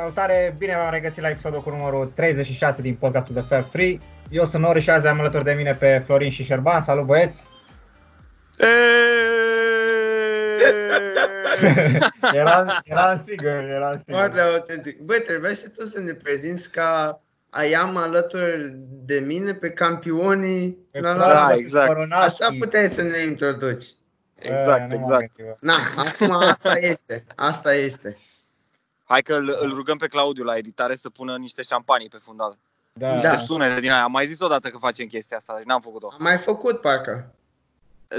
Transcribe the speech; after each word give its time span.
Salutare, 0.00 0.54
bine 0.58 0.74
v-am 0.76 0.90
regăsit 0.90 1.22
la 1.22 1.28
episodul 1.28 1.62
cu 1.62 1.70
numărul 1.70 2.12
36 2.14 2.82
din 2.82 2.94
podcastul 2.94 3.34
de 3.34 3.40
Fair 3.40 3.66
Free. 3.70 3.98
Eu 4.30 4.46
sunt 4.46 4.62
Nori 4.62 4.80
și 4.80 4.90
azi 4.90 5.06
am 5.06 5.20
alături 5.20 5.44
de 5.44 5.52
mine 5.52 5.74
pe 5.74 6.02
Florin 6.06 6.30
și 6.30 6.44
Șerban. 6.44 6.82
Salut 6.82 7.04
băieți! 7.04 7.44
era, 12.32 12.80
era 12.84 13.16
sigur, 13.26 13.48
era 13.48 13.90
sigur. 13.96 14.14
Foarte 14.18 14.40
autentic. 14.40 15.00
Băi, 15.00 15.18
trebuia 15.26 15.52
și 15.52 15.68
tu 15.76 15.84
să 15.84 16.00
ne 16.00 16.12
prezinți 16.12 16.70
ca 16.70 17.20
aiam 17.50 17.96
alături 17.96 18.74
de 19.04 19.18
mine 19.26 19.52
pe 19.52 19.70
campionii 19.70 20.78
Pe 20.92 21.00
la 21.00 21.12
Vlad, 21.12 21.30
la- 21.32 21.46
pe 21.48 21.54
exact. 21.58 21.86
Coronați. 21.86 22.42
Așa 22.42 22.56
puteai 22.58 22.88
să 22.88 23.02
ne 23.02 23.18
introduci. 23.18 23.86
Exact, 24.38 24.80
Eh, 24.80 24.86
nu 24.88 24.88
m-am 24.88 24.98
exact. 24.98 25.36
gândit, 25.36 25.44
bă. 25.44 25.56
Na, 25.60 25.74
acum 25.96 26.30
asta 26.36 26.72
este. 26.78 27.24
Asta 27.34 27.74
este. 27.74 28.16
Hai 29.10 29.22
că 29.22 29.34
îl, 29.34 29.56
îl 29.60 29.74
rugăm 29.74 29.96
pe 29.96 30.06
Claudiu 30.06 30.44
la 30.44 30.56
editare 30.56 30.94
să 30.94 31.10
pună 31.10 31.36
niște 31.36 31.62
șampanii 31.62 32.08
pe 32.08 32.18
fundal. 32.22 32.58
Da, 32.92 33.08
Da. 33.08 33.14
Niște 33.14 33.36
sunete 33.36 33.80
din 33.80 33.90
aia. 33.90 34.02
Am 34.02 34.10
mai 34.10 34.26
zis 34.26 34.40
odată 34.40 34.68
că 34.68 34.78
facem 34.78 35.06
chestia 35.06 35.36
asta, 35.36 35.54
deci 35.56 35.64
n-am 35.66 35.80
făcut-o. 35.80 36.08
Am 36.12 36.16
mai 36.22 36.36
făcut, 36.36 36.80
parcă. 36.80 37.34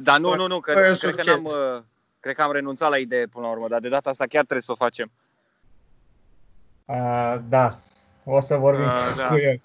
Dar 0.04 0.20
nu, 0.20 0.36
nu, 0.36 0.48
nu, 0.48 0.60
că 0.60 0.72
Fără 0.72 0.86
cred 0.86 1.00
că, 1.00 1.08
succes. 1.08 1.26
n-am, 1.26 1.44
uh, 1.76 1.82
cred 2.20 2.36
că 2.36 2.42
am 2.42 2.52
renunțat 2.52 2.90
la 2.90 2.98
idee 2.98 3.26
până 3.26 3.46
la 3.46 3.52
urmă, 3.52 3.68
dar 3.68 3.80
de 3.80 3.90
data 3.90 4.10
asta 4.10 4.26
chiar 4.26 4.42
trebuie 4.44 4.62
să 4.62 4.72
o 4.72 4.76
facem. 4.76 5.12
Uh, 6.86 7.36
da. 7.50 7.80
O 8.24 8.42
să 8.42 8.56
vorbim 8.56 8.86
Ah, 8.86 9.14
da. 9.18 9.28
cu 9.28 9.36
el. 9.38 9.62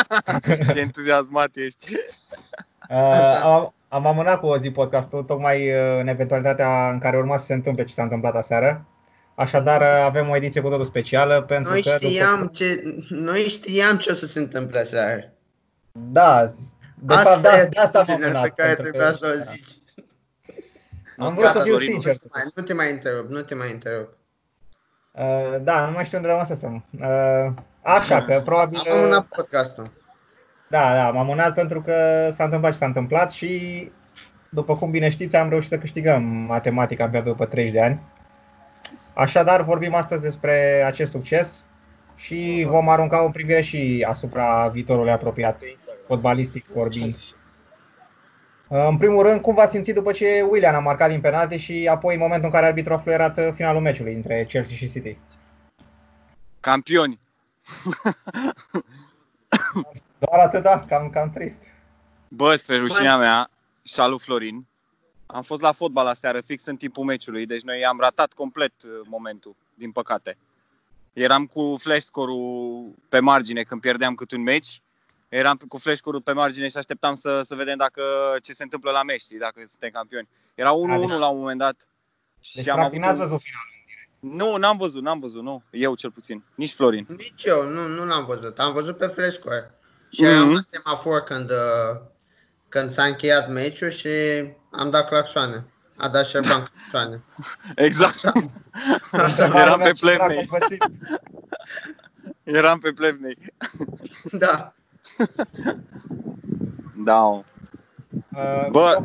Ce 0.72 0.78
entuziasmat 0.78 1.56
ești. 1.56 1.94
Uh, 2.88 2.96
Așa. 2.96 3.38
am, 3.40 3.74
am 3.88 4.06
amânat 4.06 4.40
cu 4.40 4.46
o 4.46 4.58
zi 4.58 4.70
podcastul, 4.70 5.22
tocmai 5.22 5.68
uh, 5.70 5.98
în 6.00 6.06
eventualitatea 6.08 6.90
în 6.90 6.98
care 6.98 7.16
urma 7.16 7.36
să 7.36 7.44
se 7.44 7.54
întâmple 7.54 7.84
ce 7.84 7.94
s-a 7.94 8.02
întâmplat 8.02 8.34
aseară. 8.34 8.84
Așadar, 9.38 9.80
uh, 9.80 9.86
avem 10.04 10.28
o 10.28 10.36
ediție 10.36 10.60
cu 10.60 10.68
totul 10.68 10.84
specială 10.84 11.42
pentru 11.42 11.72
Noi 11.72 11.82
că... 11.82 11.90
după- 11.90 12.06
știam 12.06 12.46
ce, 12.46 12.82
noi 13.08 13.38
știam 13.40 13.96
ce 13.96 14.10
o 14.10 14.14
să 14.14 14.26
se 14.26 14.38
întâmple 14.38 14.82
seară. 14.84 15.32
Da. 15.92 16.54
De 16.98 17.14
Asta 17.14 17.30
fapt, 17.30 17.42
da, 17.42 17.58
e 17.60 17.64
de 17.66 17.78
asta 17.80 17.98
am 17.98 18.02
atitudinea 18.02 18.28
amânat. 18.28 18.42
pe 18.54 18.62
care 18.62 18.74
pentru 18.74 18.90
trebuia 18.90 19.10
că- 19.10 19.16
să 19.16 19.34
o 19.36 19.50
zici. 19.52 19.70
Am 21.18 21.28
Nu, 21.28 21.30
vrut 21.30 21.44
să 21.46 21.52
gata, 21.52 21.60
fiu 21.64 21.76
Florin, 21.76 21.92
sincer. 21.92 22.16
Mai, 22.32 22.42
nu 22.54 22.62
te 22.62 22.74
mai 22.74 22.90
întrerup, 22.92 23.30
nu 23.30 23.40
te 23.40 23.54
mai 23.54 23.72
întrerup. 23.72 24.16
Uh, 25.12 25.56
da, 25.60 25.86
nu 25.86 25.92
mai 25.92 26.04
știu 26.04 26.16
unde 26.18 26.28
rămăsesem. 26.30 26.84
Uh, 27.00 27.52
așa 27.82 28.22
că 28.22 28.42
probabil... 28.44 28.78
Am 28.90 28.96
amânat 28.98 29.26
podcastul. 29.26 29.90
Da, 30.68 30.94
da, 30.94 31.06
am 31.06 31.16
amânat 31.16 31.54
pentru 31.54 31.82
că 31.82 32.28
s-a 32.34 32.44
întâmplat 32.44 32.72
ce 32.72 32.78
s-a 32.78 32.86
întâmplat 32.86 33.30
și 33.30 33.90
după 34.48 34.74
cum 34.74 34.90
bine 34.90 35.08
știți 35.08 35.36
am 35.36 35.48
reușit 35.48 35.68
să 35.70 35.78
câștigăm 35.78 36.22
matematica 36.22 37.04
abia 37.04 37.20
după 37.20 37.44
30 37.46 37.72
de 37.72 37.82
ani. 37.82 38.00
Așadar 39.18 39.62
vorbim 39.62 39.94
astăzi 39.94 40.22
despre 40.22 40.82
acest 40.86 41.10
succes 41.10 41.64
și 42.16 42.66
vom 42.68 42.88
arunca 42.88 43.24
o 43.24 43.30
privire 43.30 43.60
și 43.60 44.06
asupra 44.08 44.68
viitorului 44.68 45.10
apropiat, 45.10 45.60
fotbalistic 46.06 46.66
vorbind. 46.74 47.14
În 48.68 48.96
primul 48.96 49.22
rând, 49.22 49.40
cum 49.40 49.54
v-ați 49.54 49.70
simțit 49.70 49.94
după 49.94 50.12
ce 50.12 50.46
Willian 50.50 50.74
a 50.74 50.78
marcat 50.78 51.10
din 51.10 51.20
penalti 51.20 51.56
și 51.56 51.88
apoi 51.90 52.14
în 52.14 52.20
momentul 52.20 52.44
în 52.46 52.54
care 52.54 52.66
arbitrul 52.66 52.96
a 52.96 52.98
fluierat 52.98 53.38
uh, 53.38 53.48
finalul 53.54 53.80
meciului 53.80 54.14
între 54.14 54.44
Chelsea 54.48 54.76
și 54.76 54.90
City? 54.90 55.18
Campioni. 56.60 57.18
Doar 60.18 60.40
atât, 60.40 60.62
da, 60.62 60.84
cam, 60.88 61.10
cam 61.10 61.30
trist. 61.30 61.58
Bă, 62.28 62.56
spre 62.56 62.76
rușinea 62.76 63.16
mea 63.16 63.50
și 63.82 64.00
a 64.00 64.06
lui 64.06 64.18
Florin, 64.18 64.66
am 65.26 65.42
fost 65.42 65.60
la 65.60 65.72
fotbal 65.72 66.06
aseară, 66.06 66.40
fix 66.40 66.64
în 66.66 66.76
timpul 66.76 67.04
meciului, 67.04 67.46
deci 67.46 67.62
noi 67.62 67.84
am 67.84 67.98
ratat 68.00 68.32
complet 68.32 68.72
uh, 68.84 68.90
momentul, 69.04 69.56
din 69.74 69.92
păcate. 69.92 70.36
Eram 71.12 71.46
cu 71.46 71.76
flash 71.80 72.00
score-ul 72.04 72.94
pe 73.08 73.18
margine 73.20 73.62
când 73.62 73.80
pierdeam 73.80 74.14
cât 74.14 74.30
un 74.30 74.42
meci, 74.42 74.82
eram 75.28 75.56
cu 75.68 75.78
flash 75.78 75.98
score-ul 75.98 76.22
pe 76.22 76.32
margine 76.32 76.68
și 76.68 76.76
așteptam 76.76 77.14
să, 77.14 77.40
să 77.42 77.54
vedem 77.54 77.76
dacă 77.76 78.02
ce 78.42 78.52
se 78.52 78.62
întâmplă 78.62 78.90
la 78.90 79.02
meci, 79.02 79.20
știi, 79.20 79.38
dacă 79.38 79.60
suntem 79.68 79.90
campioni. 79.90 80.28
Era 80.54 80.70
1-1 80.72 81.00
deci- 81.00 81.18
la 81.18 81.28
un 81.28 81.38
moment 81.38 81.58
dat. 81.58 81.88
Și 82.40 82.54
Deci 82.56 82.68
am 82.68 82.76
practic 82.76 83.04
avut 83.04 83.18
n-ați 83.18 83.22
un... 83.22 83.28
văzut 83.28 83.42
finalul. 83.44 83.74
Nu, 84.20 84.56
n-am 84.56 84.76
văzut, 84.76 85.02
n-am 85.02 85.18
văzut, 85.20 85.42
nu. 85.42 85.62
Eu 85.70 85.94
cel 85.94 86.10
puțin. 86.10 86.42
Nici 86.54 86.72
Florin. 86.72 87.06
Nici 87.08 87.44
eu, 87.44 87.68
nu, 87.68 87.86
nu 87.88 88.04
l-am 88.06 88.24
văzut. 88.24 88.58
Am 88.58 88.72
văzut 88.72 88.96
pe 88.96 89.06
Flashcore. 89.06 89.74
Și 90.12 90.22
Mhm. 90.22 90.30
am 90.32 90.54
dat 90.54 90.64
semafor 90.64 91.20
când, 91.20 91.50
uh, 91.50 92.00
când 92.68 92.90
s-a 92.90 93.04
încheiat 93.04 93.50
meciul 93.50 93.90
și 93.90 94.08
am 94.70 94.90
dat 94.90 95.08
claxoane. 95.08 95.64
A 95.96 96.08
dat 96.08 96.26
Șerban 96.26 96.70
claxoane. 96.90 97.22
Exact. 97.86 98.32
Așa, 99.12 99.44
Eram 99.44 99.78
pe 99.80 99.92
Ce 99.92 99.92
dracu 99.92 99.98
plevnei. 100.00 100.38
ați 100.38 100.48
găsit? 100.58 100.84
Eram 102.42 102.78
pe 102.78 102.92
plevnei. 102.92 103.52
Da. 104.32 104.74
Da. 106.96 107.18
mă. 107.20 107.44
Uh, 108.36 108.68
Bă, 108.70 109.02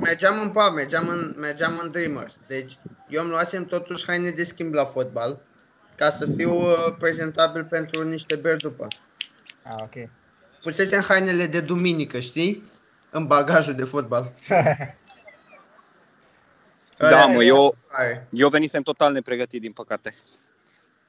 Mergeam 0.00 0.40
în 0.40 0.48
pub, 0.50 0.74
mergeam 0.74 1.08
în, 1.08 1.34
mergeam 1.38 1.80
în 1.82 1.90
Dreamers. 1.90 2.36
Deci 2.46 2.78
eu 3.08 3.22
îmi 3.22 3.30
luasem 3.30 3.64
totuși 3.64 4.04
haine 4.06 4.30
de 4.30 4.44
schimb 4.44 4.74
la 4.74 4.84
fotbal 4.84 5.40
ca 5.96 6.10
să 6.10 6.26
fiu 6.36 6.54
uh, 6.54 6.94
prezentabil 6.98 7.64
pentru 7.64 8.02
niște 8.02 8.36
beri 8.36 8.58
după. 8.62 8.86
Ah, 9.62 9.74
ok. 9.82 10.08
Pusesem 10.62 11.00
hainele 11.00 11.46
de 11.46 11.60
duminică, 11.60 12.18
știi? 12.18 12.70
În 13.14 13.26
bagajul 13.26 13.74
de 13.74 13.84
fotbal. 13.84 14.32
Da, 16.98 17.06
Alea 17.08 17.26
mă, 17.26 17.42
erau 17.44 17.56
eu- 17.64 17.76
tare. 17.90 18.28
eu 18.30 18.48
venisem 18.48 18.82
total 18.82 19.12
nepregătit, 19.12 19.60
din 19.60 19.72
păcate. 19.72 20.14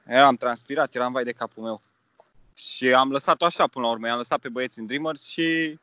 Eram 0.06 0.34
transpirat, 0.36 0.94
eram 0.94 1.12
vai 1.12 1.24
de 1.24 1.32
capul 1.32 1.62
meu. 1.62 1.82
Și 2.54 2.92
am 2.92 3.10
lăsat-o 3.10 3.44
așa 3.44 3.66
până 3.66 3.84
la 3.86 3.90
urmă. 3.92 4.06
I-am 4.06 4.16
lăsat 4.16 4.38
pe 4.38 4.48
băieți 4.48 4.78
în 4.78 4.86
Dreamers 4.86 5.24
și 5.26 5.78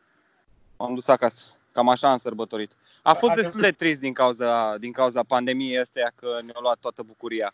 am 0.78 0.94
dus 0.94 1.08
acasă. 1.08 1.46
Cam 1.72 1.90
așa 1.90 2.10
am 2.12 2.18
sărbătorit. 2.18 2.72
A 3.02 3.14
fost 3.14 3.32
Are- 3.32 3.42
destul 3.42 3.60
de 3.62 3.72
trist 3.72 4.00
din 4.00 4.14
cauza, 4.14 4.78
din 4.78 4.92
cauza 4.92 5.24
pandemiei 5.24 5.80
astea 5.80 6.12
că 6.16 6.28
ne-a 6.46 6.60
luat 6.62 6.78
toată 6.80 7.04
bucuria. 7.04 7.54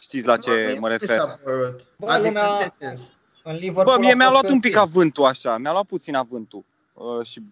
Știți 0.00 0.26
la 0.26 0.34
Bă, 0.34 0.40
ce 0.40 0.50
mie 0.50 0.66
mă 0.78 0.88
nu 0.88 0.92
mi 0.92 0.98
refer? 0.98 1.18
s-a 1.18 1.38
părut. 1.44 1.86
Bă, 1.96 2.10
Adică 2.10 2.26
lumea- 2.28 2.46
în 2.52 2.58
ce 2.58 2.72
sens? 2.78 3.12
În 3.42 3.54
Liverpool 3.54 3.84
Bă, 3.96 4.00
mie 4.00 4.12
a 4.12 4.14
mi-a 4.16 4.28
fost 4.30 4.40
luat 4.40 4.52
un 4.52 4.60
pic 4.60 4.74
în 4.74 4.80
avântul 4.80 5.24
așa, 5.24 5.56
mi-a 5.56 5.72
luat 5.72 5.84
puțin 5.86 6.14
avântul. 6.14 6.64
Uh, 7.00 7.26
și 7.26 7.42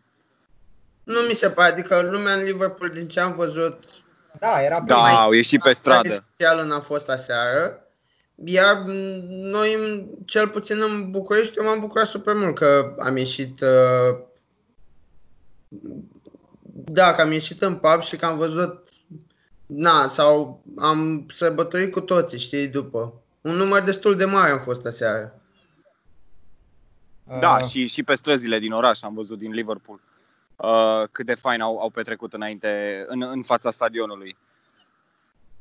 Nu 1.04 1.20
mi 1.20 1.34
se 1.34 1.48
pare, 1.48 1.72
adică 1.72 2.00
lumea 2.00 2.34
în 2.34 2.44
Liverpool, 2.44 2.90
din 2.90 3.08
ce 3.08 3.20
am 3.20 3.34
văzut, 3.34 3.84
Da, 4.38 4.62
era 4.62 4.80
da, 4.80 4.94
prima. 4.94 5.22
au 5.22 5.32
ieșit 5.32 5.62
pe 5.62 5.72
stradă. 5.72 6.14
specială 6.14 6.62
n-a 6.62 6.80
fost 6.80 7.08
aseară. 7.08 7.82
Iar 8.44 8.82
m, 8.86 8.90
noi, 9.28 9.76
m, 9.76 10.24
cel 10.24 10.48
puțin 10.48 10.82
în 10.82 11.10
București, 11.10 11.58
eu 11.58 11.64
m-am 11.64 11.80
bucurat 11.80 12.06
super 12.06 12.34
mult 12.34 12.54
că 12.54 12.94
am 12.98 13.16
ieșit 13.16 13.60
uh, 13.60 14.18
da, 16.70 17.12
că 17.12 17.20
am 17.20 17.32
ieșit 17.32 17.62
în 17.62 17.76
pub 17.76 18.02
și 18.02 18.16
că 18.16 18.26
am 18.26 18.36
văzut 18.36 18.88
na, 19.66 20.08
sau 20.08 20.62
am 20.78 21.26
sărbătorit 21.28 21.92
cu 21.92 22.00
toții, 22.00 22.38
știi, 22.38 22.68
după. 22.68 23.14
Un 23.40 23.54
număr 23.56 23.80
destul 23.80 24.16
de 24.16 24.24
mare 24.24 24.50
am 24.50 24.60
fost 24.60 24.86
aseară. 24.86 25.40
Da, 27.40 27.56
Uh, 27.56 27.64
și, 27.64 27.86
și 27.86 28.02
pe 28.02 28.14
străzile 28.14 28.58
din 28.58 28.72
oraș 28.72 29.02
am 29.02 29.14
văzut 29.14 29.38
din 29.38 29.52
Liverpool 29.52 30.00
uh, 30.56 31.02
cât 31.12 31.26
de 31.26 31.34
fain 31.34 31.60
au, 31.60 31.78
au 31.78 31.90
petrecut 31.90 32.32
înainte 32.32 33.04
în, 33.06 33.22
în 33.30 33.42
fața 33.42 33.70
stadionului. 33.70 34.36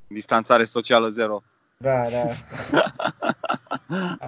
Distanțare 0.08 0.64
socială 0.64 1.08
zero. 1.08 1.44
Da, 1.78 2.02
da. 2.10 2.28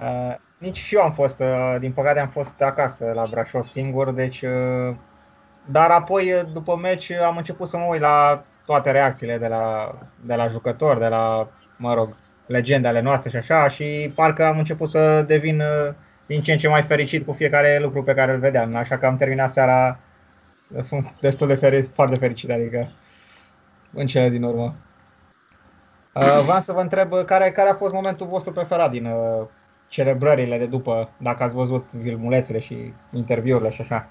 uh, 0.00 0.36
nici 0.58 0.76
și 0.76 0.94
eu 0.94 1.02
am 1.02 1.12
fost, 1.12 1.38
uh, 1.38 1.76
din 1.78 1.92
păcate 1.92 2.20
am 2.20 2.28
fost 2.28 2.60
acasă 2.60 3.12
la 3.14 3.26
Brașov 3.26 3.66
singur, 3.66 4.10
deci 4.10 4.42
uh, 4.42 4.94
dar 5.66 5.90
apoi 5.90 6.32
uh, 6.32 6.40
după 6.52 6.76
meci 6.76 7.10
am 7.10 7.36
început 7.36 7.68
să 7.68 7.76
mă 7.76 7.86
uit 7.88 8.00
la 8.00 8.44
toate 8.64 8.90
reacțiile 8.90 9.38
de 9.38 9.46
la, 9.46 9.94
de 10.24 10.34
la 10.34 10.46
jucători, 10.46 11.00
de 11.00 11.08
la, 11.08 11.48
mă 11.76 11.94
rog, 11.94 12.16
legende 12.46 12.88
ale 12.88 13.00
noastre 13.00 13.30
și 13.30 13.36
așa 13.36 13.68
și 13.68 14.12
parcă 14.14 14.44
am 14.44 14.58
început 14.58 14.88
să 14.88 15.22
devin 15.22 15.60
uh, 15.60 15.94
din 16.30 16.42
ce 16.42 16.52
în 16.52 16.58
ce 16.58 16.68
mai 16.68 16.82
fericit 16.82 17.26
cu 17.26 17.32
fiecare 17.32 17.78
lucru 17.78 18.02
pe 18.02 18.14
care 18.14 18.32
îl 18.32 18.38
vedeam, 18.38 18.74
așa 18.74 18.98
că 18.98 19.06
am 19.06 19.16
terminat 19.16 19.52
seara 19.52 20.00
uh, 20.68 20.98
destul 21.20 21.46
de 21.46 21.54
fericit, 21.54 21.94
foarte 21.94 22.16
fericit, 22.16 22.50
adică 22.50 22.92
în 23.92 24.06
cele 24.06 24.28
din 24.28 24.42
urmă. 24.42 24.74
Uh, 26.14 26.42
vreau 26.42 26.60
să 26.60 26.72
vă 26.72 26.80
întreb 26.80 27.12
uh, 27.12 27.24
care, 27.24 27.50
care 27.50 27.68
a 27.68 27.74
fost 27.74 27.94
momentul 27.94 28.26
vostru 28.26 28.52
preferat 28.52 28.90
din 28.90 29.06
uh, 29.06 29.46
celebrările 29.88 30.58
de 30.58 30.66
după, 30.66 31.10
dacă 31.16 31.42
ați 31.42 31.54
văzut 31.54 31.88
filmulețele 32.02 32.58
și 32.58 32.92
interviurile 33.12 33.70
și 33.70 33.80
așa. 33.80 34.08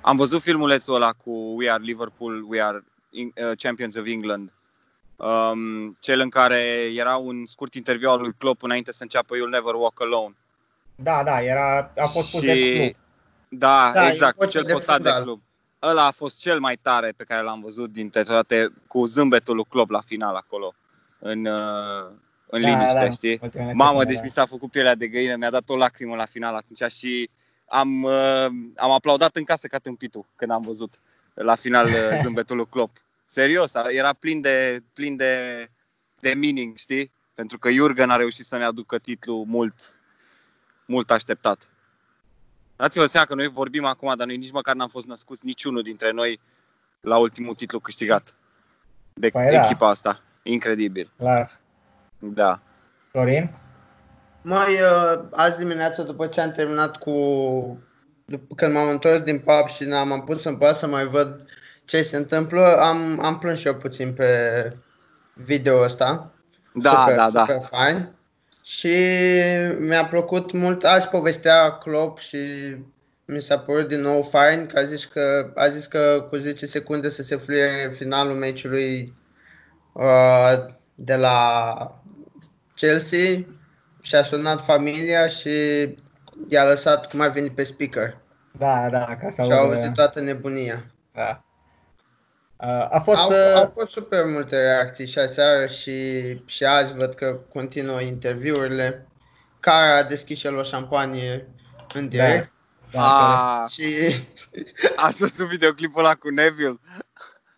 Am 0.00 0.16
văzut 0.16 0.42
filmulețul 0.42 0.94
ăla 0.94 1.10
cu 1.24 1.54
We 1.56 1.70
Are 1.70 1.82
Liverpool, 1.82 2.44
We 2.48 2.62
Are 2.62 2.84
In- 3.10 3.32
uh, 3.50 3.56
Champions 3.56 3.96
of 3.96 4.06
England. 4.06 4.52
Um, 5.16 5.96
cel 6.00 6.20
în 6.20 6.28
care 6.28 6.62
era 6.96 7.16
un 7.16 7.46
scurt 7.46 7.74
interviu 7.74 8.10
al 8.10 8.20
lui 8.20 8.34
Klopp 8.38 8.62
înainte 8.62 8.92
să 8.92 9.02
înceapă 9.02 9.34
You'll 9.36 9.50
Never 9.50 9.74
Walk 9.74 10.02
Alone. 10.02 10.34
Da, 10.96 11.22
da, 11.22 11.42
era, 11.42 11.92
a 11.96 12.06
fost 12.06 12.30
pus 12.30 12.40
de 12.40 12.70
club. 12.72 12.94
Da, 13.48 13.90
Da, 13.94 14.06
e 14.06 14.10
exact, 14.10 14.36
voce 14.36 14.50
cel 14.50 14.64
de 14.64 14.72
postat 14.72 15.00
de 15.00 15.08
fundal. 15.08 15.22
club. 15.22 15.42
Ăla 15.82 16.06
a 16.06 16.10
fost 16.10 16.40
cel 16.40 16.60
mai 16.60 16.76
tare 16.76 17.12
pe 17.16 17.24
care 17.24 17.42
l-am 17.42 17.60
văzut 17.60 17.92
dintre 17.92 18.22
toate, 18.22 18.72
cu 18.86 19.04
zâmbetul 19.04 19.54
lui 19.54 19.64
Klopp 19.68 19.90
la 19.90 20.00
final 20.00 20.34
acolo, 20.34 20.74
în, 21.18 21.44
uh, 21.46 22.06
în 22.46 22.60
Da, 22.62 22.68
liniște, 22.68 23.04
da, 23.04 23.10
știi? 23.10 23.38
ultimele 23.42 23.72
Mamă, 23.72 23.90
secunde, 23.90 24.04
deci 24.04 24.16
da. 24.16 24.22
mi 24.24 24.30
s-a 24.30 24.46
făcut 24.46 24.70
pielea 24.70 24.94
de 24.94 25.08
găină, 25.08 25.36
mi-a 25.36 25.50
dat 25.50 25.68
o 25.68 25.76
lacrimă 25.76 26.16
la 26.16 26.24
final 26.24 26.54
atunci 26.54 26.92
și 26.92 27.30
am, 27.68 28.02
uh, 28.02 28.46
am 28.76 28.90
aplaudat 28.90 29.36
în 29.36 29.44
casă 29.44 29.66
ca 29.66 29.78
tâmpitul 29.78 30.26
când 30.36 30.50
am 30.50 30.62
văzut 30.62 31.00
la 31.34 31.54
final 31.54 31.86
uh, 31.86 32.18
zâmbetul 32.22 32.56
lui 32.56 32.66
Klopp. 32.66 32.96
Serios, 33.26 33.74
a- 33.74 33.90
era 33.90 34.12
plin 34.12 34.40
de, 34.40 34.82
plin 34.92 35.16
de, 35.16 35.66
de 36.20 36.34
meaning, 36.34 36.76
știi? 36.76 37.12
Pentru 37.34 37.58
că 37.58 37.70
Jurgen 37.70 38.10
a 38.10 38.16
reușit 38.16 38.44
să 38.44 38.56
ne 38.56 38.64
aducă 38.64 38.98
titlul 38.98 39.44
mult, 39.46 39.74
mult 40.86 41.10
așteptat. 41.10 41.68
Dați-vă 42.76 43.06
seama 43.06 43.26
că 43.26 43.34
noi 43.34 43.48
vorbim 43.48 43.84
acum, 43.84 44.14
dar 44.16 44.26
noi 44.26 44.36
nici 44.36 44.52
măcar 44.52 44.74
n-am 44.74 44.88
fost 44.88 45.06
născuți 45.06 45.44
niciunul 45.44 45.82
dintre 45.82 46.10
noi 46.10 46.40
la 47.00 47.18
ultimul 47.18 47.54
titlu 47.54 47.80
câștigat 47.80 48.34
de 49.12 49.28
Păi 49.30 49.50
da. 49.50 49.64
echipa 49.64 49.88
asta. 49.88 50.20
Incredibil. 50.42 51.12
Clar. 51.16 51.60
Da. 52.18 52.60
Florin? 53.10 53.50
Mai 54.42 54.72
uh, 54.72 55.22
azi 55.32 55.58
dimineață, 55.58 56.02
după 56.02 56.26
ce 56.26 56.40
am 56.40 56.50
terminat 56.50 56.96
cu... 56.96 57.12
După 58.24 58.54
când 58.54 58.72
m-am 58.72 58.88
întors 58.88 59.22
din 59.22 59.38
pub 59.38 59.68
și 59.68 59.84
n-am 59.84 60.12
am 60.12 60.24
pus 60.24 60.44
în 60.44 60.56
pas 60.56 60.78
să 60.78 60.86
mai 60.86 61.06
văd 61.06 61.44
ce 61.84 62.02
se 62.02 62.16
întâmplă, 62.16 62.76
am, 62.80 63.24
am 63.24 63.38
plâns 63.38 63.58
și 63.58 63.66
eu 63.66 63.74
puțin 63.74 64.12
pe 64.12 64.28
video 65.34 65.82
ăsta. 65.82 66.30
Da, 66.74 66.90
super, 66.90 67.16
da, 67.16 67.30
da. 67.30 67.44
super 67.44 67.62
fain. 67.70 68.08
Și 68.66 68.96
mi-a 69.78 70.04
plăcut 70.04 70.52
mult, 70.52 70.84
azi 70.84 71.08
povestea 71.08 71.70
Klopp 71.70 72.18
și 72.18 72.38
mi 73.24 73.40
s-a 73.40 73.58
părut 73.58 73.88
din 73.88 74.00
nou 74.00 74.22
fain 74.22 74.66
că 74.66 74.78
a 74.78 74.84
zis 74.84 75.04
că, 75.04 75.52
a 75.54 75.68
zis 75.68 75.86
că 75.86 76.26
cu 76.30 76.36
10 76.36 76.66
secunde 76.66 77.08
să 77.08 77.22
se 77.22 77.36
fluiere 77.36 77.90
finalul 77.94 78.34
meciului 78.34 79.14
uh, 79.92 80.52
de 80.94 81.14
la 81.16 81.74
Chelsea 82.74 83.44
și 84.00 84.14
a 84.14 84.22
sunat 84.22 84.60
familia 84.60 85.28
și 85.28 85.50
i-a 86.48 86.64
lăsat 86.64 87.08
cum 87.08 87.20
a 87.20 87.28
venit 87.28 87.54
pe 87.54 87.62
speaker 87.62 88.16
Da, 88.58 88.88
da, 88.90 89.16
ca 89.20 89.30
să 89.30 89.42
și 89.42 89.50
a 89.50 89.54
audă- 89.54 89.74
auzit 89.74 89.92
toată 89.94 90.20
nebunia. 90.20 90.84
Da. 91.14 91.44
Uh, 92.64 92.86
A 92.90 93.00
fost... 93.00 93.20
Au, 93.20 93.30
uh, 93.30 93.54
au 93.54 93.66
fost 93.66 93.92
super 93.92 94.24
multe 94.24 94.56
reacții 94.56 95.06
și 95.06 95.18
aseară 95.18 95.66
și, 95.66 96.22
și 96.46 96.64
azi 96.64 96.94
văd 96.94 97.14
că 97.14 97.38
continuă 97.52 98.00
interviurile. 98.00 99.06
Cara 99.60 99.96
a 99.96 100.02
deschis 100.02 100.38
și 100.38 100.46
el 100.46 100.56
o 100.56 100.62
șampanie 100.62 101.48
în 101.94 102.08
direct 102.08 102.52
da, 102.90 103.62
A, 103.62 103.66
și 103.66 103.84
ați 104.96 105.16
văzut 105.16 105.48
videoclipul 105.48 106.04
ăla 106.04 106.14
cu 106.14 106.28
Neville? 106.28 106.80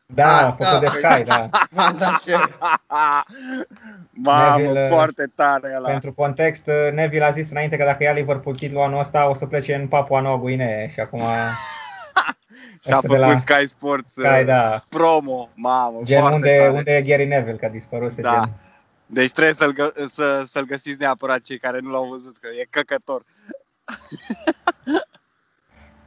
da, 0.07 0.41
da, 0.41 0.57
făcut 0.59 0.81
de 0.81 0.99
da. 1.01 1.11
Sky, 1.11 1.23
da. 1.23 1.49
v-am 1.71 1.97
dat 1.99 2.21
și 2.21 2.31
eu. 2.31 2.41
Mamă, 4.11 4.57
Neville, 4.57 4.89
foarte 4.89 5.33
tare 5.35 5.73
ăla. 5.77 5.91
Pentru 5.91 6.13
context, 6.13 6.67
uh, 6.67 6.93
Neville 6.93 7.25
a 7.25 7.31
zis 7.31 7.51
înainte 7.51 7.77
că 7.77 7.85
dacă 7.85 8.03
ia 8.03 8.13
Liverpool 8.13 8.55
titlul 8.55 8.83
anul 8.83 9.01
ăsta, 9.01 9.29
o 9.29 9.35
să 9.35 9.47
plece 9.47 9.75
în 9.75 9.89
Papua 9.89 10.21
Noua 10.21 10.39
Guinee 10.39 10.91
și 10.93 11.01
acum 11.01 11.21
Și-a 12.83 12.97
ăsta 12.97 13.01
de 13.01 13.07
făcut 13.07 13.19
la 13.33 13.37
Sky 13.39 13.67
Sports 13.67 14.13
Sky, 14.13 14.27
uh, 14.41 14.45
da. 14.45 14.85
promo. 14.89 15.49
Mamă, 15.55 16.01
Gen 16.05 16.19
foarte 16.19 16.37
unde, 16.37 16.57
tare. 16.57 16.71
unde 16.71 16.97
e 16.97 17.03
Gary 17.03 17.25
Neville, 17.25 17.57
că 17.57 17.65
a 17.65 17.69
dispărut 17.69 18.15
Da. 18.15 18.33
gen. 18.33 18.53
Deci 19.07 19.31
trebuie 19.31 19.55
să-l, 19.55 19.73
gă- 19.75 20.05
să, 20.07 20.43
să-l 20.47 20.65
găsiți 20.65 21.01
neapărat 21.01 21.41
cei 21.41 21.59
care 21.59 21.79
nu 21.83 21.91
l-au 21.91 22.09
văzut, 22.11 22.37
că 22.39 22.49
e 22.61 22.67
căcător. 22.71 23.23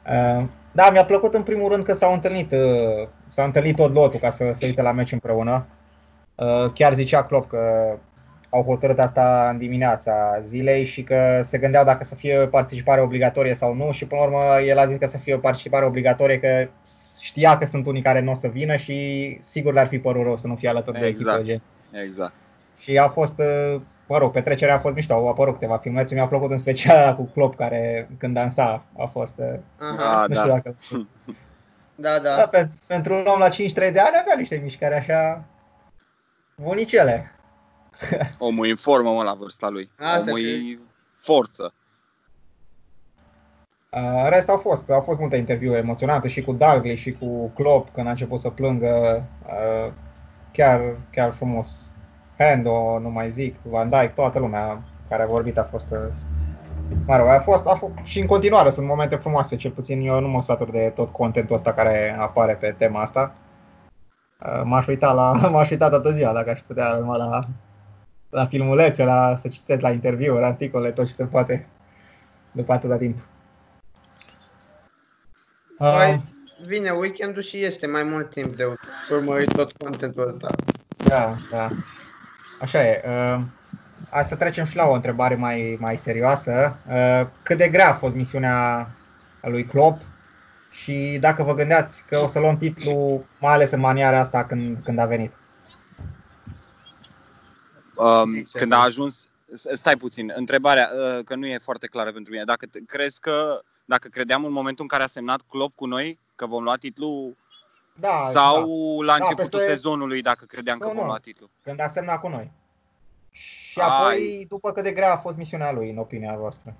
Uh, 0.05 0.45
Da, 0.71 0.89
mi-a 0.89 1.05
plăcut 1.05 1.33
în 1.33 1.43
primul 1.43 1.71
rând 1.71 1.83
că 1.83 1.93
s-au 1.93 2.13
întâlnit, 2.13 2.51
uh, 2.51 3.07
s-au 3.29 3.45
întâlnit 3.45 3.75
tot 3.75 3.93
lotul 3.93 4.19
ca 4.19 4.31
să 4.31 4.51
se 4.55 4.65
uite 4.65 4.81
la 4.81 4.91
meci 4.91 5.11
împreună. 5.11 5.65
Uh, 6.35 6.71
Chiar 6.73 6.93
zicea 6.93 7.23
Klopp 7.25 7.49
că 7.49 7.97
au 8.49 8.63
hotărât 8.63 8.99
asta 8.99 9.49
în 9.51 9.57
dimineața 9.57 10.39
zilei 10.47 10.83
și 10.85 11.03
că 11.03 11.41
se 11.45 11.57
gândeau 11.57 11.83
dacă 11.85 12.03
să 12.03 12.15
fie 12.15 12.47
participare 12.47 13.01
obligatorie 13.01 13.55
sau 13.55 13.73
nu 13.73 13.91
și 13.91 14.05
până 14.05 14.21
la 14.21 14.27
urmă 14.27 14.61
el 14.65 14.77
a 14.77 14.85
zis 14.85 14.97
că 14.97 15.07
să 15.07 15.17
fie 15.17 15.33
o 15.33 15.37
participare 15.39 15.85
obligatorie 15.85 16.39
că 16.39 16.67
știa 17.21 17.57
că 17.57 17.65
sunt 17.65 17.85
unii 17.85 18.01
care 18.01 18.19
nu 18.21 18.31
o 18.31 18.35
să 18.35 18.47
vină 18.47 18.75
și 18.75 19.37
sigur 19.41 19.73
le-ar 19.73 19.87
fi 19.87 19.99
părut 19.99 20.23
rău 20.23 20.37
să 20.37 20.47
nu 20.47 20.55
fie 20.55 20.69
alături 20.69 20.99
de 20.99 21.05
Exact. 21.05 21.39
echipă. 21.39 21.61
gen. 21.91 22.03
Exact. 22.03 22.33
Și 22.77 22.97
a 22.97 23.07
fost, 23.07 23.39
uh, 23.39 23.81
mă 24.07 24.17
rog, 24.17 24.31
petrecerea 24.31 24.75
a 24.75 24.79
fost 24.79 24.95
mișto, 24.95 25.13
au 25.13 25.27
apărut 25.29 25.53
câteva 25.53 25.77
filmețe, 25.77 26.13
mi-a 26.13 26.27
plăcut 26.27 26.51
în 26.51 26.57
special 26.57 27.15
cu 27.15 27.23
Klopp 27.23 27.55
care 27.57 28.09
când 28.17 28.33
dansa 28.33 28.83
a 28.97 29.05
fost, 29.05 29.33
uh, 29.37 29.45
Aha, 29.79 30.21
Ah, 30.21 30.27
nu 30.27 30.35
da. 30.35 30.41
știu 30.41 30.53
dacă 30.53 30.75
da, 31.95 32.19
Da, 32.19 32.35
da. 32.35 32.47
pe, 32.47 32.69
pentru 32.87 33.13
un 33.13 33.25
om 33.25 33.39
la 33.39 33.49
53 33.49 33.91
de 33.91 33.99
ani 33.99 34.15
avea 34.21 34.35
niște 34.37 34.59
mișcări 34.63 34.93
așa 34.93 35.43
bunicele. 36.55 37.31
Omul 38.37 38.67
în 38.67 38.75
formă, 38.75 39.11
mă, 39.11 39.23
la 39.23 39.33
vârsta 39.33 39.69
lui. 39.69 39.89
Asta 39.99 40.31
Omul 40.31 40.41
cred. 40.41 40.53
e 40.53 40.79
forță. 41.19 41.73
Uh, 43.91 44.21
În 44.23 44.29
rest 44.29 44.49
au 44.49 44.57
fost, 44.57 44.89
au 44.89 45.01
fost 45.01 45.19
multe 45.19 45.35
interviuri 45.35 45.77
emoționante 45.77 46.27
și 46.27 46.41
cu 46.41 46.51
Dalgley 46.53 46.95
și 46.95 47.11
cu 47.11 47.51
Klopp 47.55 47.93
când 47.93 48.07
a 48.07 48.09
început 48.09 48.39
să 48.39 48.49
plângă. 48.49 49.23
uh, 49.45 49.91
Chiar, 50.51 50.81
chiar 51.11 51.33
frumos. 51.33 51.91
Hendo, 52.37 52.99
nu 52.99 53.09
mai 53.09 53.31
zic, 53.31 53.55
Van 53.61 53.89
Dijk, 53.89 54.13
toată 54.13 54.39
lumea 54.39 54.81
care 55.09 55.23
a 55.23 55.27
vorbit 55.27 55.57
a 55.57 55.63
fost 55.63 55.85
uh, 55.91 55.97
Mă 57.05 57.17
rog, 57.17 57.27
a 57.27 57.39
fost, 57.39 57.67
a 57.67 57.75
fost 57.75 57.91
și 58.03 58.19
în 58.19 58.25
continuare 58.25 58.69
sunt 58.69 58.85
momente 58.87 59.15
frumoase, 59.15 59.55
cel 59.55 59.71
puțin 59.71 60.01
eu 60.01 60.19
nu 60.19 60.27
mă 60.27 60.41
satur 60.41 60.69
de 60.69 60.91
tot 60.95 61.09
contentul 61.09 61.55
ăsta 61.55 61.73
care 61.73 62.17
apare 62.19 62.55
pe 62.55 62.75
tema 62.77 63.01
asta. 63.01 63.35
Uh, 64.45 64.61
M-aș 64.63 64.87
uita 64.87 65.11
la, 65.11 65.31
m-aș 65.53 65.69
uita 65.69 65.89
toată 65.89 66.11
ziua 66.11 66.33
dacă 66.33 66.49
aș 66.49 66.59
putea 66.59 66.95
numai 66.95 67.17
la, 67.17 67.47
la 68.29 68.45
filmulețe, 68.45 69.03
la, 69.03 69.35
să 69.35 69.47
citesc 69.47 69.81
la 69.81 69.89
interviuri, 69.89 70.43
articole, 70.43 70.91
tot 70.91 71.05
ce 71.05 71.13
se 71.13 71.23
poate 71.23 71.67
după 72.51 72.73
atâta 72.73 72.97
timp. 72.97 73.17
Uh, 75.79 75.95
Păi, 75.97 76.21
vine 76.65 76.89
weekendul 76.89 77.41
și 77.41 77.63
este 77.63 77.87
mai 77.87 78.03
mult 78.03 78.29
timp 78.29 78.55
de 78.55 78.63
urmărit 79.11 79.53
tot 79.53 79.71
contentul 79.71 80.27
ăsta. 80.27 80.55
Da, 80.97 81.35
da. 81.51 81.69
Așa 82.61 82.87
e. 82.87 83.03
Uh, 83.05 83.41
Hai 84.09 84.23
să 84.23 84.35
trecem 84.35 84.65
și 84.65 84.75
la 84.75 84.87
o 84.87 84.93
întrebare 84.93 85.35
mai, 85.35 85.77
mai 85.79 85.97
serioasă. 85.97 86.77
Uh, 86.89 87.27
Cât 87.43 87.57
de 87.57 87.69
grea 87.69 87.89
a 87.89 87.93
fost 87.93 88.15
misiunea 88.15 88.89
lui 89.41 89.65
Klopp 89.65 90.01
și 90.71 91.17
dacă 91.21 91.43
vă 91.43 91.53
gândeați 91.53 92.03
că 92.07 92.17
o 92.17 92.27
să 92.27 92.39
luăm 92.39 92.57
titlul, 92.57 93.25
mai 93.39 93.53
ales 93.53 93.71
în 93.71 93.79
maniera 93.79 94.19
asta 94.19 94.43
când, 94.43 94.77
când 94.83 94.99
a 94.99 95.05
venit? 95.05 95.33
Um, 98.03 98.31
Sincer, 98.31 98.59
când 98.59 98.71
da. 98.71 98.79
a 98.79 98.83
ajuns, 98.83 99.27
stai 99.73 99.95
puțin, 99.97 100.31
întrebarea, 100.35 100.91
uh, 100.93 101.23
că 101.23 101.35
nu 101.35 101.45
e 101.45 101.57
foarte 101.57 101.87
clară 101.87 102.11
pentru 102.11 102.31
mine. 102.31 102.43
Dacă 102.43 102.65
te- 102.65 102.79
crezi 102.85 103.19
că, 103.19 103.61
dacă 103.85 104.07
credeam 104.07 104.45
în 104.45 104.51
momentul 104.51 104.83
în 104.83 104.87
care 104.89 105.03
a 105.03 105.07
semnat 105.07 105.41
Klopp 105.49 105.75
cu 105.75 105.85
noi, 105.85 106.19
că 106.35 106.45
vom 106.45 106.63
lua 106.63 106.75
titlul, 106.75 107.35
Da, 107.95 108.15
sau 108.31 108.67
da. 108.99 109.05
la 109.05 109.17
Da, 109.17 109.23
începutul 109.23 109.59
peste- 109.59 109.67
sezonului, 109.75 110.21
dacă 110.21 110.45
credeam 110.45 110.77
că 110.79 110.87
Nu, 110.87 110.93
vom 110.93 111.01
nu. 111.01 111.07
lua 111.09 111.17
titlul? 111.17 111.49
când 111.63 111.79
a 111.79 111.87
semnat 111.87 112.19
cu 112.19 112.27
noi. 112.27 112.51
Și 113.31 113.79
Ai. 113.79 113.87
apoi, 113.87 114.45
după 114.49 114.71
cât 114.71 114.83
de 114.83 114.91
grea 114.91 115.13
a 115.13 115.17
fost 115.17 115.37
misiunea 115.37 115.71
lui, 115.71 115.89
în 115.89 115.97
opinia 115.97 116.35
voastră. 116.35 116.75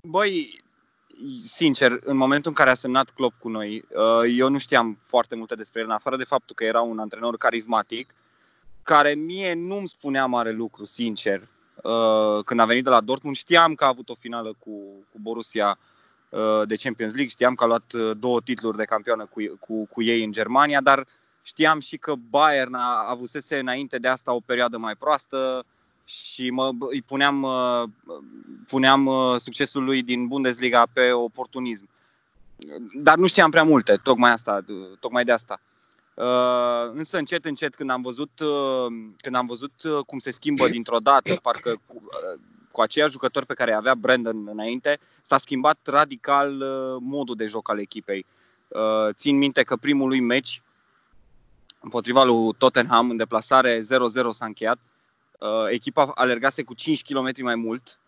Băi, 0.00 0.62
sincer, 1.42 1.98
în 2.04 2.16
momentul 2.16 2.50
în 2.50 2.56
care 2.56 2.70
a 2.70 2.74
semnat 2.74 3.10
Klopp 3.10 3.34
cu 3.40 3.48
noi, 3.48 3.76
uh, 3.76 4.34
eu 4.36 4.48
nu 4.48 4.58
știam 4.58 4.98
foarte 5.02 5.34
multe 5.34 5.54
despre 5.54 5.80
el, 5.80 5.86
în 5.86 5.92
afară 5.92 6.16
de 6.16 6.24
faptul 6.24 6.54
că 6.54 6.64
era 6.64 6.80
un 6.80 6.98
antrenor 6.98 7.36
carismatic, 7.36 8.14
care 8.84 9.14
mie 9.14 9.54
nu-mi 9.54 9.88
spunea 9.88 10.26
mare 10.26 10.52
lucru, 10.52 10.84
sincer. 10.84 11.48
Uh, 11.82 12.44
Când 12.44 12.60
a 12.60 12.64
venit 12.64 12.84
de 12.84 12.90
la 12.90 13.00
Dortmund, 13.00 13.36
știam 13.36 13.74
că 13.74 13.84
a 13.84 13.88
avut 13.88 14.08
o 14.08 14.14
finală 14.14 14.54
cu, 14.58 14.70
cu 15.10 15.18
Borussia 15.20 15.78
uh, 16.28 16.62
de 16.66 16.76
Champions 16.76 17.12
League, 17.12 17.30
știam 17.30 17.54
că 17.54 17.64
a 17.64 17.66
luat 17.66 17.92
uh, 17.92 18.10
două 18.18 18.40
titluri 18.40 18.76
de 18.76 18.84
campioană 18.84 19.24
cu, 19.24 19.40
cu, 19.60 19.86
cu 19.86 20.02
ei 20.02 20.24
în 20.24 20.32
Germania, 20.32 20.80
dar 20.80 21.06
știam 21.42 21.80
și 21.80 21.96
că 21.96 22.14
Bayern 22.30 22.74
a 22.74 23.04
avusese 23.08 23.58
înainte 23.58 23.98
de 23.98 24.08
asta 24.08 24.32
o 24.32 24.40
perioadă 24.40 24.78
mai 24.78 24.94
proastă 24.94 25.64
și 26.04 26.50
mă, 26.50 26.70
îi 26.90 27.02
puneam, 27.02 27.42
uh, 27.42 27.82
puneam 28.66 29.06
uh, 29.06 29.34
succesul 29.36 29.84
lui 29.84 30.02
din 30.02 30.26
Bundesliga 30.26 30.86
pe 30.92 31.12
oportunism. 31.12 31.88
Dar 32.94 33.16
nu 33.16 33.26
știam 33.26 33.50
prea 33.50 33.62
multe, 33.62 34.00
tocmai, 34.02 34.30
asta, 34.30 34.64
tocmai 35.00 35.24
de 35.24 35.32
asta. 35.32 35.60
Uh, 36.14 36.90
însă 36.92 37.18
încet, 37.18 37.44
încet, 37.44 37.74
când 37.74 37.90
am 37.90 38.02
văzut, 38.02 38.40
uh, 38.40 38.86
când 39.16 39.34
am 39.34 39.46
văzut 39.46 39.82
uh, 39.82 40.04
cum 40.06 40.18
se 40.18 40.30
schimbă 40.30 40.68
dintr-o 40.68 40.98
dată, 40.98 41.34
parcă 41.42 41.80
cu, 41.86 42.02
uh, 42.04 42.40
cu 42.70 42.80
aceiași 42.80 43.12
jucători 43.12 43.46
pe 43.46 43.54
care 43.54 43.72
avea 43.72 43.94
Brandon 43.94 44.48
înainte, 44.48 44.98
s-a 45.20 45.38
schimbat 45.38 45.78
radical 45.84 46.60
uh, 46.60 46.96
modul 47.00 47.36
de 47.36 47.46
joc 47.46 47.70
al 47.70 47.80
echipei. 47.80 48.26
Uh, 48.68 49.08
țin 49.12 49.36
minte 49.36 49.62
că 49.62 49.76
primul 49.76 50.08
lui 50.08 50.20
meci 50.20 50.62
împotriva 51.80 52.24
lui 52.24 52.54
Tottenham 52.58 53.10
în 53.10 53.16
deplasare 53.16 53.80
0-0 53.80 53.82
s-a 54.30 54.44
încheiat. 54.44 54.78
Uh, 55.38 55.66
echipa 55.68 56.12
alergase 56.14 56.62
cu 56.62 56.74
5 56.74 57.02
km 57.02 57.30
mai 57.42 57.54
mult 57.54 57.98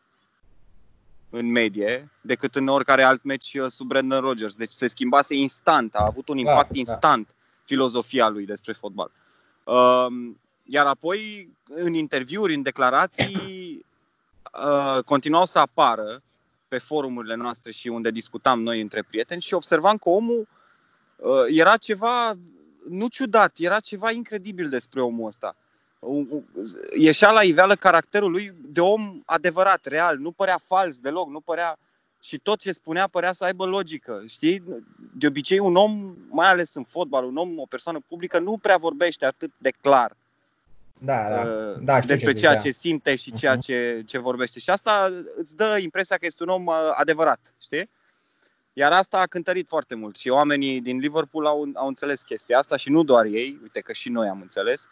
în 1.31 1.51
medie 1.51 2.11
decât 2.21 2.55
în 2.55 2.69
oricare 2.69 3.03
alt 3.03 3.23
meci 3.23 3.55
uh, 3.55 3.67
sub 3.69 3.87
Brandon 3.87 4.21
Rodgers. 4.21 4.55
Deci 4.55 4.71
se 4.71 4.87
schimbase 4.87 5.35
instant, 5.35 5.95
a 5.95 6.05
avut 6.05 6.29
un 6.29 6.35
Da, 6.35 6.41
impact 6.41 6.73
da. 6.73 6.79
instant 6.79 7.29
filozofia 7.67 8.29
lui 8.29 8.47
despre 8.47 8.73
fotbal. 8.73 9.11
Um, 9.65 10.41
iar 10.65 10.87
apoi, 10.87 11.49
în 11.65 11.95
interviuri, 11.95 12.55
în 12.55 12.63
declarații, 12.63 13.37
uh, 14.67 15.03
continuau 15.05 15.45
să 15.45 15.59
apară 15.59 16.23
pe 16.69 16.79
forumurile 16.79 17.35
noastre 17.35 17.71
și 17.73 17.89
unde 17.89 18.11
discutam 18.11 18.63
noi 18.63 18.81
între 18.81 19.03
prieteni 19.03 19.41
și 19.41 19.55
observam 19.55 19.97
că 19.97 20.09
omul 20.09 20.49
uh, 21.17 21.45
era 21.47 21.77
ceva, 21.77 22.37
nu 22.89 23.09
ciudat, 23.09 23.57
era 23.59 23.81
ceva 23.81 24.11
incredibil 24.11 24.69
despre 24.69 25.01
omul 25.03 25.27
ăsta. 25.27 25.57
Ieșea 26.97 27.31
la 27.31 27.43
iveală 27.43 27.75
caracterul 27.75 28.31
lui 28.31 28.53
de 28.57 28.81
om 28.81 29.21
adevărat, 29.25 29.85
real, 29.85 30.19
nu 30.19 30.31
părea 30.31 30.59
fals 30.67 30.99
deloc, 30.99 31.29
nu 31.29 31.41
părea 31.41 31.79
și 32.23 32.39
tot 32.39 32.59
ce 32.59 32.73
spunea 32.73 33.07
părea 33.07 33.33
să 33.33 33.45
aibă 33.45 33.65
logică. 33.65 34.23
Știi? 34.27 34.63
De 35.13 35.27
obicei 35.27 35.59
un 35.59 35.77
om, 35.77 36.17
mai 36.29 36.49
ales 36.49 36.75
în 36.75 36.85
fotbal, 36.85 37.25
un 37.25 37.37
om, 37.37 37.59
o 37.59 37.67
persoană 37.69 38.01
publică, 38.09 38.39
nu 38.39 38.59
prea 38.59 38.77
vorbește 38.77 39.25
atât 39.25 39.51
de 39.59 39.71
clar 39.81 40.17
da, 40.99 41.29
da. 41.29 41.41
Uh, 41.41 41.77
da, 41.81 42.01
despre 42.01 42.33
ce 42.33 42.39
ceea 42.39 42.57
ce 42.57 42.71
simte 42.71 43.15
și 43.15 43.33
ceea 43.33 43.57
uh-huh. 43.57 43.61
ce, 43.61 44.03
ce 44.07 44.19
vorbește. 44.19 44.61
Și 44.61 44.71
asta 44.71 45.13
îți 45.37 45.57
dă 45.57 45.79
impresia 45.81 46.17
că 46.17 46.27
este 46.27 46.43
un 46.43 46.49
om 46.49 46.67
uh, 46.67 46.75
adevărat, 46.95 47.55
știi? 47.63 47.91
Iar 48.73 48.93
asta 48.93 49.19
a 49.19 49.27
cântărit 49.27 49.69
foarte 49.69 49.95
mult 49.95 50.17
și 50.17 50.29
oamenii 50.29 50.81
din 50.81 50.99
Liverpool 50.99 51.47
au, 51.47 51.69
au 51.75 51.87
înțeles 51.87 52.23
chestia 52.23 52.59
asta 52.59 52.77
și 52.77 52.91
nu 52.91 53.03
doar 53.03 53.25
ei, 53.25 53.59
uite 53.63 53.81
că 53.81 53.93
și 53.93 54.09
noi 54.09 54.29
am 54.29 54.41
înțeles. 54.41 54.89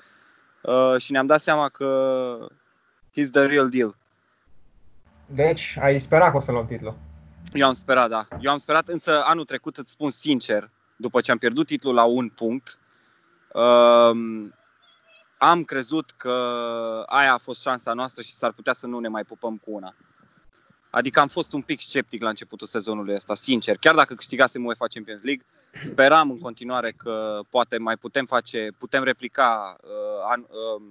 Uh, 0.63 0.95
și 0.99 1.13
ne-am 1.13 1.27
dat 1.27 1.41
seama 1.41 1.69
că 1.69 2.49
he's 3.11 3.31
the 3.33 3.43
real 3.43 3.69
deal. 3.69 3.97
Deci, 5.27 5.77
ai 5.81 5.99
sperat 5.99 6.31
că 6.31 6.37
o 6.37 6.41
să 6.41 6.53
luăm 6.53 6.67
titlul. 6.67 6.97
Eu 7.55 7.67
am 7.67 7.75
sperat, 7.75 8.09
da. 8.09 8.27
Eu 8.41 8.51
am 8.51 8.59
sperat, 8.59 8.89
însă 8.89 9.23
anul 9.25 9.45
trecut, 9.45 9.77
îți 9.77 9.91
spun 9.91 10.11
sincer, 10.11 10.71
după 10.97 11.21
ce 11.21 11.31
am 11.31 11.39
pierdut 11.39 11.67
titlul 11.67 11.95
la 11.95 12.05
un 12.05 12.29
punct, 12.29 12.79
uh, 13.53 14.11
am 15.39 15.65
crezut 15.65 16.11
că 16.11 16.33
aia 17.07 17.33
a 17.33 17.39
fost 17.39 17.61
șansa 17.61 17.93
noastră 17.93 18.23
și 18.23 18.35
s-ar 18.35 18.53
putea 18.53 18.73
să 18.73 18.87
nu 18.87 18.99
ne 18.99 19.09
mai 19.09 19.25
pupăm 19.25 19.57
cu 19.57 19.71
una. 19.71 19.95
Adică 20.91 21.21
am 21.21 21.29
fost 21.29 21.53
un 21.53 21.63
pic 21.63 21.81
sceptic 21.81 22.23
la 22.23 22.29
începutul 22.29 22.67
sezonului 22.67 23.15
ăsta, 23.15 23.35
sincer. 23.35 23.77
Chiar 23.77 23.95
dacă 23.95 24.15
câștigasem 24.15 24.65
UEFA 24.65 24.87
Champions 24.87 25.23
League, 25.23 25.47
speram 25.81 26.31
în 26.31 26.39
continuare 26.39 26.93
că 26.93 27.41
poate 27.51 27.79
mai 27.79 27.97
putem 27.97 28.27
face, 28.27 28.69
putem 28.79 29.03
replica 29.03 29.77
uh, 29.83 29.91
an, 30.31 30.41
uh, 30.41 30.83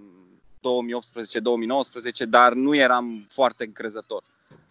2018-2019, 2.24 2.26
dar 2.28 2.54
nu 2.54 2.76
eram 2.76 3.26
foarte 3.30 3.64
încrezător. 3.64 4.24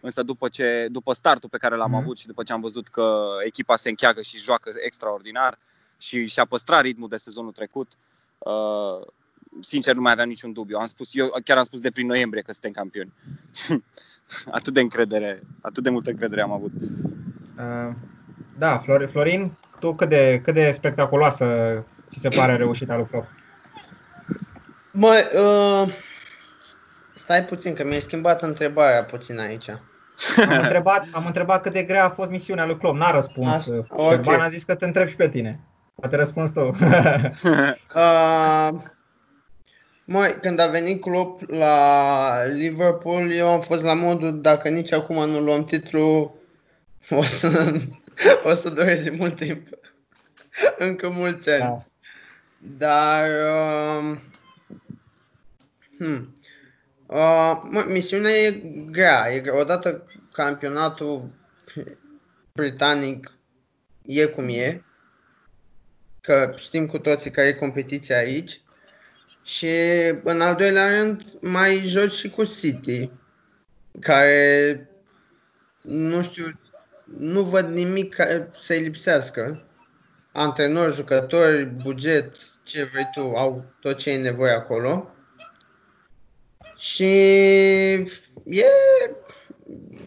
Însă 0.05 0.23
după, 0.23 0.47
ce, 0.47 0.87
după 0.91 1.13
startul 1.13 1.49
pe 1.49 1.57
care 1.57 1.75
l-am 1.75 1.91
mm. 1.91 1.97
avut 1.97 2.17
și 2.17 2.27
după 2.27 2.43
ce 2.43 2.53
am 2.53 2.61
văzut 2.61 2.87
că 2.87 3.27
echipa 3.45 3.75
se 3.75 3.89
încheagă 3.89 4.21
și 4.21 4.37
joacă 4.37 4.71
extraordinar 4.85 5.57
și 5.97 6.27
și-a 6.27 6.45
păstrat 6.45 6.81
ritmul 6.81 7.09
de 7.09 7.17
sezonul 7.17 7.51
trecut, 7.51 7.91
uh, 8.37 9.07
sincer 9.61 9.95
nu 9.95 10.01
mai 10.01 10.11
aveam 10.11 10.27
niciun 10.27 10.53
dubiu. 10.53 10.77
Am 10.77 10.85
spus, 10.85 11.09
eu 11.13 11.31
chiar 11.43 11.57
am 11.57 11.63
spus 11.63 11.79
de 11.79 11.91
prin 11.91 12.07
noiembrie 12.07 12.41
că 12.41 12.51
suntem 12.51 12.71
campioni. 12.71 13.13
atât 14.57 14.73
de 14.73 14.79
încredere, 14.79 15.41
atât 15.61 15.83
de 15.83 15.89
multă 15.89 16.09
încredere 16.09 16.41
am 16.41 16.51
avut. 16.51 16.71
Uh, 17.57 17.93
da, 18.57 18.83
Florin, 19.11 19.57
tu 19.79 19.95
cât 19.95 20.09
de, 20.09 20.41
cât 20.43 20.53
de 20.53 20.71
spectaculoasă 20.71 21.45
ți 22.09 22.19
se 22.19 22.29
pare 22.29 22.55
reușita 22.55 22.95
lui 22.95 23.05
Klopp? 23.05 23.27
Mă, 24.93 25.31
uh, 25.35 25.93
stai 27.13 27.43
puțin, 27.43 27.73
că 27.73 27.83
mi-ai 27.83 28.01
schimbat 28.01 28.41
întrebarea 28.41 29.03
puțin 29.03 29.39
aici. 29.39 29.69
Am 30.37 30.59
întrebat, 30.61 31.07
am 31.11 31.25
întrebat 31.25 31.61
cât 31.61 31.73
de 31.73 31.83
grea 31.83 32.05
a 32.05 32.09
fost 32.09 32.29
misiunea 32.29 32.65
lui 32.65 32.77
Klopp, 32.77 32.97
n-a 32.97 33.11
răspuns. 33.11 33.67
Okay. 33.87 34.39
a 34.39 34.49
zis 34.49 34.63
că 34.63 34.75
te 34.75 34.85
întreb 34.85 35.07
și 35.07 35.15
pe 35.15 35.29
tine. 35.29 35.59
Poate 35.95 36.15
răspuns 36.15 36.49
tu. 36.49 36.59
uh, 37.95 38.69
Mai, 40.05 40.39
când 40.41 40.59
a 40.59 40.67
venit 40.67 41.01
Klopp 41.01 41.49
la 41.49 42.43
Liverpool, 42.43 43.31
eu 43.31 43.47
am 43.47 43.61
fost 43.61 43.83
la 43.83 43.93
modul, 43.93 44.41
dacă 44.41 44.69
nici 44.69 44.91
acum 44.91 45.29
nu 45.29 45.39
luăm 45.39 45.63
titlul, 45.63 46.33
o 47.09 47.23
să, 47.23 47.81
o 48.43 48.53
să 48.53 48.69
dureze 48.69 49.09
mult 49.09 49.35
timp. 49.35 49.67
Încă 50.77 51.09
mulți 51.09 51.49
ani. 51.49 51.59
Da. 51.59 51.85
Dar, 52.77 53.29
uh, 53.29 54.17
hmm, 55.97 56.33
uh, 57.13 57.61
mă, 57.69 57.85
misiunea 57.87 58.31
e 58.31 58.51
grea. 58.91 59.31
E 59.31 59.39
grea. 59.39 59.59
Odată 59.59 60.07
campionatul 60.31 61.29
britanic 62.53 63.31
e 64.05 64.25
cum 64.25 64.49
e, 64.49 64.83
că 66.21 66.53
știm 66.57 66.85
cu 66.85 66.97
toții 66.99 67.31
care 67.31 67.47
e 67.47 67.53
competiția 67.53 68.17
aici. 68.17 68.61
Și 69.43 69.69
în 70.23 70.41
al 70.41 70.55
doilea 70.55 70.99
rând 70.99 71.23
mai 71.41 71.83
joci 71.85 72.13
și 72.13 72.29
cu 72.29 72.43
City, 72.43 73.11
care 73.99 74.89
nu 75.81 76.21
știu, 76.21 76.59
nu 77.17 77.41
văd 77.41 77.67
nimic 77.67 78.13
care 78.13 78.49
să-i 78.55 78.81
lipsească. 78.81 79.67
Antrenori, 80.31 80.93
jucători, 80.93 81.65
buget, 81.65 82.35
ce 82.63 82.83
vrei 82.83 83.09
tu, 83.13 83.19
au 83.19 83.65
tot 83.79 83.97
ce 83.97 84.09
e 84.09 84.17
nevoie 84.17 84.51
acolo. 84.51 85.11
Și 86.83 87.03
e, 88.43 88.65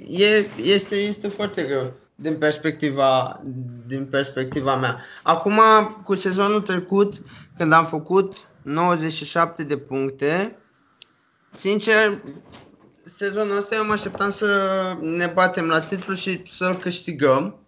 e, 0.07 0.47
este, 0.57 0.95
este 0.95 1.29
foarte 1.29 1.63
greu 1.63 1.93
din 2.15 2.37
perspectiva, 2.39 3.43
din 3.87 4.07
perspectiva 4.07 4.77
mea. 4.77 5.01
Acum, 5.23 5.61
cu 6.05 6.15
sezonul 6.15 6.61
trecut, 6.61 7.15
când 7.57 7.73
am 7.73 7.87
făcut 7.87 8.37
97 8.63 9.63
de 9.63 9.77
puncte. 9.77 10.59
Sincer, 11.51 12.23
sezonul 13.03 13.57
ăsta 13.57 13.75
eu 13.75 13.85
mă 13.85 13.93
așteptam 13.93 14.31
să 14.31 14.49
ne 15.01 15.27
batem 15.27 15.67
la 15.67 15.81
titlu 15.81 16.15
și 16.15 16.43
să-l 16.47 16.77
câștigăm. 16.77 17.59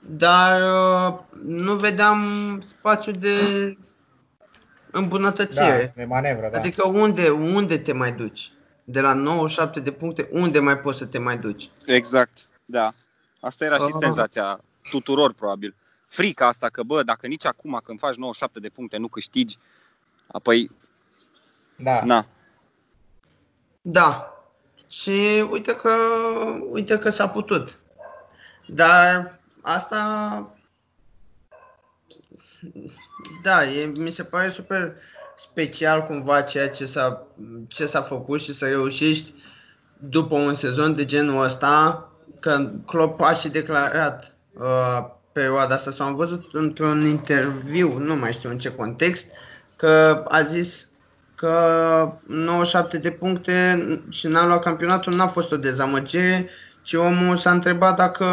Dar 0.00 0.60
uh, 0.60 1.18
nu 1.44 1.74
vedeam 1.74 2.20
spațiu 2.62 3.12
de 3.12 3.30
îmbunătățire. 4.98 5.92
Da, 5.94 6.00
de 6.02 6.04
manevră, 6.04 6.48
da. 6.52 6.58
Adică 6.58 6.88
unde, 6.88 7.28
unde 7.28 7.78
te 7.78 7.92
mai 7.92 8.12
duci? 8.12 8.52
De 8.84 9.00
la 9.00 9.12
97 9.12 9.80
de 9.80 9.90
puncte, 9.90 10.28
unde 10.32 10.58
mai 10.58 10.78
poți 10.78 10.98
să 10.98 11.06
te 11.06 11.18
mai 11.18 11.38
duci? 11.38 11.70
Exact, 11.86 12.48
da. 12.64 12.92
Asta 13.40 13.64
era 13.64 13.76
și 13.76 13.82
uh. 13.82 13.96
senzația 14.00 14.60
tuturor, 14.90 15.32
probabil. 15.32 15.74
Frica 16.06 16.46
asta 16.46 16.68
că, 16.68 16.82
bă, 16.82 17.02
dacă 17.02 17.26
nici 17.26 17.46
acum 17.46 17.80
când 17.84 17.98
faci 17.98 18.14
97 18.14 18.60
de 18.60 18.68
puncte 18.68 18.96
nu 18.96 19.08
câștigi, 19.08 19.58
Apoi, 20.28 20.70
da. 21.76 22.04
Na. 22.04 22.26
Da. 23.80 24.32
Și 24.88 25.46
uite 25.50 25.76
că, 25.76 25.90
uite 26.70 26.98
că 26.98 27.10
s-a 27.10 27.28
putut. 27.28 27.80
Dar 28.66 29.38
asta, 29.62 30.56
da, 33.42 33.64
e, 33.64 33.92
mi 33.96 34.10
se 34.10 34.22
pare 34.22 34.48
super 34.48 34.94
special 35.36 36.02
cumva 36.02 36.40
ceea 36.40 36.68
ce 36.68 36.84
s-a, 36.84 37.26
ce 37.68 37.86
s-a 37.86 38.02
făcut 38.02 38.40
și 38.40 38.52
să 38.52 38.66
reușești 38.66 39.34
după 39.98 40.34
un 40.34 40.54
sezon 40.54 40.94
de 40.94 41.04
genul 41.04 41.42
ăsta, 41.42 42.08
că 42.40 42.70
Klopp 42.86 43.20
a 43.20 43.32
și 43.32 43.48
declarat 43.48 44.36
uh, 44.52 45.06
perioada 45.32 45.74
asta, 45.74 45.90
sau 45.90 46.06
am 46.06 46.14
văzut 46.14 46.44
într-un 46.52 47.06
interviu, 47.06 47.98
nu 47.98 48.16
mai 48.16 48.32
știu 48.32 48.50
în 48.50 48.58
ce 48.58 48.74
context, 48.74 49.26
uh, 49.26 49.48
că 49.78 50.24
a 50.28 50.42
zis 50.42 50.88
că 51.34 52.12
97 52.26 52.98
de 52.98 53.10
puncte 53.10 53.82
și 54.08 54.26
n-a 54.26 54.46
luat 54.46 54.62
campionatul 54.62 55.14
n-a 55.14 55.26
fost 55.26 55.52
o 55.52 55.56
dezamăgire, 55.56 56.48
ci 56.82 56.94
omul 56.94 57.36
s-a 57.36 57.50
întrebat 57.50 57.96
dacă 57.96 58.24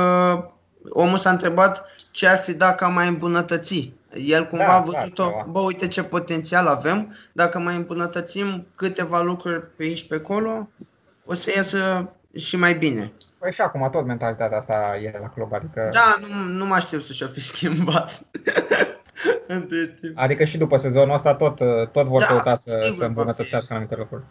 omul 0.90 1.18
s-a 1.18 1.30
întrebat 1.30 1.86
ce 2.12 2.28
ar 2.28 2.38
fi 2.38 2.54
dacă 2.54 2.84
am 2.84 2.94
mai 2.94 3.08
îmbunătăți. 3.08 3.94
El 4.16 4.48
cumva 4.48 4.66
da, 4.66 4.74
a 4.74 4.82
văzut-o, 4.82 5.24
da, 5.24 5.30
da. 5.30 5.52
bă, 5.52 5.60
uite 5.60 5.88
ce 5.88 6.04
potențial 6.04 6.68
avem, 6.68 7.16
dacă 7.32 7.60
mai 7.60 7.76
îmbunătățim 7.76 8.68
câteva 8.76 9.22
lucruri 9.22 9.76
pe 9.76 9.84
aici 9.84 10.08
pe 10.08 10.16
acolo, 10.16 10.70
o 11.26 11.34
să 11.34 11.52
iasă 11.56 12.10
și 12.36 12.58
mai 12.58 12.74
bine. 12.74 13.12
Păi 13.38 13.52
și 13.52 13.62
acum 13.62 13.90
tot 13.92 14.06
mentalitatea 14.06 14.58
asta 14.58 14.98
e 15.04 15.18
la 15.22 15.30
club, 15.30 15.54
adică... 15.54 15.90
Da, 15.92 16.16
nu, 16.20 16.54
nu 16.54 16.66
mai 16.66 16.80
știu 16.80 17.00
să-și-o 17.00 17.28
fi 17.28 17.42
schimbat. 17.52 18.22
Adică 20.16 20.44
și 20.44 20.58
după 20.58 20.78
sezonul 20.78 21.16
ăsta 21.16 21.36
tot, 21.36 21.56
tot 21.92 22.08
vor 22.08 22.22
da, 22.22 22.26
căuta 22.26 22.56
să, 22.56 22.94
să 22.98 23.04
îmbunătățească 23.04 23.74
anumite 23.74 23.96
lucruri. 23.96 24.24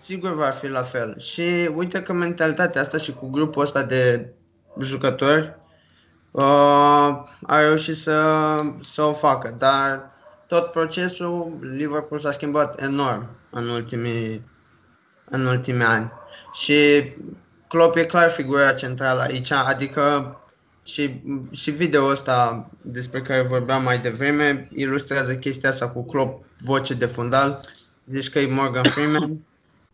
Sigur 0.00 0.34
va 0.34 0.50
fi 0.50 0.68
la 0.68 0.82
fel. 0.82 1.18
Și 1.18 1.70
uite 1.74 2.02
că 2.02 2.12
mentalitatea 2.12 2.80
asta 2.80 2.98
și 2.98 3.12
cu 3.12 3.28
grupul 3.30 3.62
ăsta 3.62 3.82
de 3.82 4.32
jucători 4.80 5.56
uh, 6.30 6.42
a 7.46 7.60
reușit 7.60 7.96
să, 7.96 8.56
să 8.80 9.02
o 9.02 9.12
facă. 9.12 9.54
Dar 9.58 10.10
tot 10.46 10.70
procesul 10.70 11.58
Liverpool 11.60 12.20
s-a 12.20 12.30
schimbat 12.30 12.82
enorm 12.82 13.28
în 13.50 13.68
ultimii, 13.68 14.50
în 15.24 15.46
ultimii 15.46 15.84
ani. 15.84 16.12
Și 16.52 16.74
Klopp 17.68 17.96
e 17.96 18.04
clar 18.04 18.30
figura 18.30 18.72
centrală 18.72 19.20
aici, 19.20 19.50
adică 19.50 20.34
și, 20.84 21.20
și 21.50 21.70
video 21.70 22.04
ăsta 22.06 22.70
despre 22.82 23.22
care 23.22 23.42
vorbeam 23.42 23.82
mai 23.82 23.98
devreme 23.98 24.68
ilustrează 24.74 25.34
chestia 25.34 25.68
asta 25.68 25.88
cu 25.88 26.04
Klopp, 26.04 26.44
voce 26.58 26.94
de 26.94 27.06
fundal. 27.06 27.60
Zici 28.12 28.30
că 28.30 28.38
e 28.38 28.54
Morgan 28.54 28.84
Freeman. 28.84 29.38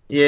E 0.07 0.25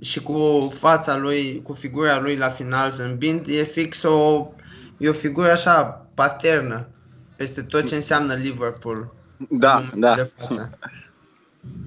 și 0.00 0.22
cu 0.22 0.68
fața 0.74 1.16
lui, 1.16 1.62
cu 1.62 1.72
figura 1.72 2.20
lui 2.20 2.36
la 2.36 2.48
final 2.48 2.90
zâmbind, 2.90 3.46
e 3.48 3.62
fix 3.62 4.02
o, 4.02 4.46
e 4.96 5.08
o 5.08 5.12
figură 5.12 5.50
așa 5.50 6.06
paternă 6.14 6.88
peste 7.36 7.62
tot 7.62 7.88
ce 7.88 7.94
înseamnă 7.94 8.34
Liverpool. 8.34 9.12
Da, 9.48 9.82
da. 9.94 10.14
De 10.14 10.30
față. 10.36 10.70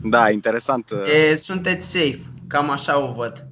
Da, 0.04 0.30
interesant. 0.30 0.89
Uh. 0.89 1.30
E, 1.30 1.36
sunteți 1.36 1.92
safe, 1.92 2.22
cam 2.48 2.70
așa 2.70 3.00
o 3.00 3.12
văd. 3.12 3.48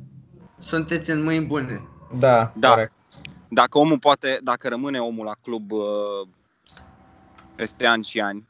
Sunteți 0.60 1.10
în 1.10 1.24
mâini 1.24 1.46
bune. 1.46 1.88
Da, 2.20 2.54
da. 2.56 2.70
Corect. 2.70 2.92
Dacă 3.48 3.78
omul 3.78 4.00
poate, 4.00 4.40
dacă 4.44 4.68
rămâne 4.68 5.00
omul 5.00 5.26
la 5.26 5.36
club 5.42 5.72
uh, 5.72 6.28
peste 7.56 7.86
ani 7.86 8.04
și 8.04 8.20
ani, 8.20 8.48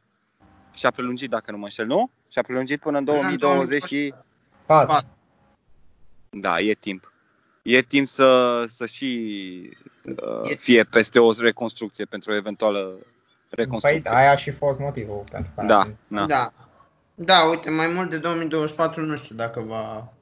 și-a 0.73 0.91
prelungit, 0.91 1.29
dacă 1.29 1.51
nu 1.51 1.57
mă 1.57 1.63
înșel, 1.63 1.85
nu? 1.85 2.09
Și-a 2.31 2.41
prelungit 2.41 2.79
până 2.79 2.97
în 2.97 3.03
2024. 3.03 4.25
Da, 6.33 6.59
e 6.59 6.73
timp. 6.73 7.11
E 7.61 7.81
timp 7.81 8.07
să, 8.07 8.63
să 8.67 8.85
și 8.85 9.29
uh, 10.05 10.49
E- 10.51 10.55
fie 10.55 10.83
peste 10.83 11.19
o 11.19 11.31
reconstrucție 11.39 12.05
pentru 12.05 12.31
o 12.31 12.35
eventuală 12.35 12.79
Păi, 12.79 13.05
reconstrucție. 13.49 14.15
aia 14.15 14.31
a 14.31 14.35
și 14.35 14.51
fost 14.51 14.79
motivul 14.79 15.23
pentru 15.31 15.51
care 15.55 15.67
Da, 15.67 15.79
am- 15.79 15.97
da. 16.07 16.25
Da. 16.25 16.51
Da, 17.15 17.41
uite, 17.49 17.69
mai 17.69 17.87
mult 17.87 18.09
de 18.09 18.17
2024 18.17 19.01
nu 19.01 19.15
știu 19.15 19.35
dacă 19.35 19.59
va, 19.59 20.13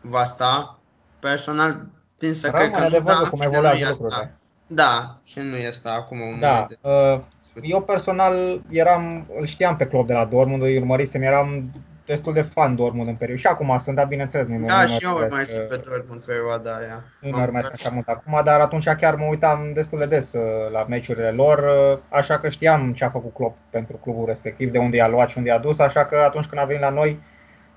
va 0.00 0.24
sta. 0.24 0.78
Personal, 1.20 1.86
tin 2.18 2.34
să 2.34 2.50
cred 2.50 2.70
că 2.70 2.78
Rămâne 2.78 2.88
de 2.90 2.98
nu, 2.98 3.04
dar 3.04 3.14
văzut 3.14 3.24
în 3.24 3.30
cum 3.30 3.38
fine, 3.40 3.52
evoluează 3.52 3.78
nu 3.82 3.86
e 3.86 3.90
lucrurile. 3.90 4.16
asta. 4.20 4.32
Da, 4.66 5.20
și 5.24 5.38
nu 5.38 5.56
este 5.56 5.88
acum 5.88 6.20
un 6.20 6.40
Da, 6.40 6.48
moment 6.50 6.68
de 6.68 6.78
uh, 6.88 7.20
discuție. 7.40 7.68
eu 7.74 7.82
personal 7.82 8.60
eram, 8.68 9.26
îl 9.38 9.46
știam 9.46 9.76
pe 9.76 9.86
club 9.86 10.06
de 10.06 10.12
la 10.12 10.24
Dortmund, 10.24 10.62
îi 10.62 10.76
urmărisem, 10.78 11.22
eram 11.22 11.70
destul 12.08 12.32
de 12.32 12.42
fan 12.42 12.74
Dortmund 12.74 13.08
în 13.08 13.14
perioadă. 13.14 13.40
Și 13.40 13.46
acum 13.46 13.78
sunt, 13.78 13.96
dar 13.96 14.06
bineînțeles, 14.06 14.48
nu 14.48 14.66
Da, 14.66 14.80
nu 14.80 14.86
și 14.86 15.04
eu 15.04 15.10
urmăresc, 15.10 15.30
urmăresc 15.30 15.54
și 15.54 15.60
uh, 15.60 15.66
pe 15.68 15.82
Dortmund 15.88 16.24
perioada 16.24 16.70
aia. 16.70 17.04
Nu 17.20 17.28
mă 17.30 17.42
urmăresc 17.42 17.72
așa 17.72 17.90
mult 17.94 18.08
acum, 18.08 18.40
dar 18.44 18.60
atunci 18.60 18.88
chiar 18.88 19.14
mă 19.14 19.24
uitam 19.24 19.70
destul 19.74 19.98
de 19.98 20.06
des 20.06 20.32
uh, 20.32 20.70
la 20.72 20.84
meciurile 20.88 21.30
lor, 21.30 21.58
uh, 21.58 21.98
așa 22.08 22.38
că 22.38 22.48
știam 22.48 22.92
ce 22.92 23.04
a 23.04 23.08
făcut 23.08 23.34
Klopp 23.34 23.56
pentru 23.70 23.96
clubul 23.96 24.26
respectiv, 24.26 24.70
de 24.70 24.78
unde 24.78 24.96
i-a 24.96 25.08
luat 25.08 25.28
și 25.28 25.38
unde 25.38 25.50
i-a 25.50 25.58
dus, 25.58 25.78
așa 25.78 26.04
că 26.04 26.16
atunci 26.16 26.46
când 26.46 26.60
a 26.60 26.64
venit 26.64 26.82
la 26.82 26.90
noi, 26.90 27.20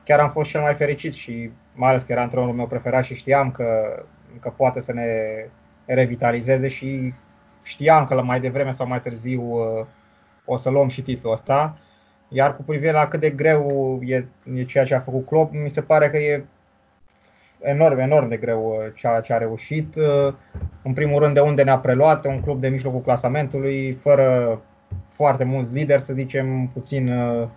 chiar 0.03 0.19
am 0.19 0.29
fost 0.29 0.49
cel 0.49 0.61
mai 0.61 0.73
fericit 0.73 1.13
și 1.13 1.51
mai 1.73 1.89
ales 1.89 2.01
că 2.01 2.11
era 2.11 2.21
antrenorul 2.21 2.53
meu 2.53 2.67
preferat 2.67 3.03
și 3.03 3.15
știam 3.15 3.51
că, 3.51 4.03
că 4.39 4.49
poate 4.49 4.81
să 4.81 4.93
ne 4.93 5.09
revitalizeze 5.85 6.67
și 6.67 7.13
știam 7.63 8.05
că 8.05 8.13
la 8.13 8.21
mai 8.21 8.39
devreme 8.39 8.71
sau 8.71 8.87
mai 8.87 9.01
târziu 9.01 9.41
uh, 9.41 9.85
o 10.45 10.57
să 10.57 10.69
luăm 10.69 10.87
și 10.87 11.01
titlul 11.01 11.33
ăsta. 11.33 11.77
Iar 12.33 12.55
cu 12.55 12.63
privire 12.63 12.91
la 12.91 13.07
cât 13.07 13.19
de 13.19 13.29
greu 13.29 13.99
e, 14.03 14.25
e 14.53 14.63
ceea 14.63 14.83
ce 14.83 14.95
a 14.95 14.99
făcut 14.99 15.25
Klopp, 15.25 15.53
mi 15.53 15.69
se 15.69 15.81
pare 15.81 16.09
că 16.09 16.17
e 16.17 16.45
enorm, 17.61 17.97
enorm 17.99 18.29
de 18.29 18.37
greu 18.37 18.65
uh, 18.65 18.93
ceea 18.95 19.19
ce 19.19 19.33
a 19.33 19.37
reușit. 19.37 19.95
Uh, 19.95 20.33
În 20.83 20.93
primul 20.93 21.19
rând 21.19 21.33
de 21.33 21.39
unde 21.39 21.63
ne-a 21.63 21.79
preluat, 21.79 22.25
un 22.25 22.41
club 22.41 22.61
de 22.61 22.67
mijlocul 22.67 23.01
clasamentului, 23.01 23.91
fără 23.93 24.61
foarte 25.09 25.43
mulți 25.43 25.73
lideri, 25.73 26.01
să 26.01 26.13
zicem, 26.13 26.67
puțin 26.73 27.11
uh, 27.11 27.47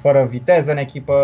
fără 0.00 0.24
viteză 0.24 0.70
în 0.70 0.76
echipă, 0.76 1.14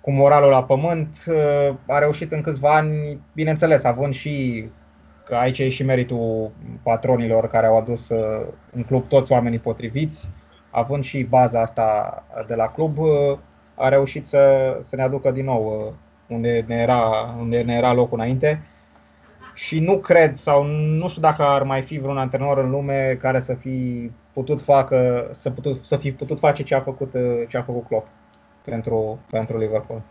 cu 0.00 0.10
moralul 0.10 0.50
la 0.50 0.64
pământ. 0.64 1.16
Uh, 1.26 1.74
A 1.86 1.98
reușit 1.98 2.32
în 2.32 2.40
câțiva 2.40 2.76
ani, 2.76 3.20
bineînțeles, 3.34 3.84
având 3.84 4.14
și 4.14 4.64
că 5.24 5.34
aici 5.34 5.58
e 5.58 5.68
și 5.68 5.82
meritul 5.84 6.50
patronilor 6.82 7.48
care 7.48 7.66
au 7.66 7.78
adus 7.78 8.08
uh, 8.08 8.46
în 8.72 8.82
club 8.82 9.08
toți 9.08 9.32
oamenii 9.32 9.58
potriviți, 9.58 10.28
având 10.78 11.04
și 11.04 11.22
baza 11.22 11.60
asta 11.60 12.24
de 12.46 12.54
la 12.54 12.68
club, 12.68 12.98
uh, 12.98 13.38
a 13.74 13.88
reușit 13.88 14.26
să, 14.26 14.76
să 14.82 14.96
ne 14.96 15.02
aducă 15.02 15.30
din 15.30 15.44
nou 15.44 15.86
uh, 15.86 15.92
unde 16.36 16.64
ne 16.66 16.74
era, 16.74 17.00
unde 17.38 17.62
ne 17.62 17.74
era 17.74 17.92
locul 17.92 18.18
înainte. 18.18 18.62
Și 19.54 19.80
nu 19.80 19.98
cred 19.98 20.36
sau 20.36 20.64
nu 20.64 21.08
știu 21.08 21.22
dacă 21.22 21.42
ar 21.42 21.62
mai 21.62 21.82
fi 21.82 21.98
vreun 21.98 22.18
antrenor 22.18 22.58
în 22.58 22.70
lume 22.70 23.18
care 23.20 23.40
să 23.40 23.54
fi 23.54 24.10
putut 24.32 24.60
facă, 24.60 25.30
să, 25.32 25.50
putut, 25.50 25.84
să 25.84 25.96
fi 25.96 26.12
putut 26.12 26.38
face 26.38 26.62
ce 26.62 26.74
a 26.74 26.80
făcut, 26.80 27.14
uh, 27.14 27.42
ce 27.48 27.56
a 27.56 27.62
făcut 27.62 27.86
Klopp 27.86 28.06
pentru, 28.64 29.18
pentru 29.30 29.58
Liverpool. 29.58 30.02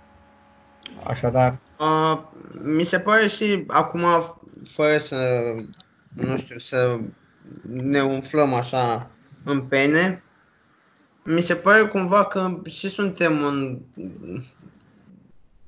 Așadar, 1.04 1.58
Uh, 1.80 2.20
mi 2.64 2.84
se 2.84 3.00
pare 3.00 3.28
și 3.28 3.64
acum, 3.68 4.04
fără 4.64 4.98
să, 4.98 5.18
nu 6.14 6.38
știu, 6.38 6.58
să 6.58 6.98
ne 7.70 8.02
umflăm 8.02 8.54
așa 8.54 9.10
în 9.44 9.62
pene, 9.62 10.24
mi 11.30 11.42
se 11.42 11.56
pare 11.56 11.86
cumva 11.86 12.26
că 12.26 12.58
și 12.66 12.90
suntem 12.90 13.42
un 13.42 13.80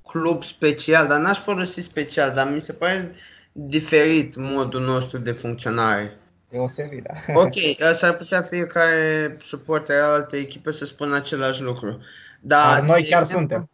club 0.07 0.43
special, 0.43 1.07
dar 1.07 1.19
n-aș 1.19 1.37
folosi 1.39 1.81
special, 1.81 2.33
dar 2.33 2.49
mi 2.49 2.59
se 2.61 2.73
pare 2.73 3.11
diferit 3.51 4.35
modul 4.35 4.81
nostru 4.81 5.17
de 5.17 5.31
funcționare. 5.31 6.17
deosebit, 6.49 7.03
da. 7.03 7.33
Ok, 7.41 7.53
s-ar 7.93 8.13
putea 8.15 8.41
fiecare 8.41 9.37
suporter 9.41 9.99
al 10.01 10.09
altei 10.11 10.41
echipe 10.41 10.71
să 10.71 10.85
spună 10.85 11.15
același 11.15 11.61
lucru. 11.61 11.99
Dar, 12.41 12.79
Dar 12.79 12.87
noi 12.87 13.01
de 13.01 13.07
chiar 13.07 13.21
exemplu- 13.21 13.37
suntem. 13.47 13.69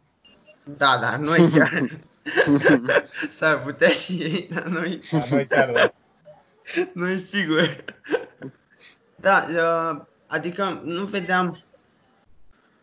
Da, 0.77 0.97
dar 1.01 1.15
noi 1.17 1.49
chiar. 1.53 1.71
S-ar 3.29 3.61
putea 3.63 3.87
și 3.89 4.11
ei, 4.13 4.49
dar 4.53 4.63
noi, 4.63 4.99
Da, 5.11 5.19
noi 5.29 5.45
chiar, 5.47 5.71
da. 5.71 5.93
noi 6.93 7.17
sigur. 7.17 7.83
Da, 9.15 9.45
uh, 9.49 10.01
adică 10.27 10.81
nu 10.83 11.03
vedeam. 11.05 11.59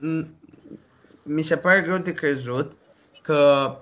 M- 0.03 0.27
Mi 1.23 1.43
se 1.43 1.57
pare 1.57 1.81
greu 1.81 1.99
de 1.99 2.13
crezut 2.13 2.73
că 3.23 3.77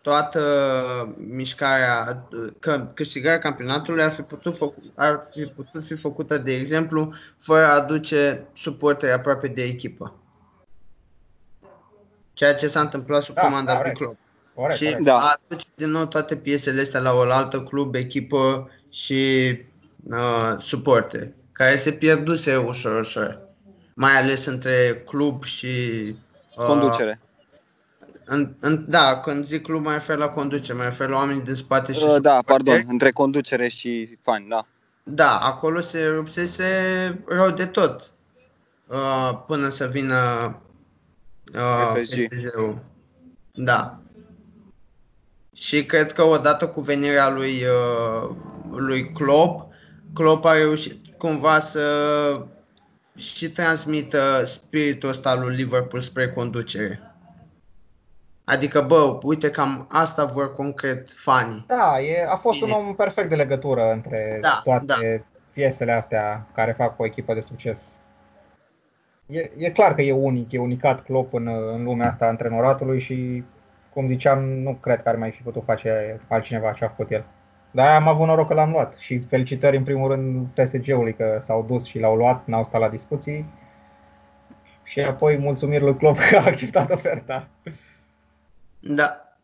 toată 0.00 1.14
mișcarea, 1.18 2.26
că 2.58 2.90
câștigarea 2.94 3.38
campionatului 3.38 4.02
ar 4.02 4.10
fi 4.10 4.22
putut, 4.22 4.56
făcu- 4.56 4.92
ar 4.94 5.20
fi 5.34 5.44
putut 5.44 5.82
fi 5.84 5.94
făcută, 5.94 6.38
de 6.38 6.52
exemplu, 6.54 7.14
fără 7.38 7.66
a 7.66 7.74
aduce 7.74 8.46
suporteri 8.56 9.12
aproape 9.12 9.48
de 9.48 9.62
echipă. 9.62 10.14
Ceea 12.32 12.54
ce 12.54 12.66
s-a 12.66 12.80
întâmplat 12.80 13.22
sub 13.22 13.34
Da, 13.34 13.40
comanda 13.40 13.72
lui 13.72 13.80
corect. 13.80 13.96
Klopp. 13.98 14.18
Corect, 14.54 14.76
și 14.78 14.84
corect. 14.84 15.04
Da. 15.04 15.18
a 15.18 15.38
aduce 15.48 15.66
din 15.74 15.90
nou 15.90 16.06
toate 16.06 16.36
piesele 16.36 16.80
astea 16.80 17.00
la 17.00 17.12
oaltă, 17.12 17.62
club, 17.62 17.94
echipă 17.94 18.70
și 18.90 19.50
uh, 20.10 20.54
suporte, 20.58 21.34
care 21.52 21.76
se 21.76 21.92
pierduse 21.92 22.56
ușor, 22.56 23.00
ușor. 23.00 23.45
Mai 23.98 24.16
ales 24.16 24.44
între 24.44 25.02
club 25.06 25.44
și... 25.44 25.66
Uh, 26.56 26.64
Conducere. 26.64 27.20
În, 28.24 28.54
în, 28.60 28.84
da, 28.88 29.20
când 29.20 29.44
zic 29.44 29.62
club 29.62 29.84
mă 29.84 29.92
refer 29.92 30.16
la 30.16 30.28
conducere, 30.28 30.78
mă 30.78 30.84
refer 30.84 31.08
la 31.08 31.16
oamenii 31.16 31.42
din 31.42 31.54
spate 31.54 31.92
și 31.92 32.02
Uh, 32.04 32.16
da, 32.20 32.36
suporteri. 32.36 32.44
pardon, 32.44 32.84
între 32.88 33.10
conducere 33.10 33.68
și 33.68 34.18
fani, 34.22 34.48
da. 34.48 34.66
Da, 35.02 35.38
acolo 35.38 35.80
se 35.80 36.06
rupsese 36.06 36.64
rău 37.26 37.50
de 37.50 37.66
tot 37.66 38.12
uh, 38.86 39.38
până 39.46 39.68
să 39.68 39.86
vină 39.86 40.14
uh, 41.54 41.92
PSG. 42.00 42.28
PSG-ul. 42.28 42.78
Da. 43.54 43.98
Și 45.54 45.84
cred 45.84 46.12
că 46.12 46.22
odată 46.22 46.68
cu 46.68 46.80
venirea 46.80 47.28
lui, 47.28 47.62
uh, 47.64 48.30
lui 48.70 49.12
Klopp, 49.12 49.72
Klopp 50.14 50.44
a 50.44 50.52
reușit 50.52 51.16
cumva 51.18 51.60
să 51.60 51.82
și 53.16 53.50
transmită 53.50 54.42
spiritul 54.44 55.08
ăsta 55.08 55.34
lui 55.34 55.54
Liverpool 55.54 56.02
spre 56.02 56.28
conducere. 56.28 57.00
Adică, 58.44 58.80
bă, 58.80 59.18
uite 59.22 59.50
cam 59.50 59.86
asta 59.90 60.24
vor 60.24 60.54
concret 60.54 61.10
fanii. 61.10 61.64
Da, 61.66 62.00
e, 62.00 62.26
a 62.28 62.36
fost 62.36 62.60
Bine. 62.60 62.72
un 62.72 62.86
om 62.86 62.94
perfect 62.94 63.28
de 63.28 63.34
legătură 63.34 63.92
între 63.92 64.38
Da, 64.40 64.60
toate 64.64 65.24
piesele 65.52 65.92
astea 65.92 66.46
care 66.54 66.72
fac 66.72 67.00
o 67.00 67.04
echipă 67.04 67.34
de 67.34 67.40
succes. 67.40 67.96
E, 69.26 69.50
e 69.56 69.70
clar 69.70 69.94
că 69.94 70.02
e 70.02 70.12
unic, 70.12 70.52
e 70.52 70.58
unicat 70.58 71.04
Klopp 71.04 71.34
în, 71.34 71.48
în 71.48 71.82
lumea 71.82 72.08
asta 72.08 72.24
a 72.24 72.28
antrenoratului 72.28 73.00
și, 73.00 73.44
cum 73.92 74.06
ziceam, 74.06 74.44
nu 74.44 74.74
cred 74.74 75.02
că 75.02 75.08
ar 75.08 75.16
mai 75.16 75.30
fi 75.30 75.42
putut 75.42 75.64
face 75.64 76.18
altcineva 76.28 76.72
ce 76.72 76.84
a 76.84 76.88
făcut 76.88 77.10
el. 77.10 77.24
Dar 77.76 77.94
am 77.94 78.08
avut 78.08 78.26
noroc 78.26 78.48
că 78.48 78.54
l-am 78.54 78.70
luat 78.70 78.96
și 78.98 79.18
felicitări 79.18 79.76
în 79.76 79.84
primul 79.84 80.10
rând 80.10 80.46
PSG-ului 80.46 81.14
că 81.14 81.38
s-au 81.40 81.64
dus 81.68 81.84
și 81.84 81.98
l-au 81.98 82.16
luat, 82.16 82.46
n-au 82.46 82.64
stat 82.64 82.80
la 82.80 82.88
discuții. 82.88 83.46
Și 84.82 85.00
apoi 85.00 85.38
mulțumiri 85.38 85.82
lui 85.82 85.96
Klopp 85.96 86.18
că 86.30 86.36
a 86.36 86.44
acceptat 86.44 86.90
oferta. 86.90 87.48
Da. 88.80 89.36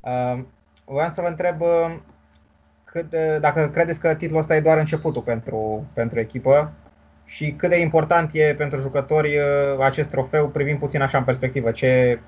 Uh, 0.00 0.44
voiam 0.84 1.08
să 1.08 1.20
vă 1.20 1.26
întreb 1.26 1.60
uh, 1.60 1.96
cât 2.84 3.10
de, 3.10 3.38
dacă 3.38 3.68
credeți 3.68 4.00
că 4.00 4.14
titlul 4.14 4.40
ăsta 4.40 4.56
e 4.56 4.60
doar 4.60 4.78
începutul 4.78 5.22
pentru, 5.22 5.86
pentru 5.92 6.20
echipă 6.20 6.72
și 7.24 7.52
cât 7.52 7.68
de 7.68 7.80
important 7.80 8.30
e 8.32 8.54
pentru 8.54 8.80
jucători 8.80 9.36
uh, 9.36 9.78
acest 9.80 10.10
trofeu, 10.10 10.48
privind 10.48 10.78
puțin 10.78 11.00
așa 11.00 11.18
în 11.18 11.24
perspectivă, 11.24 11.70
ce, 11.70 12.20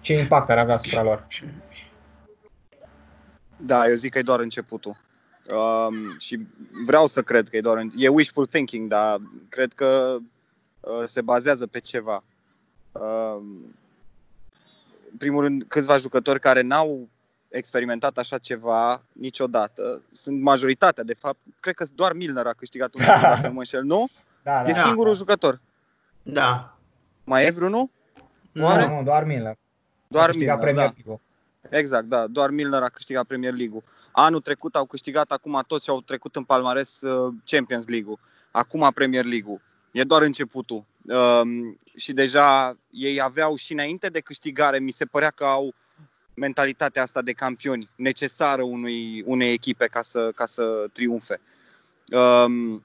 ce 0.00 0.18
impact 0.18 0.50
ar 0.50 0.58
avea 0.58 0.74
asupra 0.74 1.02
lor. 1.02 1.26
Da, 3.64 3.88
eu 3.88 3.94
zic 3.94 4.12
că 4.12 4.18
e 4.18 4.22
doar 4.22 4.40
începutul. 4.40 4.96
Um, 5.54 6.18
și 6.18 6.46
vreau 6.84 7.06
să 7.06 7.22
cred 7.22 7.48
că 7.48 7.56
e 7.56 7.60
doar. 7.60 7.76
în- 7.76 7.90
E 7.96 8.08
wishful 8.08 8.46
thinking, 8.46 8.88
dar 8.88 9.18
cred 9.48 9.72
că 9.72 10.16
uh, 10.80 11.02
se 11.06 11.20
bazează 11.20 11.66
pe 11.66 11.78
ceva. 11.80 12.24
Uh, 12.92 13.36
în 15.10 15.18
primul 15.18 15.42
rând, 15.42 15.64
câțiva 15.68 15.96
jucători 15.96 16.40
care 16.40 16.60
n-au 16.60 17.08
experimentat 17.48 18.18
așa 18.18 18.38
ceva 18.38 19.02
niciodată. 19.12 20.02
Sunt 20.12 20.40
majoritatea, 20.40 21.02
de 21.04 21.14
fapt. 21.14 21.38
Cred 21.60 21.74
că 21.74 21.84
doar 21.94 22.12
Milner 22.12 22.46
a 22.46 22.52
câștigat 22.52 22.94
un 22.94 23.00
titlu, 23.00 23.20
dacă 23.20 23.46
nu 23.46 23.52
mă 23.52 23.58
înșel, 23.58 23.84
nu? 23.84 24.06
Da, 24.44 24.62
da. 24.62 24.68
E 24.70 24.74
singurul 24.74 25.14
jucător. 25.14 25.60
Da. 26.22 26.76
Mai 27.24 27.46
e 27.46 27.50
vreunul? 27.50 27.90
Nu, 28.52 28.64
Oare? 28.64 28.86
nu, 28.86 29.02
doar 29.02 29.24
Milner. 29.24 29.56
Doar 30.08 30.24
A 30.24 30.26
câștigat 30.26 30.56
Milner, 30.56 30.74
da. 30.74 30.80
Premier 30.80 31.04
League-ul. 31.04 31.20
Exact, 31.70 32.06
da. 32.06 32.26
Doar 32.26 32.50
Milner 32.50 32.82
a 32.82 32.88
câștigat 32.88 33.26
Premier 33.26 33.54
League-ul. 33.54 33.82
Anul 34.10 34.40
trecut 34.40 34.76
au 34.76 34.86
câștigat, 34.86 35.32
acum 35.32 35.62
toți 35.66 35.88
au 35.88 36.00
trecut 36.00 36.36
în 36.36 36.44
palmares 36.44 37.00
uh, 37.00 37.34
Champions 37.44 37.86
League-ul. 37.86 38.18
Acum 38.50 38.90
Premier 38.94 39.24
League-ul. 39.24 39.60
E 39.90 40.04
doar 40.04 40.22
începutul. 40.22 40.84
Um, 41.02 41.78
și 41.96 42.12
deja 42.12 42.76
ei 42.90 43.20
aveau 43.20 43.56
și 43.56 43.72
înainte 43.72 44.08
de 44.08 44.20
câștigare, 44.20 44.78
mi 44.78 44.90
se 44.90 45.04
părea 45.04 45.30
că 45.30 45.44
au 45.44 45.74
mentalitatea 46.34 47.02
asta 47.02 47.22
de 47.22 47.32
campioni 47.32 47.88
necesară 47.96 48.62
unui, 48.62 49.22
unei 49.26 49.52
echipe 49.52 49.86
ca 49.86 50.02
să, 50.02 50.32
ca 50.34 50.46
să 50.46 50.86
triumfe. 50.92 51.40
Um, 52.10 52.84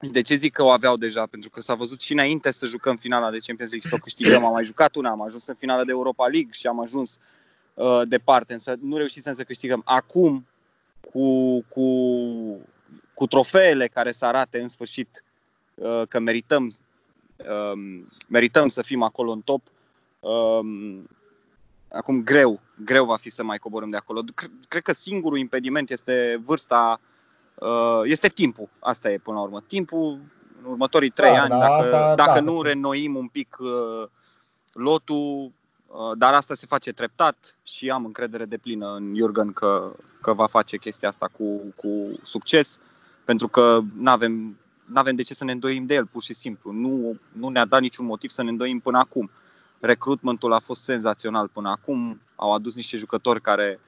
de 0.00 0.22
ce 0.22 0.34
zic 0.34 0.52
că 0.52 0.62
o 0.62 0.70
aveau 0.70 0.96
deja? 0.96 1.26
Pentru 1.26 1.50
că 1.50 1.60
s-a 1.60 1.74
văzut 1.74 2.00
și 2.00 2.12
înainte 2.12 2.50
să 2.50 2.66
jucăm 2.66 2.96
finala 2.96 3.30
de 3.30 3.38
Champions 3.46 3.70
League 3.70 3.80
și 3.80 3.88
să 3.88 3.94
o 3.94 4.02
câștigăm. 4.02 4.44
Am 4.44 4.52
mai 4.52 4.64
jucat 4.64 4.94
una, 4.94 5.10
am 5.10 5.22
ajuns 5.22 5.46
în 5.46 5.54
finala 5.58 5.84
de 5.84 5.90
Europa 5.90 6.26
League 6.26 6.52
și 6.52 6.66
am 6.66 6.80
ajuns 6.80 7.18
uh, 7.80 8.02
departe, 8.08 8.52
însă 8.52 8.76
nu 8.80 8.96
reușisem 8.96 9.34
să 9.34 9.42
câștigăm. 9.42 9.82
Acum, 9.84 10.46
cu, 11.12 11.60
cu, 11.68 11.84
cu 13.14 13.26
trofeele 13.26 13.88
care 13.88 14.12
să 14.12 14.24
arate 14.24 14.60
în 14.60 14.68
sfârșit 14.68 15.24
uh, 15.74 16.02
că 16.08 16.18
merităm, 16.18 16.72
um, 17.72 18.08
merităm 18.28 18.68
să 18.68 18.82
fim 18.82 19.02
acolo 19.02 19.30
în 19.30 19.40
top, 19.40 19.62
um, 20.20 21.08
acum 21.88 22.22
greu, 22.22 22.60
greu 22.84 23.04
va 23.04 23.16
fi 23.16 23.30
să 23.30 23.42
mai 23.42 23.58
coborâm 23.58 23.90
de 23.90 23.96
acolo. 23.96 24.20
Cred, 24.34 24.50
cred 24.68 24.82
că 24.82 24.92
singurul 24.92 25.38
impediment 25.38 25.90
este 25.90 26.42
vârsta, 26.44 27.00
uh, 27.54 28.00
este 28.04 28.28
timpul. 28.28 28.68
Asta 28.78 29.10
e 29.10 29.18
până 29.18 29.36
la 29.36 29.42
urmă. 29.42 29.60
Timpul 29.60 30.18
în 30.62 30.70
următorii 30.70 31.10
trei 31.10 31.32
Da, 31.32 31.40
ani, 31.40 31.50
da, 31.50 31.58
dacă, 31.58 31.72
asta, 31.72 32.14
dacă 32.14 32.32
da. 32.32 32.40
nu 32.40 32.62
renoim 32.62 33.16
un 33.16 33.26
pic 33.26 33.56
uh, 33.60 34.08
lotul, 34.72 35.44
uh, 35.44 35.50
dar 36.16 36.34
asta 36.34 36.54
se 36.54 36.66
face 36.66 36.92
treptat 36.92 37.56
și 37.62 37.90
am 37.90 38.04
încredere 38.04 38.44
de 38.44 38.58
plină 38.58 38.94
în 38.94 39.14
Jurgen 39.16 39.52
că, 39.52 39.96
că 40.20 40.34
va 40.34 40.46
face 40.46 40.76
chestia 40.76 41.08
asta 41.08 41.30
cu, 41.38 41.72
cu 41.76 42.20
succes, 42.22 42.80
pentru 43.24 43.48
că 43.48 43.80
nu 43.96 44.10
avem 44.10 44.56
n-avem 44.90 45.14
de 45.14 45.22
ce 45.22 45.34
să 45.34 45.44
ne 45.44 45.52
îndoim 45.52 45.86
de 45.86 45.94
el, 45.94 46.06
pur 46.06 46.22
și 46.22 46.34
simplu. 46.34 46.72
Nu, 46.72 47.18
nu 47.32 47.48
ne-a 47.48 47.64
dat 47.64 47.80
niciun 47.80 48.06
motiv 48.06 48.30
să 48.30 48.42
ne 48.42 48.48
îndoim 48.48 48.80
până 48.80 48.98
acum. 48.98 49.30
Recruitmentul 49.80 50.52
a 50.52 50.58
fost 50.58 50.82
senzațional 50.82 51.48
până 51.48 51.68
acum. 51.70 52.20
Au 52.36 52.54
adus 52.54 52.74
niște 52.74 52.96
jucători 52.96 53.40
care, 53.40 53.80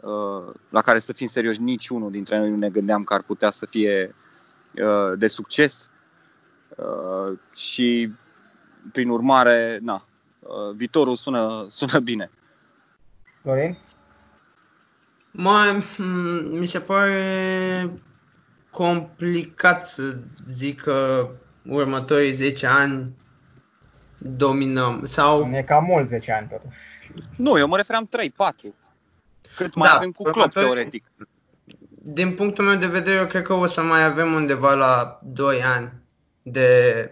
uh, 0.00 0.54
la 0.68 0.82
care 0.82 0.98
să 0.98 1.12
fim 1.12 1.26
serioși, 1.26 1.60
niciunul 1.60 2.10
dintre 2.10 2.38
noi 2.38 2.50
nu 2.50 2.56
ne 2.56 2.68
gândeam 2.68 3.04
că 3.04 3.14
ar 3.14 3.22
putea 3.22 3.50
să 3.50 3.66
fie 3.66 4.14
uh, 4.74 5.18
de 5.18 5.26
succes. 5.26 5.90
Uh, 6.76 7.38
și, 7.54 8.12
prin 8.92 9.08
urmare, 9.08 9.78
na, 9.82 9.94
uh, 9.94 10.17
viitorul 10.76 11.16
sună, 11.16 11.64
sună 11.68 11.98
bine. 11.98 12.30
Florin? 13.42 13.78
Mă, 15.30 15.80
m- 15.82 15.96
mi 16.50 16.66
se 16.66 16.80
pare 16.80 17.90
complicat 18.70 19.88
să 19.88 20.18
zic 20.46 20.80
că 20.82 21.28
următorii 21.66 22.30
10 22.32 22.66
ani 22.66 23.16
dominăm 24.18 25.04
sau 25.04 25.50
E 25.52 25.62
cam 25.62 25.84
mult 25.84 26.08
10 26.08 26.32
ani 26.32 26.48
totuși. 26.48 26.76
Nu, 27.36 27.58
eu 27.58 27.68
mă 27.68 27.76
referam 27.76 28.08
3-4. 28.08 28.74
Cât 29.56 29.74
mai 29.74 29.88
Da, 29.88 29.94
avem 29.94 30.10
cu 30.12 30.22
Klopp, 30.22 30.36
următorii- 30.36 30.68
teoretic. 30.68 31.04
din 31.88 32.34
punctul 32.34 32.64
meu 32.64 32.76
de 32.76 32.86
vedere, 32.86 33.16
eu 33.18 33.26
cred 33.26 33.42
că 33.42 33.52
o 33.52 33.66
să 33.66 33.82
mai 33.82 34.04
avem 34.04 34.32
undeva 34.34 34.74
la 34.74 35.20
2 35.22 35.62
ani 35.62 35.92
de 36.42 37.10